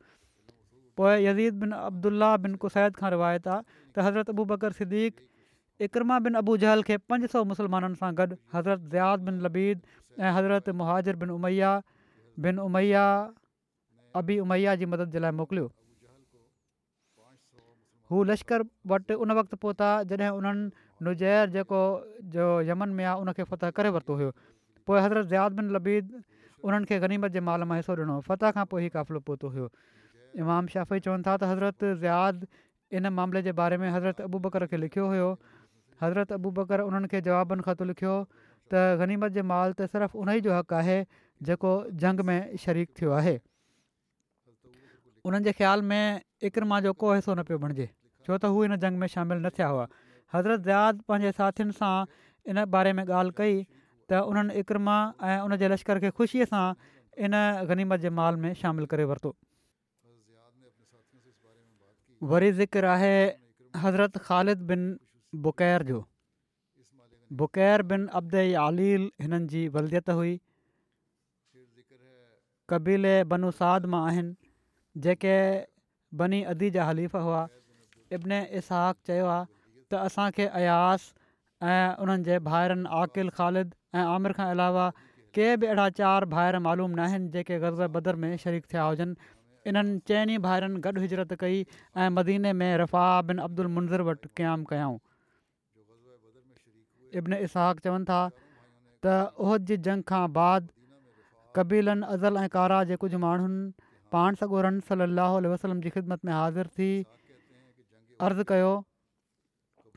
पोइ 0.98 1.14
यदीद 1.24 1.58
बिन 1.62 1.72
عبداللہ 1.86 2.30
बिन 2.44 2.54
कुसैद 2.64 2.98
खां 3.00 3.10
रिवायत 3.14 3.46
आहे 3.54 3.64
त 3.64 4.06
हज़रत 4.06 4.30
अबू 4.36 4.44
बकर 4.52 4.78
सिदीक 4.78 5.26
इकरमा 5.88 6.18
बिन 6.26 6.40
अबूजहल 6.44 6.86
खे 6.90 6.96
पंज 7.12 7.30
सौ 7.34 7.42
मुस्लमाननि 7.52 8.00
सां 8.02 8.10
गॾु 8.20 8.30
हज़रत 8.30 8.80
ज़ियात 8.80 9.26
बिन 9.28 9.42
लबीद 9.46 9.78
ऐं 10.22 10.32
हज़रत 10.38 10.74
मुहाजिर 10.82 11.20
बिन 11.24 11.34
उमैया 11.36 11.70
बिन 12.48 12.64
उमैया 12.66 13.04
अबी 14.22 14.38
उमैया 14.46 14.74
जी 14.82 14.90
मदद 14.94 15.16
जे 15.16 15.22
लाइ 15.26 15.38
मोकिलियो 15.42 15.68
हू 18.12 18.24
लश्कर 18.32 18.66
वटि 18.94 19.18
उन 19.24 19.38
वक़्तु 19.38 19.60
पहुता 19.66 19.90
जॾहिं 20.12 20.30
उन्हनि 20.40 21.08
नुजैर 21.08 21.50
जेको 21.58 21.82
जो 22.36 22.46
यमन 22.70 22.98
में 23.00 23.04
आहे 23.10 23.24
उनखे 23.26 23.44
फ़तह 23.52 23.76
करे 23.78 23.92
वरितो 23.96 24.16
हुयो 24.22 24.32
पोइ 24.40 25.00
हज़रत 25.04 25.26
ज़ियात 25.26 25.60
बिन 25.60 25.70
लबीद 25.76 26.22
उन्हनि 26.68 26.90
खे 26.92 26.98
गनीमत 27.04 27.36
जे 27.38 27.42
माल 27.50 27.68
मां 27.72 27.78
हिसो 27.82 27.96
ॾिनो 28.04 28.16
फतह 28.30 28.54
खां 28.56 28.64
पोइ 28.72 28.86
ई 28.86 28.88
क़ाफ़िलो 28.96 29.20
पहुतो 29.28 29.68
इमाम 30.38 30.66
शाफ़ी 30.72 30.96
ई 30.96 31.00
चवनि 31.06 31.22
था 31.26 31.36
त 31.36 31.48
हज़रत 31.52 31.84
ज़ियाद 31.84 32.46
इन 32.98 33.08
मामले 33.18 33.42
जे 33.46 33.52
बारे 33.60 33.76
में 33.82 33.88
हज़रत 33.94 34.20
अबू 34.26 34.38
बकर 34.46 34.66
खे 34.72 34.76
लिखियो 34.82 35.06
हुयो 35.12 35.28
हज़रत 36.02 36.32
अबू 36.38 36.50
बकर 36.58 36.80
उन्हनि 36.90 37.08
खे 37.14 37.20
जवाबनि 37.28 37.66
खां 37.68 37.86
लिखियो 37.92 38.12
त 38.74 38.82
गनीमत 39.02 39.32
जे 39.38 39.42
माल 39.52 39.72
त 39.74 39.88
सिर्फ़ु 39.94 40.20
उन 40.26 40.30
ई 40.38 40.44
जो 40.48 40.54
हक़ 40.58 40.74
आहे 40.82 40.98
जेको 41.50 41.72
जंग 42.04 42.26
में 42.30 42.62
शरीक 42.66 42.94
थियो 43.00 43.12
आहे 43.22 43.34
उन्हनि 45.30 45.52
ख़्याल 45.62 45.82
में 45.94 46.04
इकरमा 46.50 46.80
जो 46.86 46.92
को 47.02 47.12
हिसो 47.14 47.34
न 47.34 47.48
पियो 47.50 47.58
बणिजे 47.66 47.88
छो 48.28 48.38
त 48.38 48.54
हू 48.56 48.64
इन 48.70 48.76
जंग 48.86 49.04
में 49.04 49.06
शामिलु 49.18 49.40
न 49.48 49.52
थिया 49.58 49.72
हुआ 49.74 49.88
हज़रत 49.90 50.64
ज़ियाद 50.70 51.04
पंहिंजे 51.12 51.36
साथियुनि 51.42 51.78
सां 51.82 51.92
इन 52.54 52.64
बारे 52.78 52.94
में 53.00 53.04
ॻाल्हि 53.10 53.38
कई 53.44 53.60
त 53.66 54.24
उन्हनि 54.32 54.62
इकरमा 54.64 54.96
ऐं 55.32 55.38
उन 55.48 55.60
लश्कर 55.76 56.04
खे 56.06 56.14
ख़ुशीअ 56.20 56.50
सां 56.56 56.66
इन 57.26 57.42
गनीमत 57.72 58.06
जे 58.06 58.14
माल 58.22 58.44
में 58.46 58.52
शामिलु 58.64 58.92
करे 58.94 59.08
वरितो 59.12 59.36
वरी 62.30 62.50
ज़िक्र 62.60 62.84
आहे 62.92 63.14
हज़रत 63.82 64.16
ख़ालिद 64.28 64.62
बिन 64.70 64.82
बुक़ैर 65.46 65.82
जो 65.90 66.00
बुक़ैर 67.42 67.82
बिन 67.92 68.06
अब्द 68.20 68.34
आलील 68.64 69.04
हिननि 69.24 69.46
जी 69.54 69.62
वलदियत 69.76 70.10
हुई 70.20 70.34
कबीले 72.72 73.14
बनुसाद 73.34 73.86
मां 73.94 74.02
आहिनि 74.10 75.00
जेके 75.06 75.36
बनी 76.22 76.42
अदी 76.54 76.70
जा 76.76 76.84
हलीफ़ 76.90 77.16
हुआ 77.28 77.42
इब्न 78.18 78.40
इसहाक 78.62 78.96
चयो 79.10 79.26
आहे 79.36 79.48
त 79.92 80.02
असांखे 80.10 80.46
अयास 80.62 81.06
ऐं 81.70 81.96
उन्हनि 82.04 82.26
जे 82.28 82.38
भाइरनि 82.50 82.92
आकिल 83.00 83.32
ख़ालिद 83.40 83.74
ऐं 83.98 84.06
आमिर 84.14 84.36
खां 84.40 84.48
अलावा 84.56 84.86
के 85.38 85.48
बि 85.62 85.66
अहिड़ा 85.66 85.88
चारि 86.02 86.30
भाइर 86.36 86.62
मालूम 86.68 86.90
न 86.94 87.06
आहिनि 87.08 87.28
जेके 87.38 87.58
ग़ज़ 87.66 87.82
बदर 87.98 88.20
में 88.26 88.32
शरीक 88.44 88.72
थिया 88.74 88.86
हुजनि 88.90 89.16
इन्हनि 89.70 89.98
चइनि 90.10 90.36
भाहिरनि 90.44 90.80
गॾु 90.84 91.00
हिजरत 91.06 91.34
कई 91.40 91.58
ऐं 92.04 92.08
मदीने 92.18 92.52
में 92.60 92.70
रफ़ा 92.82 93.06
बिन 93.30 93.42
अब्दुल 93.46 93.66
मुंज़र 93.78 94.02
वटि 94.10 94.30
क़यामु 94.40 94.66
कयाऊं 94.70 94.98
इब्न 97.20 97.38
इसहाक 97.48 97.86
चवनि 97.86 98.08
था 98.10 98.18
त 99.06 99.14
उहद 99.44 99.68
जी 99.72 99.76
जंग 99.88 100.06
खां 100.12 100.22
बाद 100.38 100.66
कबीलनि 101.58 102.10
अज़ल 102.16 102.42
ऐं 102.44 102.48
कारा 102.56 102.80
जे 102.90 102.98
कुझु 103.04 103.18
माण्हुनि 103.26 103.62
पाण 104.16 104.40
सॻो 104.42 104.60
रन 104.68 104.80
सलम 104.90 105.80
जी 105.86 105.94
ख़िदमत 105.98 106.28
में 106.30 106.32
हाज़िर 106.38 106.74
थी 106.78 106.90
अर्ज़ु 108.30 108.48
कयो 108.52 108.72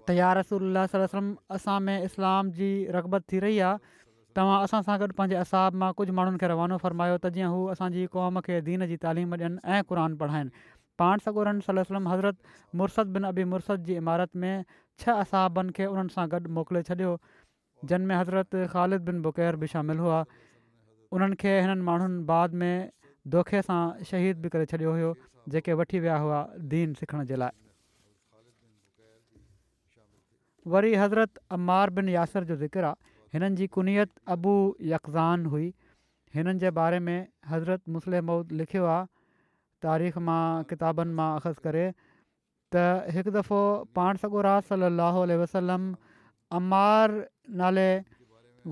त 0.06 0.20
यारसल 0.20 0.78
वसलम 0.82 1.34
असां 1.60 1.80
में 1.90 1.96
इस्लाम 2.10 2.54
जी 2.62 2.70
रगबत 3.00 3.28
थी 3.34 3.44
रही 3.48 3.60
आहे 3.72 4.02
तव्हां 4.38 4.62
असां 4.64 4.82
सां 4.86 4.98
गॾु 5.00 5.08
पंहिंजे 5.18 5.36
असहाब 5.36 5.76
मां 5.82 5.92
कुझु 5.98 6.14
माण्हुनि 6.20 6.38
खे 6.44 6.48
रवानो 6.52 6.78
फ़र्मायो 6.84 7.18
त 7.24 7.32
जीअं 7.38 7.50
हू 7.56 7.66
असांजी 7.74 8.06
क़ौम 8.14 8.40
खे 8.46 8.60
दीन 8.70 8.86
जी 8.92 8.96
तालीम 9.04 9.34
ॾियनि 9.36 9.58
ऐं 9.76 9.82
क़ुर 9.90 10.02
पढ़ाइनि 10.22 10.50
पाण 11.02 11.18
सगोरनि 11.26 11.62
सलम 11.68 12.08
हज़रत 12.08 12.80
मुर्सद 12.82 13.14
बिन 13.18 13.24
अबी 13.30 13.44
मुर्सद 13.52 13.84
जी 13.90 13.96
इमारत 14.02 14.36
में 14.44 14.66
छह 15.04 15.20
असहबनि 15.26 15.76
खे 15.78 15.86
उन्हनि 15.94 16.16
सां 16.18 16.28
गॾु 16.34 16.42
मोकिले 16.58 16.82
छॾियो 16.90 17.14
जिन 17.92 18.10
में 18.12 18.16
हज़रत 18.16 18.56
ख़ालिद 18.76 19.06
बिन 19.12 19.22
बुकैर 19.30 19.56
बि 19.66 19.72
शामिलु 19.76 20.08
हुआ 20.08 20.24
उन्हनि 21.18 21.36
खे 21.46 21.54
हिननि 21.62 21.82
माण्हुनि 21.92 22.24
बाद 22.34 22.60
में 22.64 22.76
दोखे 23.38 23.62
सां 23.72 23.82
शहीद 24.12 24.42
बि 24.46 24.54
करे 24.58 24.66
छॾियो 24.76 24.94
हुयो 25.00 25.14
जेके 25.56 25.74
वठी 25.84 26.00
विया 26.08 26.18
हुआ 26.28 26.44
दीन 26.76 26.94
सिखण 27.02 27.26
जे 27.34 27.44
लाइ 27.46 27.62
वरी 30.74 30.94
हज़रत 31.06 31.40
अबार 31.60 31.90
बिन 32.00 32.10
यासिर 32.18 32.44
जो 32.52 32.56
ज़िक्र 32.66 32.94
हिननि 33.34 33.56
जी 33.60 33.66
कुनियत 33.76 34.12
अबू 34.34 34.52
यकज़ान 34.94 35.46
हुई 35.52 35.68
हिननि 36.38 36.60
जे 36.64 36.72
बारे 36.80 36.98
में 37.06 37.16
हज़रत 37.52 37.94
मुस्लिम 37.96 38.26
मौद 38.32 38.58
लिखियो 38.62 38.84
आहे 38.96 39.08
तारीख़ 39.86 40.20
मां 40.28 40.42
किताबनि 40.74 41.16
मां 41.22 41.30
अख़ज़ 41.40 41.66
करे 41.68 41.86
त 41.88 43.18
हिकु 43.18 43.34
दफ़ो 43.40 43.62
पाण 44.00 44.22
सॻो 44.26 44.46
राज 44.48 44.70
सली 44.70 45.40
वसलम 45.44 45.90
अम्मार 46.62 47.16
नाले 47.64 47.88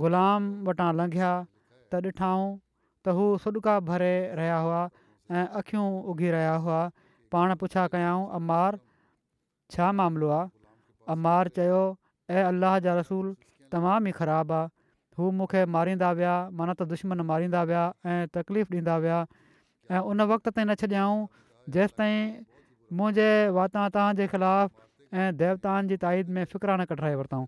ग़ुलाम 0.06 0.52
वटां 0.72 0.92
लंघिया 1.02 1.32
त 1.42 2.06
ॾिठाऊं 2.12 2.48
त 2.54 3.20
हू 3.20 3.26
सोडका 3.46 3.78
भरे 3.92 4.12
रहिया 4.42 4.60
हुआ 4.70 4.84
ऐं 4.88 5.46
अख़ियूं 5.62 5.88
उघी 6.14 6.30
रहिया 6.42 6.54
हुआ 6.68 6.80
पाण 7.36 7.56
पुछा 7.64 7.88
कयाऊं 7.96 8.24
अम्मार 8.42 8.80
छा 9.76 9.92
मामिलो 10.02 10.32
आहे 10.42 10.50
अम्म 11.16 11.36
चयो 11.58 11.84
ऐं 12.36 12.44
अलाह 12.54 12.80
जा 12.88 12.96
रसूल 13.06 13.36
तमामु 13.74 14.10
ई 14.12 14.14
ख़राबु 14.20 14.54
आहे 14.60 14.68
हू 15.18 15.24
मूंखे 15.40 15.62
मारींदा 15.76 16.10
विया 16.20 16.36
माना 16.60 16.74
त 16.80 16.88
दुश्मन 16.92 17.24
मारींदा 17.32 17.62
विया 17.72 17.84
ऐं 18.12 18.20
तकलीफ़ 18.38 18.68
ॾींदा 18.76 18.96
विया 19.06 19.20
ऐं 19.96 20.02
उन 20.12 20.22
वक़्त 20.34 20.52
ते 20.60 20.64
न 20.66 20.76
छॾियाऊं 20.82 21.20
जेसि 21.78 21.96
ताईं 22.02 22.22
मुंहिंजे 23.00 23.30
वाता 23.58 23.82
तव्हांजे 23.96 24.28
ख़िलाफ़ु 24.36 24.70
ऐं 25.24 25.28
देवताउनि 25.42 25.88
जी 25.94 25.98
ताईद 26.04 26.30
में 26.38 26.44
फ़िक्रा 26.54 26.74
न 26.84 26.86
कढाए 26.92 27.16
वरितऊं 27.24 27.46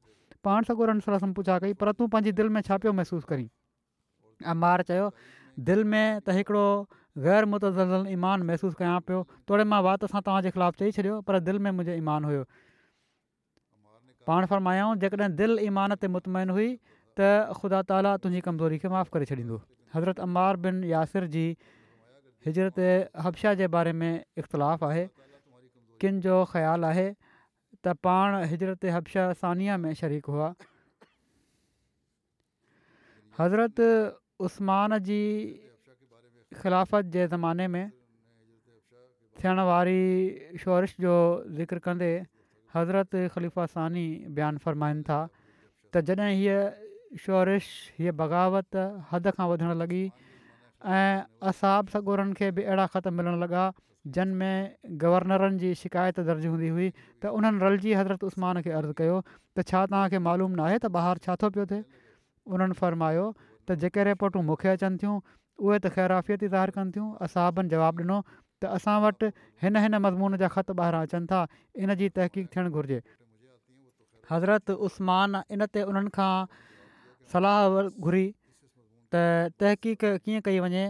पाण 0.47 0.63
सॻु 0.69 0.99
सलस 1.07 1.23
पुछा 1.37 1.59
कई 1.65 1.73
पर 1.83 1.91
तूं 1.99 2.07
पंहिंजी 2.15 2.31
दिलि 2.41 2.49
में 2.57 2.61
छा 2.69 2.77
पियो 2.85 2.93
महसूसु 2.99 3.25
करीं 3.31 3.47
ऐं 4.53 4.55
मां 4.63 4.73
चयो 4.89 5.07
दिलि 5.69 5.83
में 5.93 6.21
त 6.27 6.35
हिकिड़ो 6.39 6.67
ग़ैर 7.27 7.45
मुतज़ल 7.53 8.11
ईमान 8.17 8.41
महसूसु 8.51 8.75
कयां 8.81 8.99
पियो 9.09 9.23
तोड़े 9.51 9.63
मां 9.75 9.81
वाति 9.87 10.07
सां 10.13 10.21
तव्हांजे 10.27 10.51
ख़िलाफ़ु 10.57 10.79
चई 10.83 10.91
छॾियो 10.99 11.19
पर 11.29 11.39
दिलि 11.49 11.59
में 11.67 11.71
मुंहिंजो 11.79 11.97
ईमान 12.03 12.23
हुयो 12.31 12.43
पाण 14.29 14.45
फरमायाऊं 14.51 14.95
जेकॾहिं 15.03 15.29
दिलि 15.39 15.65
ईमान 15.67 15.93
ते 16.01 16.07
मुतमन 16.15 16.49
हुई 16.55 16.67
त 17.17 17.29
ख़ुदा 17.61 17.79
ताला 17.91 18.11
तुंहिंजी 18.23 18.41
कमज़ोरी 18.47 18.77
खे 18.83 18.91
माफ़ु 18.95 19.11
करे 19.15 19.27
छॾींदो 19.31 19.57
हज़रत 19.95 20.23
अमार 20.27 20.59
बिन 20.65 20.83
यासिर 20.91 21.27
जी 21.35 21.45
हिजरत 22.47 23.19
हबशा 23.25 23.53
जे 23.61 23.67
बारे 23.75 23.93
में 24.03 24.11
इख़्तिलाफ़ु 24.43 24.87
आहे 24.89 25.03
किन 26.03 26.19
जो 26.27 26.39
ख़्यालु 26.55 26.87
आहे 26.91 27.07
त 27.07 27.95
पाण 28.07 28.39
हिजरत 28.53 28.91
हबशा 28.97 29.27
सानिया 29.43 29.77
में 29.85 29.91
शरीक 30.03 30.31
हुआ 30.35 30.49
हज़रत 33.41 33.87
उस्मान 34.49 34.99
जी 35.11 35.21
ख़िलाफ़त 36.61 37.15
जे 37.17 37.27
ज़माने 37.33 37.67
में 37.75 37.85
थियण 39.41 39.59
वारी 39.69 40.01
शोरिश 40.63 40.95
जो 41.05 41.13
ज़िक्र 41.59 41.85
कंदे 41.85 42.11
हज़रत 42.73 43.15
ख़लीफ़ा 43.33 43.65
सानी 43.73 44.05
बयानु 44.35 44.59
फ़रमाइनि 44.65 45.01
था 45.09 45.19
त 45.93 46.01
जॾहिं 46.09 46.35
हीअ 46.39 46.59
शुआरिश 47.23 47.65
हीअ 47.99 48.11
बग़ावत 48.21 48.77
हद 49.11 49.25
खां 49.37 49.47
वधणु 49.51 49.73
लॻी 49.81 50.01
ऐं 50.81 51.21
असाब 51.51 51.93
सगोरनि 51.93 52.33
खे 52.39 52.49
बि 52.57 52.63
अहिड़ा 52.69 52.85
ख़त 52.93 53.07
मिलणु 53.19 53.37
लॻा 53.45 53.63
जिन 54.17 54.29
में 54.39 54.97
गवर्नरनि 55.05 55.57
जी 55.65 55.69
शिकायत 55.83 56.19
दर्ज 56.31 56.47
हूंदी 56.53 56.69
हुई 56.77 56.87
त 57.21 57.29
उन्हनि 57.37 57.61
रलजी 57.65 57.93
हज़रत 57.99 58.25
उस्मान 58.33 58.61
खे 58.65 58.73
अर्ज़ु 58.81 58.97
कयो 59.03 59.21
त 59.29 59.69
छा 59.69 59.85
तव्हांखे 59.93 60.23
मालूम 60.31 60.57
न 60.59 60.65
आहे 60.71 60.77
त 60.81 60.89
ॿाहिरि 60.97 61.23
छा 61.27 61.37
थो 61.45 61.53
पियो 61.57 61.65
थिए 61.73 62.03
उन्हनि 62.55 62.79
फ़र्मायो 62.81 63.29
त 63.69 63.77
जेके 63.85 64.09
रिपोटूं 64.09 64.43
मूंखे 64.49 64.69
अचनि 64.73 64.97
थियूं 65.05 65.15
उहे 65.15 65.79
त 65.85 65.93
ख़ैराफ़ियत 65.95 66.43
ई 66.43 66.49
ज़ाहिर 66.57 66.75
कनि 66.79 66.91
थियूं 66.97 67.07
असाबनि 67.29 67.73
जवाबु 67.75 68.03
ॾिनो 68.09 68.17
त 68.63 68.71
असां 68.79 68.97
वटि 69.03 69.27
हिन 69.63 69.75
हिन 69.83 69.95
मज़मून 70.05 70.35
जा 70.41 70.47
ख़त 70.55 70.69
ॿाहिरां 70.79 70.99
अचनि 71.07 71.25
था 71.31 71.39
इन 71.83 71.95
जी 72.01 72.07
तहक़ीक़ 72.19 72.51
थियणु 72.53 72.79
घुरिजे 72.79 72.99
हज़रत 74.31 74.75
उस्मान 74.87 75.35
इन 75.55 75.65
ते 75.77 75.83
उन्हनि 75.91 76.11
खां 76.17 76.31
सलाह 77.33 77.61
घुरी 77.73 78.25
त 79.15 79.25
तहक़ीक़ 79.63 80.23
कीअं 80.27 80.45
कई 80.47 80.63
वञे 80.67 80.85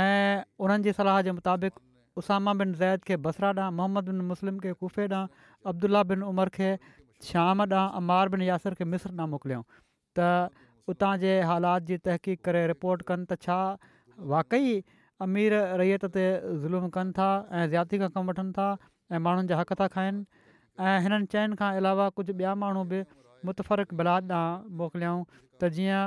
ऐं 0.00 0.42
उन्हनि 0.66 0.88
जी 0.88 0.96
सलाह 1.00 1.20
जे 1.28 1.36
मुताबिक़ 1.38 1.80
उसामा 2.22 2.54
बिन 2.62 2.74
ज़ैद 2.82 3.08
खे 3.10 3.16
बसरा 3.28 3.52
ॾांहुं 3.58 3.76
मोहम्मद 3.78 4.10
बिन 4.12 4.26
मुस्लिम 4.34 4.58
खे 4.66 4.72
कुफ़े 4.82 5.06
ॾांहुं 5.08 5.48
अब्दुला 5.72 6.02
बिन 6.12 6.22
उमर 6.32 6.48
खे 6.60 6.70
श्याम 7.30 7.64
ॾांहुं 7.68 8.02
अमार 8.02 8.34
बिन 8.36 8.42
यासिर 8.50 8.80
खे 8.82 8.92
मिस्र 8.94 9.14
ॾांहुं 9.14 9.30
मोकिलियऊं 9.38 9.62
त 9.72 10.28
उतां 10.94 11.16
जे 11.24 11.40
हालात 11.52 11.90
जी 11.92 11.96
तहक़ीक़ 12.06 12.44
करे 12.50 12.66
रिपोर्ट 12.76 13.02
कनि 13.12 13.24
त 13.34 13.48
छा 13.48 13.60
वाक़ई 14.34 14.78
अमीर 15.26 15.54
रैयत 15.80 16.04
ते 16.16 16.24
ज़ुल्म 16.64 16.88
कनि 16.96 17.14
था 17.18 17.24
ऐं 17.60 17.62
ज़्याती 17.70 17.98
खां 18.02 18.08
कमु 18.16 18.30
वठनि 18.32 18.52
था 18.58 18.66
ऐं 19.12 19.18
माण्हुनि 19.26 19.48
जा 19.52 19.56
हक़ 19.60 19.72
था 19.80 19.86
खाइनि 19.94 20.50
ऐं 20.90 20.92
हिननि 21.06 21.28
चयुनि 21.32 21.58
खां 21.62 21.70
अलावा 21.82 22.06
कुझु 22.18 22.34
ॿिया 22.40 22.52
माण्हू 22.64 22.84
बि 22.92 23.00
मुतफ़रक़ 23.48 23.94
बिलाद 24.02 24.34
ॾांहुं 24.38 24.70
मोकिलियाऊं 24.82 25.24
त 25.62 25.70
जीअं 25.78 26.02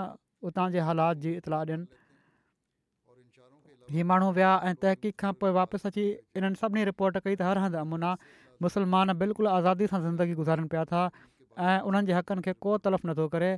उतां 0.51 0.67
जे 0.77 0.85
हालात 0.91 1.23
जी 1.25 1.33
इतलाउ 1.41 1.67
ॾियनि 1.67 1.99
हीअ 3.95 4.07
माण्हू 4.13 4.31
विया 4.39 4.53
ऐं 4.71 4.73
तहक़ीक़ 4.85 5.19
खां 5.25 5.33
पोइ 5.43 5.55
वापसि 5.61 5.87
अची 5.93 6.05
इन्हनि 6.41 6.61
सभिनी 6.63 6.87
रिपोर्ट 6.93 7.21
कई 7.29 7.35
त 7.41 7.51
हर 7.51 7.63
हंधि 7.67 7.81
अमूना 7.83 8.13
मुस्लमान 8.67 9.17
बिल्कुलु 9.25 9.51
आज़ादी 9.59 9.91
सां 9.95 10.01
ज़िंदगी 10.09 10.39
गुज़ारनि 10.43 10.71
पिया 10.75 10.85
था 10.93 11.03
ऐं 11.69 11.77
उन्हनि 11.91 12.11
जे 12.13 12.17
हक़नि 12.21 12.55
को 12.67 12.77
तलफ़ 12.87 13.07
नथो 13.11 13.27
करे 13.35 13.51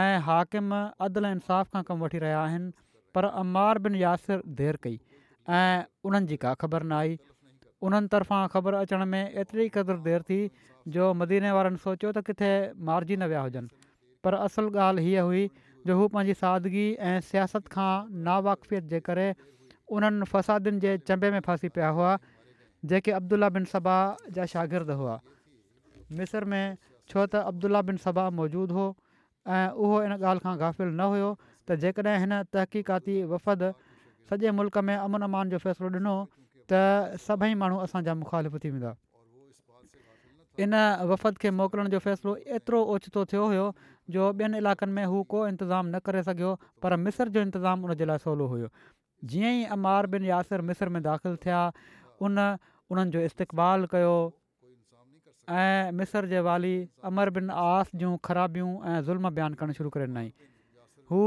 ऐं 0.00 0.14
हाकिम 0.32 0.72
अदल 1.08 1.32
इंसाफ़ 1.36 1.74
खां 1.76 1.82
कमु 1.90 2.08
वठी 2.08 2.22
रहिया 2.26 2.44
आहिनि 2.48 2.72
पर 3.16 3.28
अमार 3.42 3.78
बिन 3.84 3.94
यासिर 3.98 4.40
देरि 4.60 4.78
कई 4.86 4.96
ऐं 5.58 5.84
उन्हनि 6.08 6.28
जी 6.32 6.36
का 6.44 6.52
ख़बर 6.64 6.82
न 6.88 6.96
आई 7.02 7.14
उन्हनि 7.18 8.12
तरफ़ां 8.14 8.48
ख़बर 8.54 8.80
अचण 8.84 9.04
में 9.12 9.32
एतिरी 9.42 9.68
क़दुरु 9.76 10.04
देरि 10.08 10.26
थी 10.30 10.38
जो 10.96 11.06
मदीने 11.22 11.52
वारनि 11.58 11.80
सोचियो 11.86 12.10
त 12.16 12.24
किथे 12.30 12.50
मारिजी 12.90 13.18
न 13.22 13.30
विया 13.32 13.44
हुजनि 13.46 13.88
पर 14.26 14.40
असल 14.48 14.68
ॻाल्हि 14.76 15.06
हीअ 15.08 15.24
हुई 15.30 15.44
जो 15.90 15.96
हू 16.00 16.08
पंहिंजी 16.18 16.34
सादगी 16.42 16.84
ऐं 17.12 17.16
सियासत 17.30 17.72
खां 17.76 17.92
नावाकफ़ियत 18.28 18.92
जे 18.92 19.00
करे 19.08 19.26
उन्हनि 19.96 20.28
फ़सादनि 20.34 20.80
जे 20.86 20.94
चंबे 21.10 21.30
में 21.36 21.40
फासी 21.48 21.70
पिया 21.78 21.90
हुआ 22.00 22.14
जेके 22.92 23.14
अब्दुल्ल्ल्ल्ल्ला 23.22 23.52
बिन 23.58 23.70
सबा 23.74 23.98
जा 24.38 24.46
शागिर्द 24.56 24.96
हुआ 25.02 25.16
मिस्र 26.22 26.50
में 26.56 26.76
छो 26.84 27.28
त 27.32 27.46
अब्दुला 27.54 27.84
बिन 27.90 28.02
सबा 28.06 28.26
मौजूदु 28.40 28.80
हो 28.80 28.88
ऐं 29.56 29.84
उहो 29.84 29.98
इन 30.08 30.18
ॻाल्हि 30.22 30.46
खां 30.48 30.56
गाफ़िलु 30.64 30.90
न 30.96 31.08
हुयो 31.16 31.30
त 31.68 31.76
जेकॾहिं 31.82 32.18
हिन 32.22 32.32
तहक़ीक़ाती 32.54 33.16
वफ़द 33.34 33.62
सॼे 34.30 34.50
मुल्क़ 34.58 34.78
में 34.88 34.96
अमन 34.96 35.20
अमान 35.28 35.50
जो 35.54 35.58
फ़ैसिलो 35.64 35.88
ॾिनो 35.98 36.14
त 36.72 37.18
सभई 37.26 37.54
माण्हू 37.62 37.78
असांजा 37.86 38.12
मुखालिफ़ 38.22 38.56
थी 38.64 38.70
वेंदा 38.74 38.92
इन 40.66 40.80
वफ़द 41.10 41.34
खे 41.42 41.48
मोकिलण 41.58 41.88
जो 41.94 41.98
फ़ैसिलो 42.06 42.32
एतिरो 42.58 42.80
ओचितो 42.94 43.24
थियो 43.34 43.48
हुयो 43.54 43.66
जो 44.14 44.30
ॿियनि 44.44 44.62
इलाइक़नि 44.62 44.92
में 45.00 45.04
हू 45.12 45.22
को 45.34 45.38
इंतिज़ामु 45.48 45.90
न 45.90 45.98
करे 46.08 46.22
सघियो 46.30 46.50
पर 46.82 46.96
मिस्र 47.08 47.28
जो 47.36 47.40
इंतिज़ामु 47.48 47.90
उनजे 47.90 48.10
लाइ 48.12 48.26
सवलो 48.28 48.46
हुयो 48.54 48.72
जीअं 49.32 49.52
ई 49.52 49.68
अमार 49.76 50.06
बिन 50.16 50.24
यासिर 50.32 50.60
मिस्र 50.72 50.96
में 50.96 51.02
दाख़िलु 51.10 51.36
थिया 51.44 51.60
उन 52.28 52.42
उन्हनि 52.46 53.10
जो 53.16 53.20
इस्तेक़बाल 53.30 53.86
कयो 53.94 54.14
ऐं 55.60 55.94
मिसर 56.00 56.22
जे 56.34 56.40
वाली 56.48 56.74
अमर 57.10 57.30
बिन 57.38 57.50
आस 57.62 57.94
जूं 58.02 58.12
ख़राबियूं 58.28 58.70
ऐं 58.74 59.00
ज़ुल्म 59.08 59.30
बयानु 59.38 59.54
करणु 59.62 59.74
शुरू 59.82 59.90
करे 59.96 60.06
ॾिनई 60.12 60.28
हू 61.10 61.18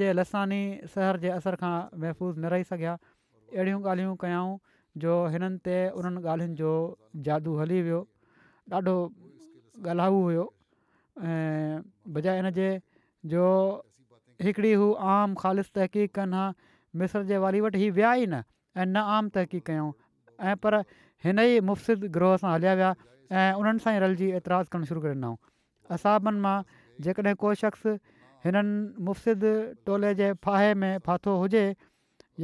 जे 0.00 0.12
लसानी 0.14 0.62
सहर 0.94 1.16
जे 1.22 1.28
असर 1.30 1.54
खां 1.60 1.74
महफ़ूज़ 2.00 2.38
न 2.40 2.44
रही 2.56 2.64
सघिया 2.64 2.92
अहिड़ियूं 3.54 3.80
ॻाल्हियूं 3.80 4.14
कयूं 4.20 4.52
जो 5.04 5.12
हिननि 5.32 5.58
ते 5.66 5.76
उन्हनि 5.96 6.20
ॻाल्हियुनि 6.24 6.54
जो 6.56 6.70
जादू 7.28 7.56
हली 7.60 7.80
वियो 7.88 8.00
ॾाढो 8.72 8.94
ॻाल्हाउ 9.86 10.22
हुओ 10.24 10.44
ऐं 11.26 11.82
बजाए 12.16 12.50
जे 12.58 12.68
जो 13.34 13.44
हिकिड़ी 14.46 14.72
हू 14.72 14.86
आम 15.14 15.34
ख़ालि 15.42 15.62
तहक़ीक़ 15.74 16.12
कनि 16.16 16.36
हा 16.36 16.44
मिस्र 17.02 17.22
जे 17.32 17.36
वाली 17.44 17.60
वटि 17.64 17.78
ही 17.78 17.88
विया 17.98 18.12
ई 18.14 18.26
न 18.26 18.42
ऐं 18.76 18.86
न 18.86 18.96
आम 19.18 19.28
तहक़ीक़ 19.34 19.64
कयूं 19.66 19.90
ऐं 20.48 20.56
पर 20.62 20.78
हिन 21.26 21.38
ई 21.38 21.60
मुफ़्सिद 21.72 22.08
ग्रोह 22.16 22.36
सां 22.44 22.52
हलिया 22.54 22.72
विया 22.80 22.90
ऐं 22.94 23.60
उन्हनि 23.60 23.84
सां 23.86 23.94
ई 23.96 24.04
रलजी 24.06 24.30
एतिराज़ु 24.40 24.72
करणु 24.76 24.86
शुरू 24.92 25.00
करे 25.04 25.14
ॾिनऊं 25.18 25.36
असाबनि 25.98 26.40
मां 26.46 26.56
जेकॾहिं 27.10 27.54
शख़्स 27.66 27.98
हिननि 28.44 28.96
मुफ़्सिद 29.06 29.42
टोले 29.86 30.10
जे 30.20 30.32
फाहे 30.44 30.72
में 30.82 30.98
फाथो 31.06 31.32
हुजे 31.44 31.64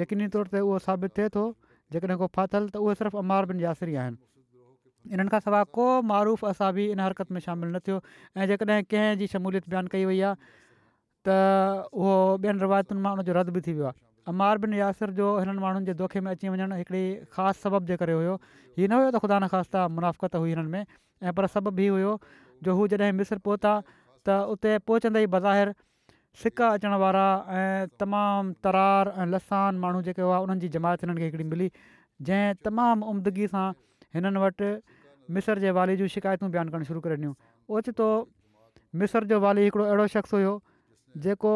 यकीनी 0.01 0.29
तौर 0.35 0.47
ते 0.55 0.61
उहो 0.61 0.79
साबित 0.87 1.11
थिए 1.17 1.29
थो 1.37 1.45
जेकॾहिं 1.93 2.17
को 2.21 2.27
फाथल 2.37 2.69
त 2.69 2.77
उहे 2.85 2.95
सिर्फ़ु 3.01 3.19
अमार 3.19 3.47
बिन 3.53 3.61
यासरी 3.65 3.95
आहिनि 4.03 4.19
इन्हनि 5.15 5.29
खां 5.33 5.41
सवाइ 5.47 5.65
को 5.77 5.85
मरूफ़ 6.11 6.47
असाबी 6.53 6.87
इन 6.93 7.01
हरकत 7.01 7.31
में 7.33 7.41
शामिलु 7.47 7.71
न 7.73 7.79
थियो 7.87 7.97
ऐं 8.37 8.45
जेकॾहिं 8.53 8.83
कंहिं 8.93 9.17
जी 9.19 9.27
शमूलियत 9.33 9.69
बयानु 9.73 9.89
कई 9.95 10.05
वई 10.11 10.21
आहे 10.21 10.37
त 11.25 11.29
उहो 11.97 12.15
ॿियनि 12.45 12.59
रिवायतुनि 12.67 13.01
मां 13.07 13.13
उनजो 13.23 13.33
रद्द 13.41 13.51
बि 13.57 13.61
थी 13.67 13.73
वियो 13.79 13.87
आहे 13.89 14.01
अमार 14.37 14.55
बिन 14.67 14.73
यासिर 14.85 15.15
जो 15.21 15.27
हिननि 15.41 15.61
माण्हुनि 15.65 15.87
जे 15.89 15.95
दोखे 16.03 16.21
में 16.27 16.31
अची 16.37 16.49
वञणु 16.53 16.75
हिकिड़ी 16.85 17.05
ख़ासि 17.35 17.61
सबब 17.65 17.87
जे 17.89 17.97
करे 18.03 18.15
हुयो 18.21 18.35
हीअ 18.77 18.89
न 18.89 18.93
हुयो 19.01 19.11
त 19.15 19.17
ख़ुदा 19.25 19.37
न 19.41 19.45
ख़ासिता 19.55 19.87
मुनाफ़त 19.97 20.43
हुई 20.45 20.51
हिननि 20.55 20.71
में 20.75 20.83
ऐं 20.83 21.33
पर 21.39 21.47
सबबु 21.57 21.79
हीउ 21.89 21.93
हुयो 22.01 22.13
जो 22.67 22.75
हू 22.81 22.89
जॾहिं 22.93 23.15
मिस्र 23.23 23.39
पहुता 23.47 23.73
त 24.27 24.37
उते 24.55 24.71
पहुचंदे 24.91 25.21
ई 25.27 25.31
बज़ाहिर 25.35 25.73
सिक 26.43 26.63
अचण 26.69 26.95
वारा 27.03 27.25
ऐं 27.59 27.93
तमामु 28.03 28.55
तरार 28.67 29.13
ऐं 29.15 29.27
लसान 29.35 29.79
माण्हू 29.85 30.03
जेके 30.09 30.23
हुआ 30.29 30.39
उन्हनि 30.47 30.63
जी 30.65 30.71
जमायत 30.77 31.05
हिननि 31.07 31.21
खे 31.25 31.29
हिकिड़ी 31.31 31.47
मिली 31.53 31.69
जंहिं 32.31 32.59
तमामु 32.69 33.11
उम्दगी 33.13 33.49
सां 33.55 33.67
हिननि 34.19 34.43
वटि 34.45 34.71
मिसर 35.37 35.63
जे 35.67 35.75
वाली 35.79 35.97
जूं 36.03 36.11
शिकायतूं 36.17 36.51
बयानु 36.59 36.75
करणु 36.77 36.89
शुरू 36.91 37.05
करे 37.07 37.17
ॾियूं 37.23 37.35
ओचितो 37.79 38.09
मिसर 39.03 39.31
जो 39.33 39.39
वाली 39.47 39.67
हिकिड़ो 39.69 39.87
अहिड़ो 39.89 40.07
शख़्स 40.19 40.35
हुयो 40.39 40.53
जेको 41.27 41.53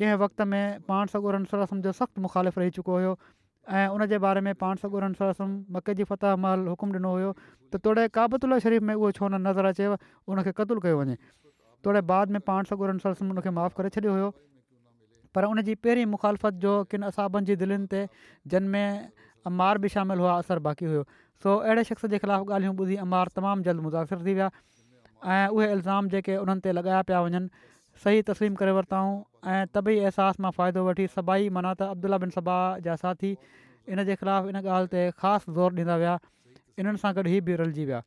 कंहिं 0.00 0.16
वक़्त 0.24 0.48
में 0.54 0.64
पाण 0.90 1.12
सो 1.14 1.22
ॻरन 1.30 1.46
रसम 1.62 1.84
जो 1.88 1.94
सख़्तु 2.02 2.26
मुख़ालिफ़ 2.26 2.58
रही 2.64 2.76
चुको 2.80 2.98
हुयो 3.00 3.12
ऐं 3.78 3.86
उन 3.94 4.06
जे 4.14 4.18
बारे 4.26 4.40
में 4.48 4.54
पाण 4.66 4.82
सो 4.82 4.90
ॻोड़न 4.98 5.16
मके 5.22 5.30
रसम 5.30 5.56
मकेदी 5.78 6.08
महल 6.46 6.66
हुकुम 6.74 6.96
ॾिनो 6.98 7.14
हुयो 7.18 7.30
त 7.40 7.86
तोड़े 7.88 8.08
क़ाबुतुल 8.20 8.58
शरीफ़ 8.68 8.86
में 8.90 8.94
उहो 9.00 9.14
छो 9.20 9.30
न 9.34 9.46
नज़र 9.48 9.74
अचेव 9.74 9.96
उन 10.32 10.42
खे 10.48 10.52
क़तलु 10.60 10.84
कयो 10.88 11.00
वञे 11.02 11.18
तोड़े 11.86 12.00
बाद 12.10 12.30
में 12.34 12.40
पाण 12.46 12.64
सौ 12.68 12.76
कुरनि 12.82 12.98
सौ 13.02 13.10
उनखे 13.24 13.50
माफ़ु 13.56 13.74
करे 13.78 13.88
छॾियो 13.94 14.12
हुयो 14.12 14.28
पर 15.34 15.44
उन 15.54 15.62
जी 15.68 15.74
पहिरीं 15.86 16.04
मुखालफ़त 16.12 16.54
जो 16.64 16.72
किन 16.90 17.02
असाबनि 17.14 17.46
जी 17.50 17.56
दिलनि 17.62 17.86
ते 17.92 18.00
जिन 18.54 18.62
में 18.70 18.86
अमार 19.50 19.78
बि 19.84 19.88
शामिलु 19.94 20.24
हुआ 20.26 20.32
असर 20.42 20.58
बाक़ी 20.66 20.86
हुयो 20.90 21.02
सो 21.46 21.52
अहिड़े 21.58 21.84
शख़्स 21.90 22.10
जे 22.14 22.18
ख़िलाफ़ु 22.24 22.54
ॻाल्हियूं 22.56 22.72
ॿुधी 22.84 22.96
अमार 23.02 23.30
तमामु 23.36 23.66
जल्द 23.68 23.84
मुतासिर 23.84 24.24
थी 24.28 24.34
विया 24.38 24.48
ऐं 24.54 25.54
उहे 25.58 25.68
इल्ज़ाम 25.74 26.08
जेके 26.14 26.36
उन्हनि 26.38 26.64
ते 26.64 26.72
लॻाया 26.78 27.02
पिया 27.10 27.20
वञनि 27.24 27.70
सही 28.04 28.24
तस्लीम 28.30 28.56
करे 28.62 28.72
वरिताऊं 28.76 29.12
ऐं 29.50 29.60
तबी 29.78 29.94
अहसास 30.06 30.40
मां 30.46 30.52
फ़ाइदो 30.56 30.84
वठी 30.90 31.06
सभा 31.14 31.36
ई 31.42 31.52
माना 31.58 31.72
त 31.82 31.88
अब्दुला 31.94 32.18
बिन 32.24 32.34
सभा 32.38 32.56
जा 32.88 32.96
साथी 33.04 33.30
इन 33.94 34.04
जे 34.10 34.16
ख़िलाफ़ु 34.24 34.50
इन 34.54 34.58
ॻाल्हि 34.62 34.92
ते 34.96 35.06
ख़ासि 35.22 35.54
ज़ोर 35.60 35.78
ॾींदा 35.86 35.96
विया 36.02 36.16
इन्हनि 36.78 37.02
सां 37.04 37.12
गॾु 37.20 37.24
इहे 37.34 37.38
बि 37.50 37.60
रलिजी 37.62 37.86
विया 37.92 38.02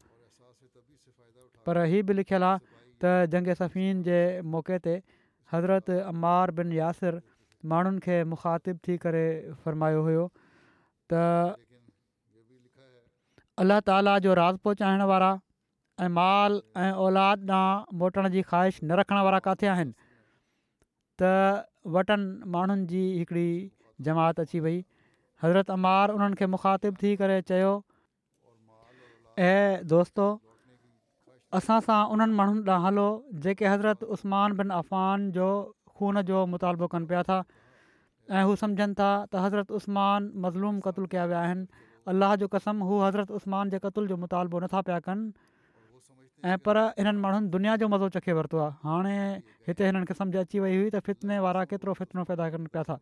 पर 1.72 1.82
बि 2.12 2.20
लिखियलु 2.22 2.50
आहे 2.52 2.78
त 3.04 3.32
जंग 3.34 3.56
सफ़ीन 3.60 4.04
जे 4.08 4.20
मौक़े 4.54 4.78
ते 4.88 4.94
हज़रत 5.54 5.98
अमार 6.14 6.56
बिन 6.60 6.72
यासिर 6.78 7.20
माण्हुनि 7.74 8.00
खे 8.08 8.18
मुखातिबु 8.32 8.80
थी 8.88 8.98
करे 9.06 9.24
फ़रमायो 9.64 10.02
हुयो 10.08 10.24
त 11.14 11.24
अल्ला 13.64 13.78
ताला 13.92 14.18
जो 14.26 14.34
राज़ 14.42 14.58
पहुचाइण 14.68 15.04
वारा 15.14 15.32
ऐं 15.40 16.16
माल 16.20 16.62
ऐं 16.84 16.92
औलाद 17.08 17.50
ॾांहुं 17.62 17.98
मोटण 18.04 18.30
जी 18.36 18.42
ख़्वाहिश 18.50 18.80
न 18.84 19.00
रखण 19.02 19.24
वारा 19.30 19.40
किथे 19.48 19.68
आहिनि 19.76 19.92
त 19.96 21.32
वटनि 21.98 22.48
माण्हुनि 22.56 22.86
जी 22.92 23.02
हिकिड़ी 23.22 23.50
जमात 24.08 24.40
अची 24.48 24.60
वई 24.68 24.78
हज़रत 25.44 25.74
अमार 25.80 26.16
उन्हनि 26.20 26.40
खे 26.44 26.52
मुखातिबु 26.58 26.96
थी 27.04 27.12
करे 27.24 27.42
चयो 27.54 27.74
ऐं 29.48 29.84
दोस्तो 29.96 30.28
असां 31.58 31.80
सां 31.86 32.00
उन्हनि 32.14 32.34
माण्हुनि 32.40 32.62
लाइ 32.66 32.82
हलो 32.82 33.06
जेके 33.44 33.66
हज़रत 33.68 34.04
उस्मान 34.16 34.56
बिन 34.58 34.70
अफ़ान 34.74 35.32
जो 35.38 35.46
ख़ून 36.00 36.22
जो 36.28 36.42
मुतालबो 36.50 36.88
कनि 36.92 37.06
पिया 37.12 37.22
था 37.30 37.38
ऐं 37.38 38.44
हू 38.50 38.56
सम्झनि 38.64 38.94
था 39.00 39.08
त 39.32 39.42
हज़रत 39.46 39.72
उस्मान 39.80 40.28
मज़लूम 40.44 40.80
क़तुल 40.88 41.08
कया 41.14 41.24
विया 41.32 41.40
आहिनि 41.48 41.64
अलाह 42.14 42.36
जो 42.44 42.50
कसम 42.58 42.84
हू 42.90 43.00
हज़रत 43.06 43.32
उस्मान 43.40 43.70
जे 43.74 43.80
क़तुल 43.88 44.10
जो 44.12 44.18
मुतालबो 44.26 44.62
नथा 44.66 44.82
पिया 44.92 45.00
कनि 45.08 45.32
ऐं 46.52 46.58
पर 46.68 46.82
इन्हनि 47.06 47.26
माण्हुनि 47.26 47.50
दुनिया 47.58 47.76
जो 47.86 47.90
मज़ो 47.96 48.10
चखे 48.18 48.34
वरितो 48.42 48.58
आहे 48.68 48.90
हाणे 48.92 49.16
हिते 49.72 49.90
हिननि 49.90 50.06
खे 50.12 50.18
सम्झि 50.22 50.38
अची 50.46 50.60
वई 50.66 50.78
हुई 50.78 50.90
त 50.98 51.02
फितने 51.10 51.40
वारा 51.48 51.66
केतिरो 51.74 51.98
फितनो 52.02 52.28
पैदा 52.34 52.50
कनि 52.58 52.70
पिया 52.78 52.84
था 52.92 53.00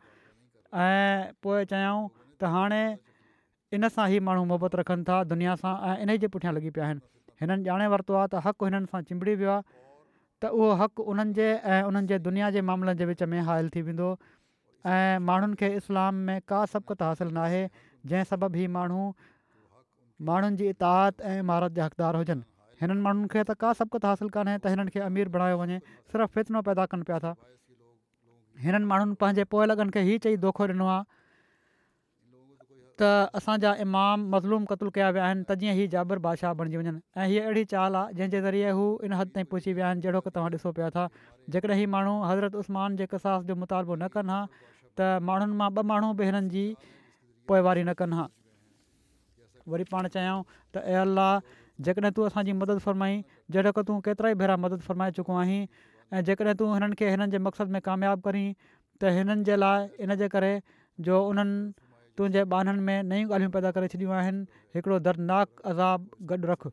ऐं 0.86 1.36
पोइ 1.44 1.66
चयूं 1.76 2.00
त 2.40 2.56
हाणे 2.56 2.80
इन 3.80 3.92
सां 4.00 4.08
ई 4.18 4.24
माण्हू 4.32 4.48
मुहबत 4.56 4.82
रखनि 4.84 5.04
था 5.14 5.22
दुनिया 5.36 5.60
सां 5.66 5.76
ऐं 5.92 5.98
इन 6.08 6.16
ई 6.18 6.26
जे 6.26 6.34
पुठियां 6.40 6.56
लॻी 6.62 6.74
पिया 6.80 6.86
आहिनि 6.90 7.06
हिननि 7.42 7.70
ॼाणे 7.70 7.88
वरितो 7.94 8.14
आहे 8.20 8.28
त 8.34 8.40
हक़ु 8.46 8.64
हिननि 8.66 8.86
सां 8.92 9.02
चिंबड़ी 9.10 9.34
वियो 9.42 9.50
आहे 9.52 9.62
त 10.42 10.50
उहो 10.58 10.70
हक़ु 10.82 11.02
उन्हनि 11.12 11.34
जे 11.38 11.48
ऐं 11.66 11.82
उन्हनि 11.90 12.08
जे 12.12 12.18
दुनिया 12.28 12.50
जे 12.58 12.62
मामलनि 12.70 12.94
जे 12.98 13.06
विच 13.10 13.24
में 13.30 13.40
हायल 13.50 13.70
थी 13.76 13.82
वेंदो 13.90 14.08
ऐं 14.94 15.18
माण्हुनि 15.30 15.56
खे 15.60 15.68
इस्लाम 15.82 16.14
में 16.30 16.40
का 16.50 16.60
सबक़त 16.74 17.02
हासिलु 17.08 17.32
नाहे 17.38 17.62
जंहिं 18.10 18.24
सबबु 18.32 18.58
ई 18.62 18.66
माण्हू 18.78 19.02
माण्हुनि 20.30 20.56
जी 20.62 20.66
इताद 20.74 21.14
ऐं 21.30 21.38
इमारत 21.42 21.72
जा 21.78 21.86
हक़दारु 21.90 22.18
हुजनि 22.24 22.44
हिननि 22.82 23.02
माण्हुनि 23.06 23.28
खे 23.34 23.42
त 23.50 23.58
का 23.66 23.74
सबक़त 23.82 24.06
हासिलु 24.10 24.30
कान्हे 24.38 24.56
त 24.62 24.66
हिननि 24.74 24.90
खे 24.96 25.00
अमीर 25.10 25.34
बणायो 25.38 25.58
वञे 25.62 25.78
सिर्फ़ु 26.14 26.28
फितनो 26.38 26.60
पैदा 26.70 26.86
कनि 26.94 27.04
पिया 27.12 27.18
था 27.28 27.34
हिननि 28.66 28.86
माण्हुनि 28.94 29.14
पंहिंजे 29.26 29.44
पोइ 29.54 29.66
लॻनि 29.74 29.92
खे 30.00 30.18
चई 30.26 30.36
धोखो 30.48 30.70
ॾिनो 30.74 30.86
त 33.00 33.04
असांजा 33.38 33.74
इमाम 33.82 34.22
मज़लूम 34.36 34.64
क़तल 34.70 34.90
कया 34.94 35.10
विया 35.16 35.26
आहिनि 35.26 35.44
त 35.50 35.56
जीअं 35.64 36.14
बादशाह 36.22 36.54
बणिजी 36.62 36.78
वञनि 36.78 36.94
ऐं 37.18 37.26
हीअ 37.34 37.44
अहिड़ी 37.44 37.64
चाल 37.74 37.96
आहे 37.96 38.14
जंहिंजे 38.18 38.40
ज़रिए 38.46 38.70
हू 38.78 38.86
इन 39.10 39.14
हद 39.20 39.30
ताईं 39.36 39.46
पुछी 39.52 39.74
विया 39.80 39.88
आहिनि 39.88 40.02
जहिड़ो 40.06 40.22
की 40.28 40.34
तव्हां 40.38 40.52
ॾिसो 40.56 40.72
पिया 40.80 40.90
था 40.96 41.04
जेकॾहिं 41.58 41.86
माण्हू 41.96 42.16
हज़रत 42.32 42.56
उस्मान 42.64 42.98
जे 43.02 43.08
कसास 43.14 43.44
जो 43.52 43.56
मुतालबो 43.66 43.96
न 44.04 44.08
कनि 44.18 44.32
हा 44.34 44.40
त 44.98 45.10
माण्हुनि 45.30 45.58
मां 45.62 45.70
ॿ 45.76 45.84
माण्हू 45.94 46.12
बि 46.22 46.30
हिननि 46.32 46.50
जी 46.56 46.66
पोइवारी 47.52 47.84
न 47.86 47.94
कनि 48.02 48.20
हा 48.22 48.26
वरी 49.76 49.90
पाण 49.94 50.10
चाहियूं 50.18 50.42
त 50.52 50.88
ए 50.96 51.06
अलाह 51.06 51.34
जेकॾहिं 51.90 52.16
तूं 52.18 52.26
असांजी 52.34 52.58
मदद 52.66 52.84
फ़रमाई 52.88 53.24
जहिड़ो 53.56 53.80
की 53.80 53.86
तूं 53.92 54.00
केतिरा 54.10 54.30
ई 54.34 54.42
भेरा 54.46 54.58
मदद 54.68 54.90
फ़रमाए 54.92 55.18
चुको 55.20 55.38
आहीं 55.48 55.64
ऐं 55.64 56.28
जेकॾहिं 56.32 56.60
तूं 56.64 56.74
हिननि 56.78 57.00
खे 57.04 57.14
हिननि 57.18 57.32
जे 57.36 57.42
मक़सद 57.50 57.74
में 57.78 57.82
कामियाबु 57.90 58.28
करीं 58.30 58.48
त 58.62 59.18
हिननि 59.20 59.44
जे 59.52 59.62
लाइ 59.66 60.58
जो 61.08 61.18
उन्हनि 61.32 61.87
तुंहिंजे 62.18 62.42
ॿाननि 62.58 62.82
में 62.88 62.98
नयूं 63.10 63.30
ॻाल्हियूं 63.32 63.52
पैदा 63.56 63.70
करे 63.78 63.88
छॾियूं 63.94 64.12
आहिनि 64.20 64.42
हिकिड़ो 64.76 64.96
दर्नाक 65.08 65.62
अज़ाबु 65.72 66.06
गॾु 66.30 66.38
रखु 66.52 66.70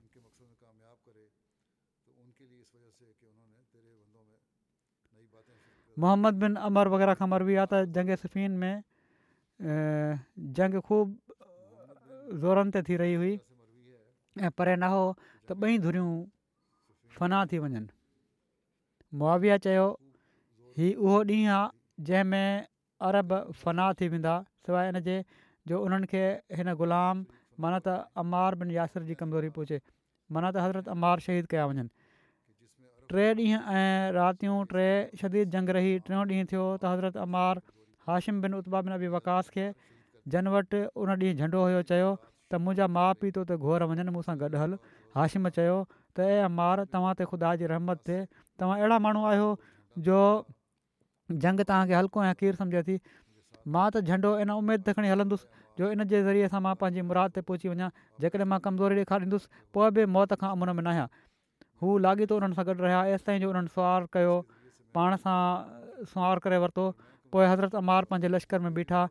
मोहम्मद 6.03 6.35
बिन 6.45 6.55
अमर 6.69 6.89
वग़ैरह 6.95 7.15
खां 7.19 7.29
मरबी 7.33 7.53
वियो 7.53 7.63
आहे 7.65 7.67
त 7.73 7.93
जंग 7.97 8.13
सफ़ीन 8.23 8.53
में 8.63 10.17
जंग 10.59 10.81
ख़ूब 10.87 11.13
ज़ोरनि 12.45 12.75
ते 12.77 12.81
थी 12.89 12.95
रही 13.05 13.15
हुई 13.21 13.35
ऐं 14.49 14.51
परे 14.61 14.75
न 14.81 14.91
हो 14.95 15.03
त 15.47 15.55
ॿई 15.67 15.79
धुरियूं 15.85 16.09
फ़ना 17.19 17.45
थी 17.53 17.61
वञनि 17.67 17.85
मुआविया 19.21 19.57
चयो 19.69 19.87
हीउ 20.81 20.99
उहो 21.07 21.23
ॾींहुं 21.31 21.55
आहे 21.59 22.05
जंहिंमें 22.11 22.67
अरब 23.11 23.31
फ़ना 23.63 23.93
थी 24.01 24.09
वेंदा 24.17 24.35
सवाइ 24.67 24.91
हिनजे 24.91 25.17
जो 25.71 25.81
उन्हनि 25.87 26.09
खे 26.13 26.23
हिन 26.61 26.73
ग़ुलाम 26.81 27.23
माना 27.65 27.79
त 27.87 27.97
अमार 28.25 28.59
बिन 28.63 28.73
यासिर 28.77 29.07
जी 29.11 29.17
कमज़ोरी 29.23 29.51
पहुचे 29.59 29.79
माना 30.37 30.51
त 30.57 30.67
हज़रत 30.67 30.91
अमार 30.97 31.25
शहीद 31.29 31.51
कया 31.55 31.67
वञनि 31.73 31.87
टे 33.13 33.25
ॾींहं 33.43 33.81
ऐं 33.81 34.13
रातियूं 34.19 34.59
टे 34.75 34.85
शदीद 35.23 35.51
जंग 35.57 35.73
रही 35.79 35.91
टियों 36.09 36.23
ॾींहुं 36.29 36.47
थियो 36.53 36.63
त 36.69 36.95
हज़रत 36.95 37.21
अमार 37.27 37.61
हाशिम 38.11 38.41
बिन 38.47 38.59
उत्बा 38.61 38.81
बिन 38.89 38.97
अबी 38.99 39.11
वकास 39.17 39.53
खे 39.57 39.67
जन 40.37 40.51
वटि 40.57 40.81
उन 41.03 41.15
ॾींहुं 41.17 41.35
झंडो 41.35 41.67
हुयो 41.69 41.83
चयो 41.93 42.09
त 42.23 42.63
मुंहिंजा 42.67 42.89
माउ 42.99 43.19
पीउ 43.25 43.45
तो 43.53 43.59
घोर 43.67 43.87
वञनि 43.93 44.17
मूंसां 44.17 44.39
गॾु 44.45 44.63
हल 44.65 44.79
हाशिम 45.21 45.51
चयो 45.61 45.77
त 45.93 46.29
ए 46.33 46.51
अमार 46.51 46.85
तव्हां 46.97 47.13
ते 47.23 47.29
ख़ुदा 47.33 47.53
जी 47.63 47.71
रहमत 47.77 48.05
थिए 48.11 48.23
तव्हां 48.63 48.79
अहिड़ा 48.81 48.99
माण्हू 49.09 49.25
आहियो 49.31 49.49
जो 50.09 50.21
जंग 51.47 51.61
तव्हांखे 51.71 51.95
हल्को 51.99 52.25
या 52.27 52.33
कीर 52.43 52.59
सम्झे 52.63 52.83
थी 52.89 52.97
मां 53.73 53.85
त 53.95 54.01
झंडो 54.13 54.31
इन 54.45 54.51
उमेद 54.55 54.83
ते 54.89 54.93
खणी 54.97 55.09
हलंदुसि 55.13 55.49
जो 55.81 55.91
इन 55.97 56.05
जे 56.11 56.23
ज़रिए 56.25 56.49
सां 56.55 56.61
मां 56.65 56.73
पंहिंजी 56.83 57.05
मुराद 57.11 57.37
ते 57.37 57.41
पहुची 57.51 57.71
वञा 57.75 57.89
जेकॾहिं 58.25 58.47
मां 58.53 58.59
कमज़ोरी 58.67 58.97
ॾेखारींदुसि 59.05 59.61
पोइ 59.77 59.91
बि 59.99 60.05
मौत 60.17 60.37
खां 60.43 60.51
उमिरि 60.57 60.73
में 60.79 60.83
न 60.83 60.93
आहियां 60.93 61.07
हू 61.85 61.97
लाॻीतो 62.07 62.39
हुननि 62.41 62.59
सां 62.61 62.67
गॾु 62.71 62.75
रहिया 62.85 63.01
एसि 63.17 63.39
जो 63.45 63.53
हुननि 63.53 63.73
सुवार 63.77 64.09
कयो 64.17 64.35
पाण 64.99 65.17
सां 65.25 65.39
सुवार 66.13 66.43
करे 66.47 66.59
वरितो 66.67 66.85
पोइ 67.37 67.47
हज़रत 67.53 67.79
अमार 67.83 68.11
पंहिंजे 68.13 68.33
लश्कर 68.37 68.65
में 68.67 68.71
बीठा 68.81 69.03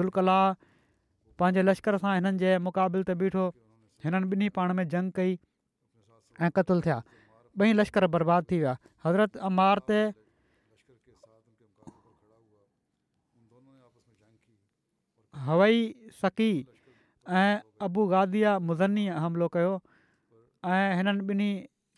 दुलकला 0.00 0.38
पंहिंजे 1.42 1.66
लश्कर 1.70 2.00
सां 2.06 2.14
हिननि 2.20 2.44
जे 2.44 2.56
मुक़ाबिले 2.68 3.08
ते 3.12 3.18
बीठो 3.24 3.46
हिननि 4.06 4.34
ॿिन्ही 4.38 4.48
पाण 4.60 4.76
में 4.80 4.86
जंग 4.96 5.18
कई 5.20 5.36
ऐं 6.46 6.52
क़तलु 6.60 6.86
थिया 6.88 7.00
ॿई 7.66 7.76
लश्कर 7.82 8.06
बर्बादु 8.16 8.50
थी 8.54 8.62
विया 8.64 8.78
हज़रत 9.06 9.38
अमार 9.52 9.86
ते 9.92 10.02
हवई 15.46 15.82
सकी 16.22 16.50
ऐं 17.40 17.58
अबू 17.86 18.04
गादिया 18.12 18.52
मुज़नी 18.70 19.06
हमिलो 19.24 19.46
कयो 19.56 19.74
ऐं 20.76 20.86
हिननि 20.98 21.26
ॿिन्ही 21.32 21.50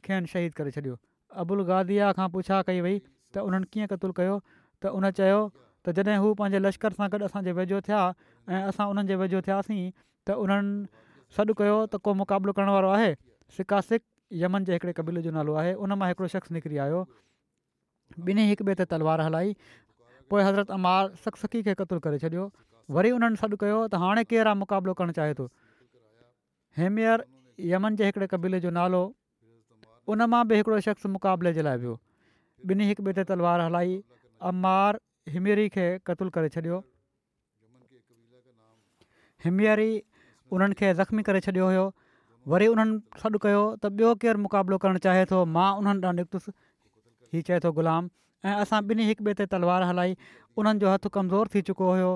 खेनि 0.06 0.32
शहीद 0.34 0.54
करे 0.60 0.70
छॾियो 0.76 0.96
अबुल 1.44 1.62
गादिया 1.70 2.12
खां 2.18 2.28
पुछा 2.36 2.60
कई 2.70 2.80
वई 2.86 2.98
त 3.34 3.44
उन्हनि 3.48 3.70
कीअं 3.76 3.90
क़तुलु 3.92 4.16
कयो 4.20 4.36
त 4.84 4.92
उन 5.00 5.10
चयो 5.22 5.38
त 5.86 5.94
जॾहिं 5.98 6.16
हू 6.24 6.32
पंहिंजे 6.42 6.62
लश्कर 6.66 6.98
सां 7.00 7.08
गॾु 7.16 7.20
असांजे 7.30 7.54
वेझो 7.60 7.80
थिया 7.88 8.02
ऐं 8.54 8.62
असां 8.72 8.88
उन्हनि 8.94 9.12
जे 9.12 9.18
वेझो 9.24 9.42
थियासीं 9.48 9.80
त 10.26 10.38
उन्हनि 10.44 11.10
सॾु 11.38 11.54
कयो 11.62 11.76
त 11.94 12.02
को 12.06 12.14
मुक़ाबिलो 12.22 12.56
करण 12.60 12.74
वारो 12.76 12.88
आहे 13.00 13.10
सिका 13.58 13.80
सिक 13.90 14.02
यमन 14.44 14.64
जे 14.70 14.76
हिकिड़े 14.78 14.92
क़बीले 15.02 15.22
जो 15.28 15.34
नालो 15.38 15.56
आहे 15.62 15.72
उन 15.86 15.96
मां 16.04 16.12
शख़्स 16.36 16.56
निकिरी 16.58 16.82
आयो 16.88 17.00
ॿिन्ही 18.28 18.44
हिकु 18.50 18.64
ॿिए 18.66 18.74
ते 18.78 18.84
तलवार 18.92 19.20
हलाई 19.22 19.52
पोइ 20.30 20.42
हज़रत 20.42 20.70
अमार 20.76 21.12
सकसकी 21.26 21.60
खे 21.68 21.74
क़तलु 21.82 22.00
करे 22.06 22.18
वरी 22.96 23.10
उन्हनि 23.16 23.36
सॾु 23.40 23.56
कयो 23.62 23.76
त 23.90 23.98
हाणे 24.02 24.22
केरु 24.30 24.48
आहे 24.50 24.58
मुक़ाबिलो 24.60 24.92
करणु 25.00 25.12
चाहे 25.18 25.32
थो 25.40 25.44
हेमियर 26.78 27.22
यमन 27.72 27.96
जे 28.00 28.06
हिकिड़े 28.08 28.26
क़बीले 28.32 28.58
जो 28.64 28.70
नालो 28.78 29.02
उन 30.14 30.22
मां 30.32 30.40
बि 30.52 30.58
हिकिड़ो 30.60 30.78
शख़्स 30.86 31.06
मुक़ाबले 31.16 31.52
जे 31.58 31.62
लाइ 31.68 31.78
वियो 31.84 31.94
ॿिन्ही 32.70 32.86
हिक 32.88 33.00
ॿिए 33.00 33.12
ते 33.18 33.22
तलवार 33.30 33.60
हलाई 33.64 33.92
अमार 34.50 34.96
हिमियरी 35.34 35.66
खे 35.76 35.84
क़तूल 36.10 36.28
करे 36.38 36.48
छॾियो 36.56 36.80
हेमियरी 39.46 39.86
उन्हनि 40.56 40.80
खे 40.82 40.90
ज़ख़्मी 41.02 41.22
करे 41.30 41.40
छॾियो 41.46 41.68
हुयो 41.70 41.86
वरी 42.54 42.68
उन्हनि 42.74 43.22
सॾु 43.22 43.40
कयो 43.46 43.62
त 43.76 43.92
ॿियो 44.02 44.16
केरु 44.26 44.44
मुक़ाबिलो 44.48 44.78
करणु 44.86 45.00
चाहे 45.06 45.24
थो 45.34 45.40
मां 45.60 45.68
उन्हनि 45.84 46.04
ॾांहुं 46.08 46.18
निकितुसि 46.22 46.52
हीउ 47.34 47.48
चए 47.50 47.60
थो 47.66 47.72
ग़ुलाम 47.78 48.10
ऐं 48.48 48.54
असां 48.66 48.82
ॿिन्ही 48.92 49.08
हिकु 49.12 49.24
ॿिए 49.30 49.34
ते 49.42 49.48
तलवार 49.56 49.88
हलाई 49.92 50.14
उन्हनि 50.62 50.84
जो 50.86 50.92
कमज़ोर 51.20 51.54
थी 51.56 51.64
चुको 51.72 51.88
हुयो 51.94 52.12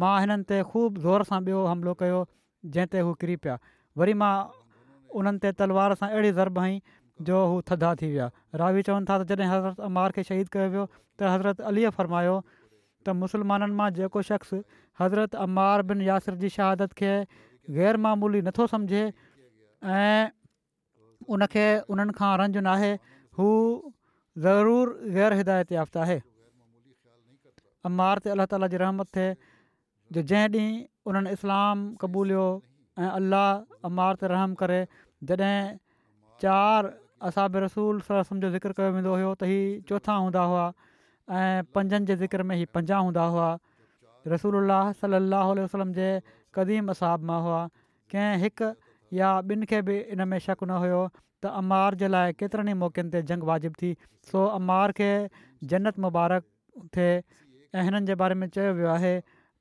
मां 0.00 0.12
हिननि 0.24 0.44
ते 0.50 0.58
ख़ूब 0.68 0.98
ज़ोर 1.06 1.24
सां 1.30 1.38
ॿियो 1.48 1.62
हमिलो 1.70 1.92
कयो 2.02 2.18
जंहिं 2.76 2.90
ते 2.92 3.00
हू 3.08 3.12
किरी 3.22 3.34
पिया 3.46 3.56
वरी 4.02 4.14
मां 4.24 4.30
उन्हनि 5.20 5.42
ते 5.44 5.50
तलवार 5.62 5.94
सां 6.02 6.08
अहिड़ी 6.10 6.30
ज़रब 6.38 6.62
हई 6.64 6.78
जो 7.30 7.40
हू 7.52 7.58
थधा 7.70 7.90
थी 8.02 8.08
विया 8.12 8.28
रावी 8.62 8.84
चवनि 8.88 9.10
था 9.10 9.16
त 9.22 9.28
जॾहिं 9.34 9.50
हज़रत 9.54 9.86
अमार 9.90 10.16
खे 10.18 10.24
शहीद 10.30 10.52
कयो 10.56 10.70
वियो 10.76 10.86
त 10.94 11.32
हज़रत 11.34 11.60
अलीअ 11.72 11.92
फरमायो 11.98 12.36
त 12.46 13.16
मुसलमाननि 13.24 13.78
मां 13.82 13.90
जेको 14.00 14.22
शख़्स 14.30 14.56
हज़रत 15.02 15.38
अमार 15.46 15.86
बिन 15.92 16.06
यासिर 16.08 16.40
जी 16.44 16.52
शहादत 16.56 16.96
खे 17.02 17.12
ग़ैरमूली 17.78 18.42
नथो 18.48 18.66
सम्झे 18.74 19.04
ऐं 19.04 20.26
उनखे 21.36 21.68
उन्हनि 21.94 22.18
खां 22.22 22.32
रंज 22.44 22.60
नाहे 22.70 22.92
हू 23.40 23.50
ज़रूरु 24.48 24.96
ग़ैर 25.18 25.40
हिदायत 25.42 25.76
याफ़्त 25.80 26.02
आहे 26.08 26.20
अमार 27.92 28.24
ते 28.26 28.30
अलाह 28.36 28.50
ताला 28.54 28.68
जी 28.74 28.80
रहमत 28.86 29.16
थिए 29.16 29.30
जो 30.14 30.22
जंहिं 30.30 30.72
ॾींहुं 30.72 31.08
उन्हनि 31.10 31.30
इस्लाम 31.36 31.76
क़बूलियो 32.00 32.44
ऐं 33.00 33.08
अलाह 33.08 33.48
अमार 33.88 34.16
ते 34.22 34.28
रहम 34.32 34.54
करे 34.62 34.80
जॾहिं 35.30 35.60
चारि 36.44 36.92
असाब 37.28 37.56
रसूल 37.64 38.00
सलाहु 38.08 38.36
जो 38.44 38.50
ज़िक्र 38.56 38.76
कयो 38.80 38.90
वेंदो 38.98 39.14
हुयो 39.14 39.30
त 39.42 39.48
हीअ 39.52 39.64
चोथा 39.92 40.16
हूंदा 40.24 40.42
हुआ 40.52 40.66
ऐं 41.38 41.64
पंजनि 41.78 42.06
जे 42.12 42.16
ज़िक्र 42.24 42.46
में 42.52 42.54
हीअ 42.60 42.68
पंजाहु 42.78 43.08
हूंदा 43.08 43.26
हुआ 43.36 43.48
रसूल 44.36 44.58
अलाह 44.60 44.92
सलाहु 45.00 45.56
वसलम 45.62 45.94
जे 46.02 46.08
क़दीम 46.60 46.94
असाब 46.96 47.24
मां 47.32 47.40
हुआ 47.48 47.60
कंहिं 48.14 48.46
हिकु 48.46 48.72
या 49.20 49.32
ॿिनि 49.56 49.70
खे 49.74 49.80
बि 49.90 49.96
इन 50.14 50.26
में 50.32 50.38
शक 50.48 50.66
न 50.70 50.80
हुयो 50.86 51.00
त 51.18 51.58
अमार 51.64 51.98
जे 52.02 52.12
लाइ 52.16 52.36
केतिरनि 52.42 52.76
ई 52.76 52.80
मौक़नि 52.86 53.10
ते 53.16 53.22
जंग 53.32 53.48
वाजिबु 53.52 53.78
थी 53.84 53.94
सो 54.32 54.44
अमार 54.62 54.94
खे 55.02 55.10
जन्नत 55.72 56.04
मुबारक 56.08 56.50
थिए 56.96 57.14
ऐं 57.80 57.84
हिननि 57.88 58.06
जे 58.12 58.18
बारे 58.24 58.40
में 58.44 58.52
चयो 58.56 58.72
वियो 58.80 58.92
आहे 58.98 59.14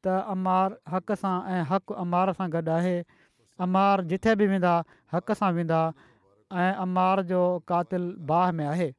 त 0.05 0.13
अमार 0.35 0.75
हक़ 0.93 1.13
सां 1.23 1.33
ऐं 1.55 1.65
हक़ 1.73 1.93
अमार 2.03 2.31
सां 2.39 2.47
गॾु 2.55 2.63
आहे 2.75 2.93
अमार 3.65 4.03
जिथे 4.13 4.33
बि 4.41 4.47
वेंदा 4.53 4.73
हक़ 5.15 5.33
सां 5.41 5.49
वेंदा 5.57 5.81
ऐं 6.63 6.69
अमार 6.85 7.21
जो 7.31 7.41
कातिल 7.73 8.07
बाह 8.31 8.53
में 8.59 8.65
आहे 8.71 8.89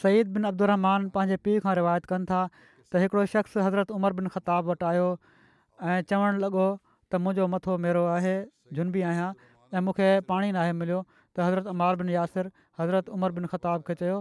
सईद 0.00 0.28
बिन 0.34 0.44
अब्दुहमान 0.52 1.06
पंहिंजे 1.14 1.38
पीउ 1.46 1.62
खां 1.68 1.74
रिवायत 1.82 2.10
कनि 2.12 2.28
था 2.32 2.42
त 2.56 3.00
हिकिड़ो 3.04 3.22
शख़्स 3.36 3.56
हज़रत 3.68 3.96
उमर 4.00 4.18
बिन 4.20 4.28
ख़ताब 4.34 4.68
वटि 4.72 4.86
आयो 4.90 5.08
ऐं 5.14 5.96
चवणु 6.12 6.42
लॻो 6.44 6.66
त 6.66 7.22
मुंहिंजो 7.24 7.46
मथो 7.54 7.78
मेरो 7.86 8.04
आहे 8.18 8.34
जुनबी 8.78 9.02
आहियां 9.12 9.32
ऐं 9.78 9.82
मूंखे 9.88 10.10
पाणी 10.30 10.52
नाहे 10.58 10.76
मिलियो 10.82 11.00
त 11.14 11.48
हज़रत 11.48 11.72
अमार 11.74 11.98
बिन 12.02 12.12
यासिर 12.14 12.52
हज़रत 12.82 13.10
उमर 13.18 13.36
बिन 13.40 13.50
ख़ताब 13.54 13.88
खे 13.90 13.98
चयो 14.04 14.20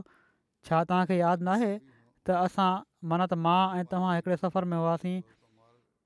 छा 0.70 0.82
तव्हांखे 0.92 1.18
यादि 1.22 1.78
त 2.28 2.38
असां 2.46 2.70
माना 3.10 3.26
त 3.32 3.40
मां 3.46 3.60
ऐं 3.78 3.86
तव्हां 3.92 4.14
हिकिड़े 4.16 4.38
सफ़र 4.44 4.64
में 4.72 4.78
हुआसीं 4.78 5.16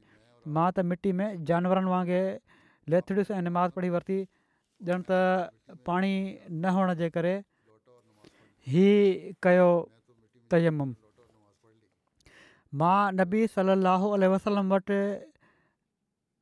मां 0.57 0.67
त 0.77 0.87
मिटी 0.93 1.13
में 1.21 1.27
जानवरनि 1.51 1.91
वांगुरु 1.93 2.23
लेथड़ियसि 2.95 3.33
ऐं 3.39 3.43
नमाज़ 3.49 3.77
पढ़ी 3.77 3.91
वरिती 3.97 4.19
ॼणु 4.91 5.03
त 5.09 5.77
पाणी 5.89 6.13
न 6.15 6.75
हुअण 6.77 6.91
जे 7.01 7.09
करे 7.17 7.33
कयो 9.47 9.67
तयम 10.53 10.79
मां 12.83 12.97
नबी 13.19 13.43
सलाहु 13.59 14.09
वसलम 14.35 14.73
वटि 14.75 15.01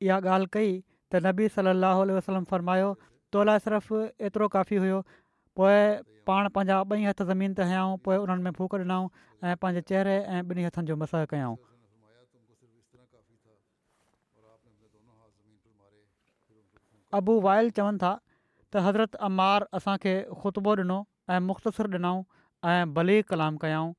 इहा 0.08 0.18
ॻाल्हि 0.22 0.48
कई 0.58 0.70
त 1.10 1.24
नबी 1.28 1.48
सलाहु 1.58 2.06
वसलम 2.18 2.44
फरमायो 2.54 2.88
तोला 3.32 3.56
सिरफ़ु 3.64 3.96
एतिरो 4.26 4.46
काफ़ी 4.52 4.76
हुयो 4.82 4.98
पोइ 5.60 5.76
पाण 6.28 6.48
पंहिंजा 6.56 6.76
ॿई 6.94 7.04
हथ 7.08 7.22
ज़मीन 7.30 7.54
ते 7.60 7.62
हयाऊं 7.70 7.96
पोइ 8.06 8.16
उन्हनि 8.24 8.42
में 8.46 8.52
फूक 8.58 8.74
ॾिनाऊं 8.74 9.08
ऐं 9.48 9.56
पंहिंजे 9.64 9.82
चहिरे 9.90 10.14
ऐं 10.20 10.42
ॿिनी 10.52 10.64
हथनि 10.68 10.86
जो 10.92 10.96
मसह 11.02 11.24
कयाऊं 11.34 11.56
अबु 17.20 17.38
वाइल 17.48 17.70
चवनि 17.80 18.00
था 18.04 18.12
त 18.72 18.84
हज़रत 18.88 19.14
अमार 19.30 19.68
असांखे 19.80 20.14
ख़ुतबो 20.42 20.74
ॾिनो 20.84 20.98
ऐं 21.36 21.40
मुख़्तसिर 21.52 21.92
ॾिनऊं 22.00 22.18
ऐं 22.72 22.94
भली 23.00 23.20
कलाम 23.34 23.56
कयाऊं 23.64 23.94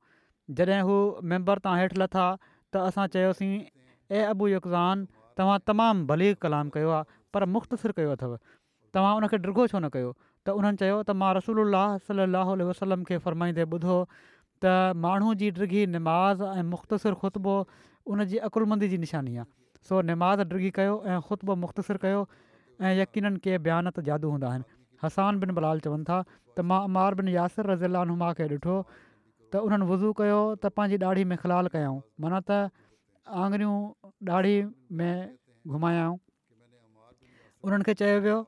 जॾहिं 0.58 0.82
हू 0.90 0.98
मेंबर 1.34 1.58
तव्हां 1.66 1.80
हेठि 1.82 2.00
लथा 2.02 2.26
त 2.44 2.84
असां 2.90 3.06
चयोसीं 3.16 3.52
ए 3.54 4.22
अबु 4.34 4.50
यान 4.54 5.06
तव्हां 5.40 5.58
तमामु 5.70 6.06
भली 6.14 6.34
कलामु 6.46 6.76
कयो 6.78 6.90
आहे 6.98 7.18
पर 7.34 7.44
मुख़्तसिर 7.56 7.92
कयो 8.00 8.14
अथव 8.18 8.38
तव्हां 8.94 9.14
उनखे 9.18 9.38
डिघो 9.46 9.66
छो 9.72 9.78
न 9.78 9.88
कयो 9.96 10.10
त 10.46 10.54
उन्हनि 10.60 10.78
चयो 10.82 10.96
त 11.08 11.16
मां 11.22 11.30
रसूल 11.38 11.62
सलाहु 12.08 12.54
वसलम 12.70 13.02
खे 13.10 13.18
फरमाईंदे 13.26 13.66
ॿुधो 13.76 13.98
त 14.64 14.72
माण्हू 15.04 15.34
जी 15.42 15.50
ड्रिगी 15.58 15.82
निमाज़ 15.96 16.42
ऐं 16.60 16.64
मुख़्तसिर 16.70 17.14
ख़ुतबो 17.20 17.54
उन 18.14 18.24
जी 18.32 18.40
अक़ुलमंदी 18.48 18.88
जी 18.94 18.98
निशानी 19.04 19.36
आहे 19.36 19.80
सो 19.90 20.00
निमाज़ 20.10 20.42
डिघी 20.52 20.70
कयो 20.78 20.96
ऐं 21.12 21.18
ख़ुतबो 21.28 21.56
मुख़्तसिर 21.64 22.00
कयो 22.06 22.18
ऐं 22.88 22.92
यकीननि 23.02 23.42
के 23.46 23.56
बयान 23.68 23.88
त 23.94 24.04
जादू 24.10 24.32
हूंदा 24.34 24.50
आहिनि 24.54 24.68
हसान 25.04 25.40
बिन 25.44 25.54
बलाल 25.60 25.82
चवनि 25.86 26.04
था 26.10 26.18
त 26.28 26.66
मां 26.72 26.80
अमार 26.90 27.18
बिन 27.20 27.32
यासिर 27.36 27.72
रज़ीला 27.72 28.04
नुमा 28.12 28.30
खे 28.40 28.48
ॾिठो 28.54 28.76
त 28.76 29.64
उन्हनि 29.68 29.88
वुज़ू 29.92 30.08
कयो 30.22 30.38
त 30.60 30.74
पंहिंजी 30.80 31.02
ॾाढ़ी 31.10 31.24
में 31.32 31.36
खिलाल 31.44 31.72
कयाऊं 31.76 31.98
माना 32.24 32.38
त 32.50 32.60
आङरियूं 33.46 33.76
ॾाढ़ी 34.36 34.56
में 35.00 35.36
घुमायाऊं 35.74 36.16
उन्हनि 37.68 37.88
खे 37.88 37.94
चयो 38.02 38.18
वियो 38.28 38.38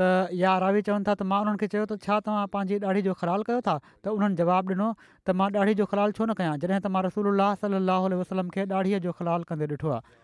त 0.00 0.06
यार 0.44 0.60
रावी 0.64 0.80
चवनि 0.88 1.04
था 1.08 1.14
त 1.20 1.22
मां 1.30 1.38
उन्हनि 1.44 1.60
खे 1.62 1.66
चयो 1.72 1.84
त 1.88 1.96
छा 2.04 2.14
तव्हां 2.26 2.44
पंहिंजी 2.54 2.76
ॾाढी 2.90 3.00
जो 3.06 3.12
ख़लाल 3.22 3.42
कयो 3.48 3.60
था 3.66 3.74
त 4.04 4.14
उन्हनि 4.18 4.38
जवाबु 4.40 4.72
ॾिनो 4.74 4.86
त 4.96 5.34
मां 5.40 5.48
ॾाढ़ी 5.62 5.74
जो 5.80 5.86
ख़लाल 5.94 6.14
छो 6.18 6.22
न 6.28 6.36
कयां 6.38 6.54
जॾहिं 6.62 6.80
त 6.86 6.92
मां 6.94 7.02
रसूल 7.08 7.28
अलाह 7.32 7.50
सलाहु 7.62 8.20
वसलम 8.22 8.52
खे 8.54 8.62
ॾाढ़ीअ 8.78 9.00
जो 9.06 9.12
ख़लाल 9.20 9.46
कंदे 9.52 9.68
ॾिठो 9.74 9.92
आहे 9.96 10.16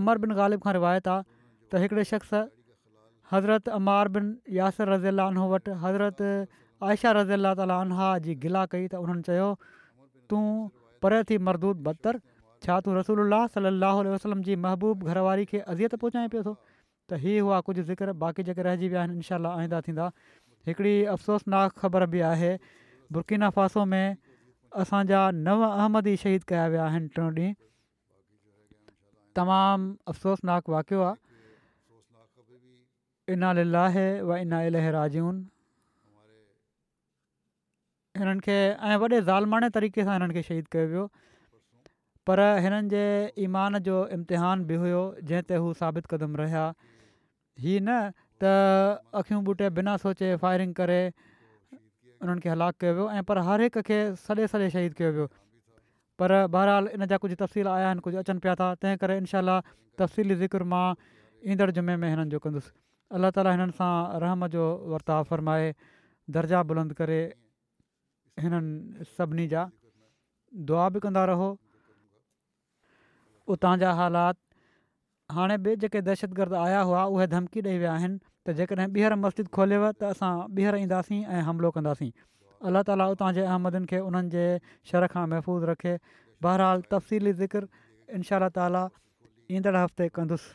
अमर 0.00 0.22
बिन 0.26 0.34
ग़ालिब 0.40 0.66
खां 0.66 0.74
रिवायत 0.78 1.12
आहे 1.14 1.22
त 1.22 1.82
हिकिड़े 1.84 2.04
शख़्स 2.12 2.34
हज़रत 3.34 3.72
अमार 3.78 4.12
बिन 4.18 4.34
यासिर 4.58 4.94
रज़ी 4.94 5.10
अलो 5.14 5.46
वटि 5.54 5.78
हज़रत 5.86 6.22
आयशा 6.88 7.14
रज़ी 7.18 7.36
अला 7.40 7.54
तालहा 7.62 8.10
जी 8.28 8.38
गिला 8.46 8.66
कई 8.74 8.86
त 8.96 9.02
उन्हनि 9.06 9.26
चयो 9.30 9.48
तूं 10.32 10.46
परे 11.06 11.22
थी 11.30 11.40
मरदूद 11.50 11.86
बदतर 11.90 12.20
छा 12.66 12.80
तूं 12.88 12.98
रसूल 13.00 13.26
अलाह 13.28 13.48
सलाहु 13.58 14.14
वसलम 14.16 14.46
जी 14.50 14.58
महबूब 14.68 15.12
घरवारी 15.14 15.50
खे 15.54 15.60
अज़ियत 15.62 16.02
पहुचाए 16.04 16.32
पियो 16.34 16.44
थो 16.50 16.54
त 17.10 17.16
इहा 17.22 17.42
हुआ 17.46 17.58
कुझु 17.66 17.82
ज़िक्र 17.88 18.12
बाक़ी 18.20 18.42
जेके 18.46 18.62
रहिजी 18.66 18.86
विया 18.92 19.00
आहिनि 19.00 19.14
इनशा 19.22 19.36
आईंदा 19.48 19.78
थींदा 19.88 20.06
हिकिड़ी 20.66 20.94
अफ़सोसनाक 21.14 21.68
ख़बर 21.78 22.02
बि 22.14 22.20
आहे 22.32 22.52
फासो 23.58 23.82
में 23.92 24.06
असांजा 24.82 25.20
नव 25.46 25.60
अहमदी 25.66 26.14
शहीद 26.22 26.42
कया 26.50 26.64
विया 26.72 26.84
आहिनि 26.84 27.08
टियों 27.18 27.28
ॾींहुं 27.36 27.52
तमामु 29.38 29.92
अफ़सोसनाकु 30.14 30.72
वाक़ियो 30.72 31.04
आहे 31.04 31.14
व 34.26 34.28
इना 34.46 34.58
इल 34.70 34.80
राजून 34.98 35.36
हिननि 38.18 38.40
खे 38.48 38.56
ऐं 38.88 38.96
वॾे 39.04 39.62
तरीक़े 39.78 40.08
सां 40.10 40.14
हिननि 40.18 40.34
खे 40.40 40.46
शहीद 40.50 40.66
कयो 40.74 40.88
वियो 40.90 41.04
पर 42.26 42.38
हिननि 42.66 42.88
जे 42.96 43.04
ईमान 43.48 43.78
जो 43.90 43.96
इम्तिहान 44.20 44.64
बि 44.68 44.74
हुयो 44.84 45.02
जंहिं 45.22 45.46
ते 45.50 45.56
हू 45.62 45.72
साबित 45.84 46.06
क़दम 46.16 46.36
रहिया 46.44 46.64
ही 47.64 47.78
न 47.80 48.10
त 48.40 48.44
अख़ियूं 49.16 49.40
बूटे 49.44 49.68
बिना 49.80 49.96
सोचे 50.04 50.36
फायरिंग 50.44 50.72
करे 50.80 51.00
उन्हनि 52.22 52.40
खे 52.44 52.48
हलाकु 52.52 52.76
कयो 52.84 52.92
वियो 52.96 53.06
ऐं 53.16 53.22
पर 53.28 53.36
हर 53.48 53.60
हिक 53.66 53.76
खे 53.88 53.98
सॼे 54.24 54.44
सॼे 54.52 54.68
शहीद 54.76 54.92
कयो 55.00 55.10
वियो 55.16 55.26
पर 56.20 56.30
बहरहाल 56.56 56.86
इन 56.96 57.06
जा 57.12 57.16
कुझु 57.24 57.36
तफ़सील 57.44 57.68
आया 57.76 57.86
आहिनि 57.88 58.00
कुझु 58.08 58.16
अचनि 58.24 58.38
पिया 58.44 58.54
था 58.60 58.66
तंहिं 58.82 58.96
करे 59.04 59.16
इनशा 59.24 59.40
तफ़सीली 59.98 60.34
ज़िक्र 60.44 60.62
मां 60.72 60.84
ईंदड़ 61.52 61.70
जुमे 61.80 61.96
में 62.04 62.08
हिननि 62.08 62.28
जो 62.34 62.38
कंदुसि 62.44 62.72
अल्ला 63.16 63.28
ताली 63.38 63.50
हिननि 63.56 63.72
सां 63.80 63.92
रहम 64.24 64.46
जो 64.54 64.62
वरिता 64.92 65.22
फ़रमाए 65.32 65.72
दर्जा 66.36 66.62
बुलंद 66.72 66.92
करे 67.02 67.20
हिननि 68.44 69.08
सभिनी 69.16 69.46
जा 69.52 69.68
दुआ 70.70 70.88
बि 70.96 71.00
कंदा 71.04 71.24
रहो 71.32 71.48
उतां 73.54 73.76
जा 73.84 73.92
हालात 74.00 74.36
हाणे 75.34 75.56
बि 75.62 75.74
जेके 75.82 76.00
दहशतगर्द 76.06 76.52
आया 76.54 76.80
हुआ 76.88 77.02
उहे 77.14 77.26
धमकी 77.30 77.60
ॾेई 77.66 77.78
विया 77.78 77.92
आहिनि 77.98 78.18
त 78.46 78.50
जेकॾहिं 78.58 78.88
ॿीहर 78.96 79.14
मस्जिद 79.22 79.46
खोलियव 79.56 79.84
त 80.00 80.02
असां 80.14 80.28
ॿीहर 80.58 80.74
ईंदासीं 80.82 81.18
ऐं 81.34 81.40
हमिलो 81.48 81.70
कंदासीं 81.76 82.10
अलाह 82.70 82.82
ताला 82.88 83.06
उतां 83.14 83.30
जे 83.38 83.42
अहमदन 83.52 83.86
खे 83.92 83.98
उन्हनि 84.08 84.30
जे 84.34 84.46
शर 84.90 85.06
खां 85.14 85.24
महफ़ूज़ 85.32 85.64
रखे 85.70 85.94
बहरहाल 86.46 86.80
तफ़सीली 86.94 87.32
ज़िक्र 87.42 87.62
इनशा 88.20 88.48
ताला 88.60 88.84
ईंदड़ 89.56 89.76
हफ़्ते 89.82 90.08
कंदुसि 90.20 90.54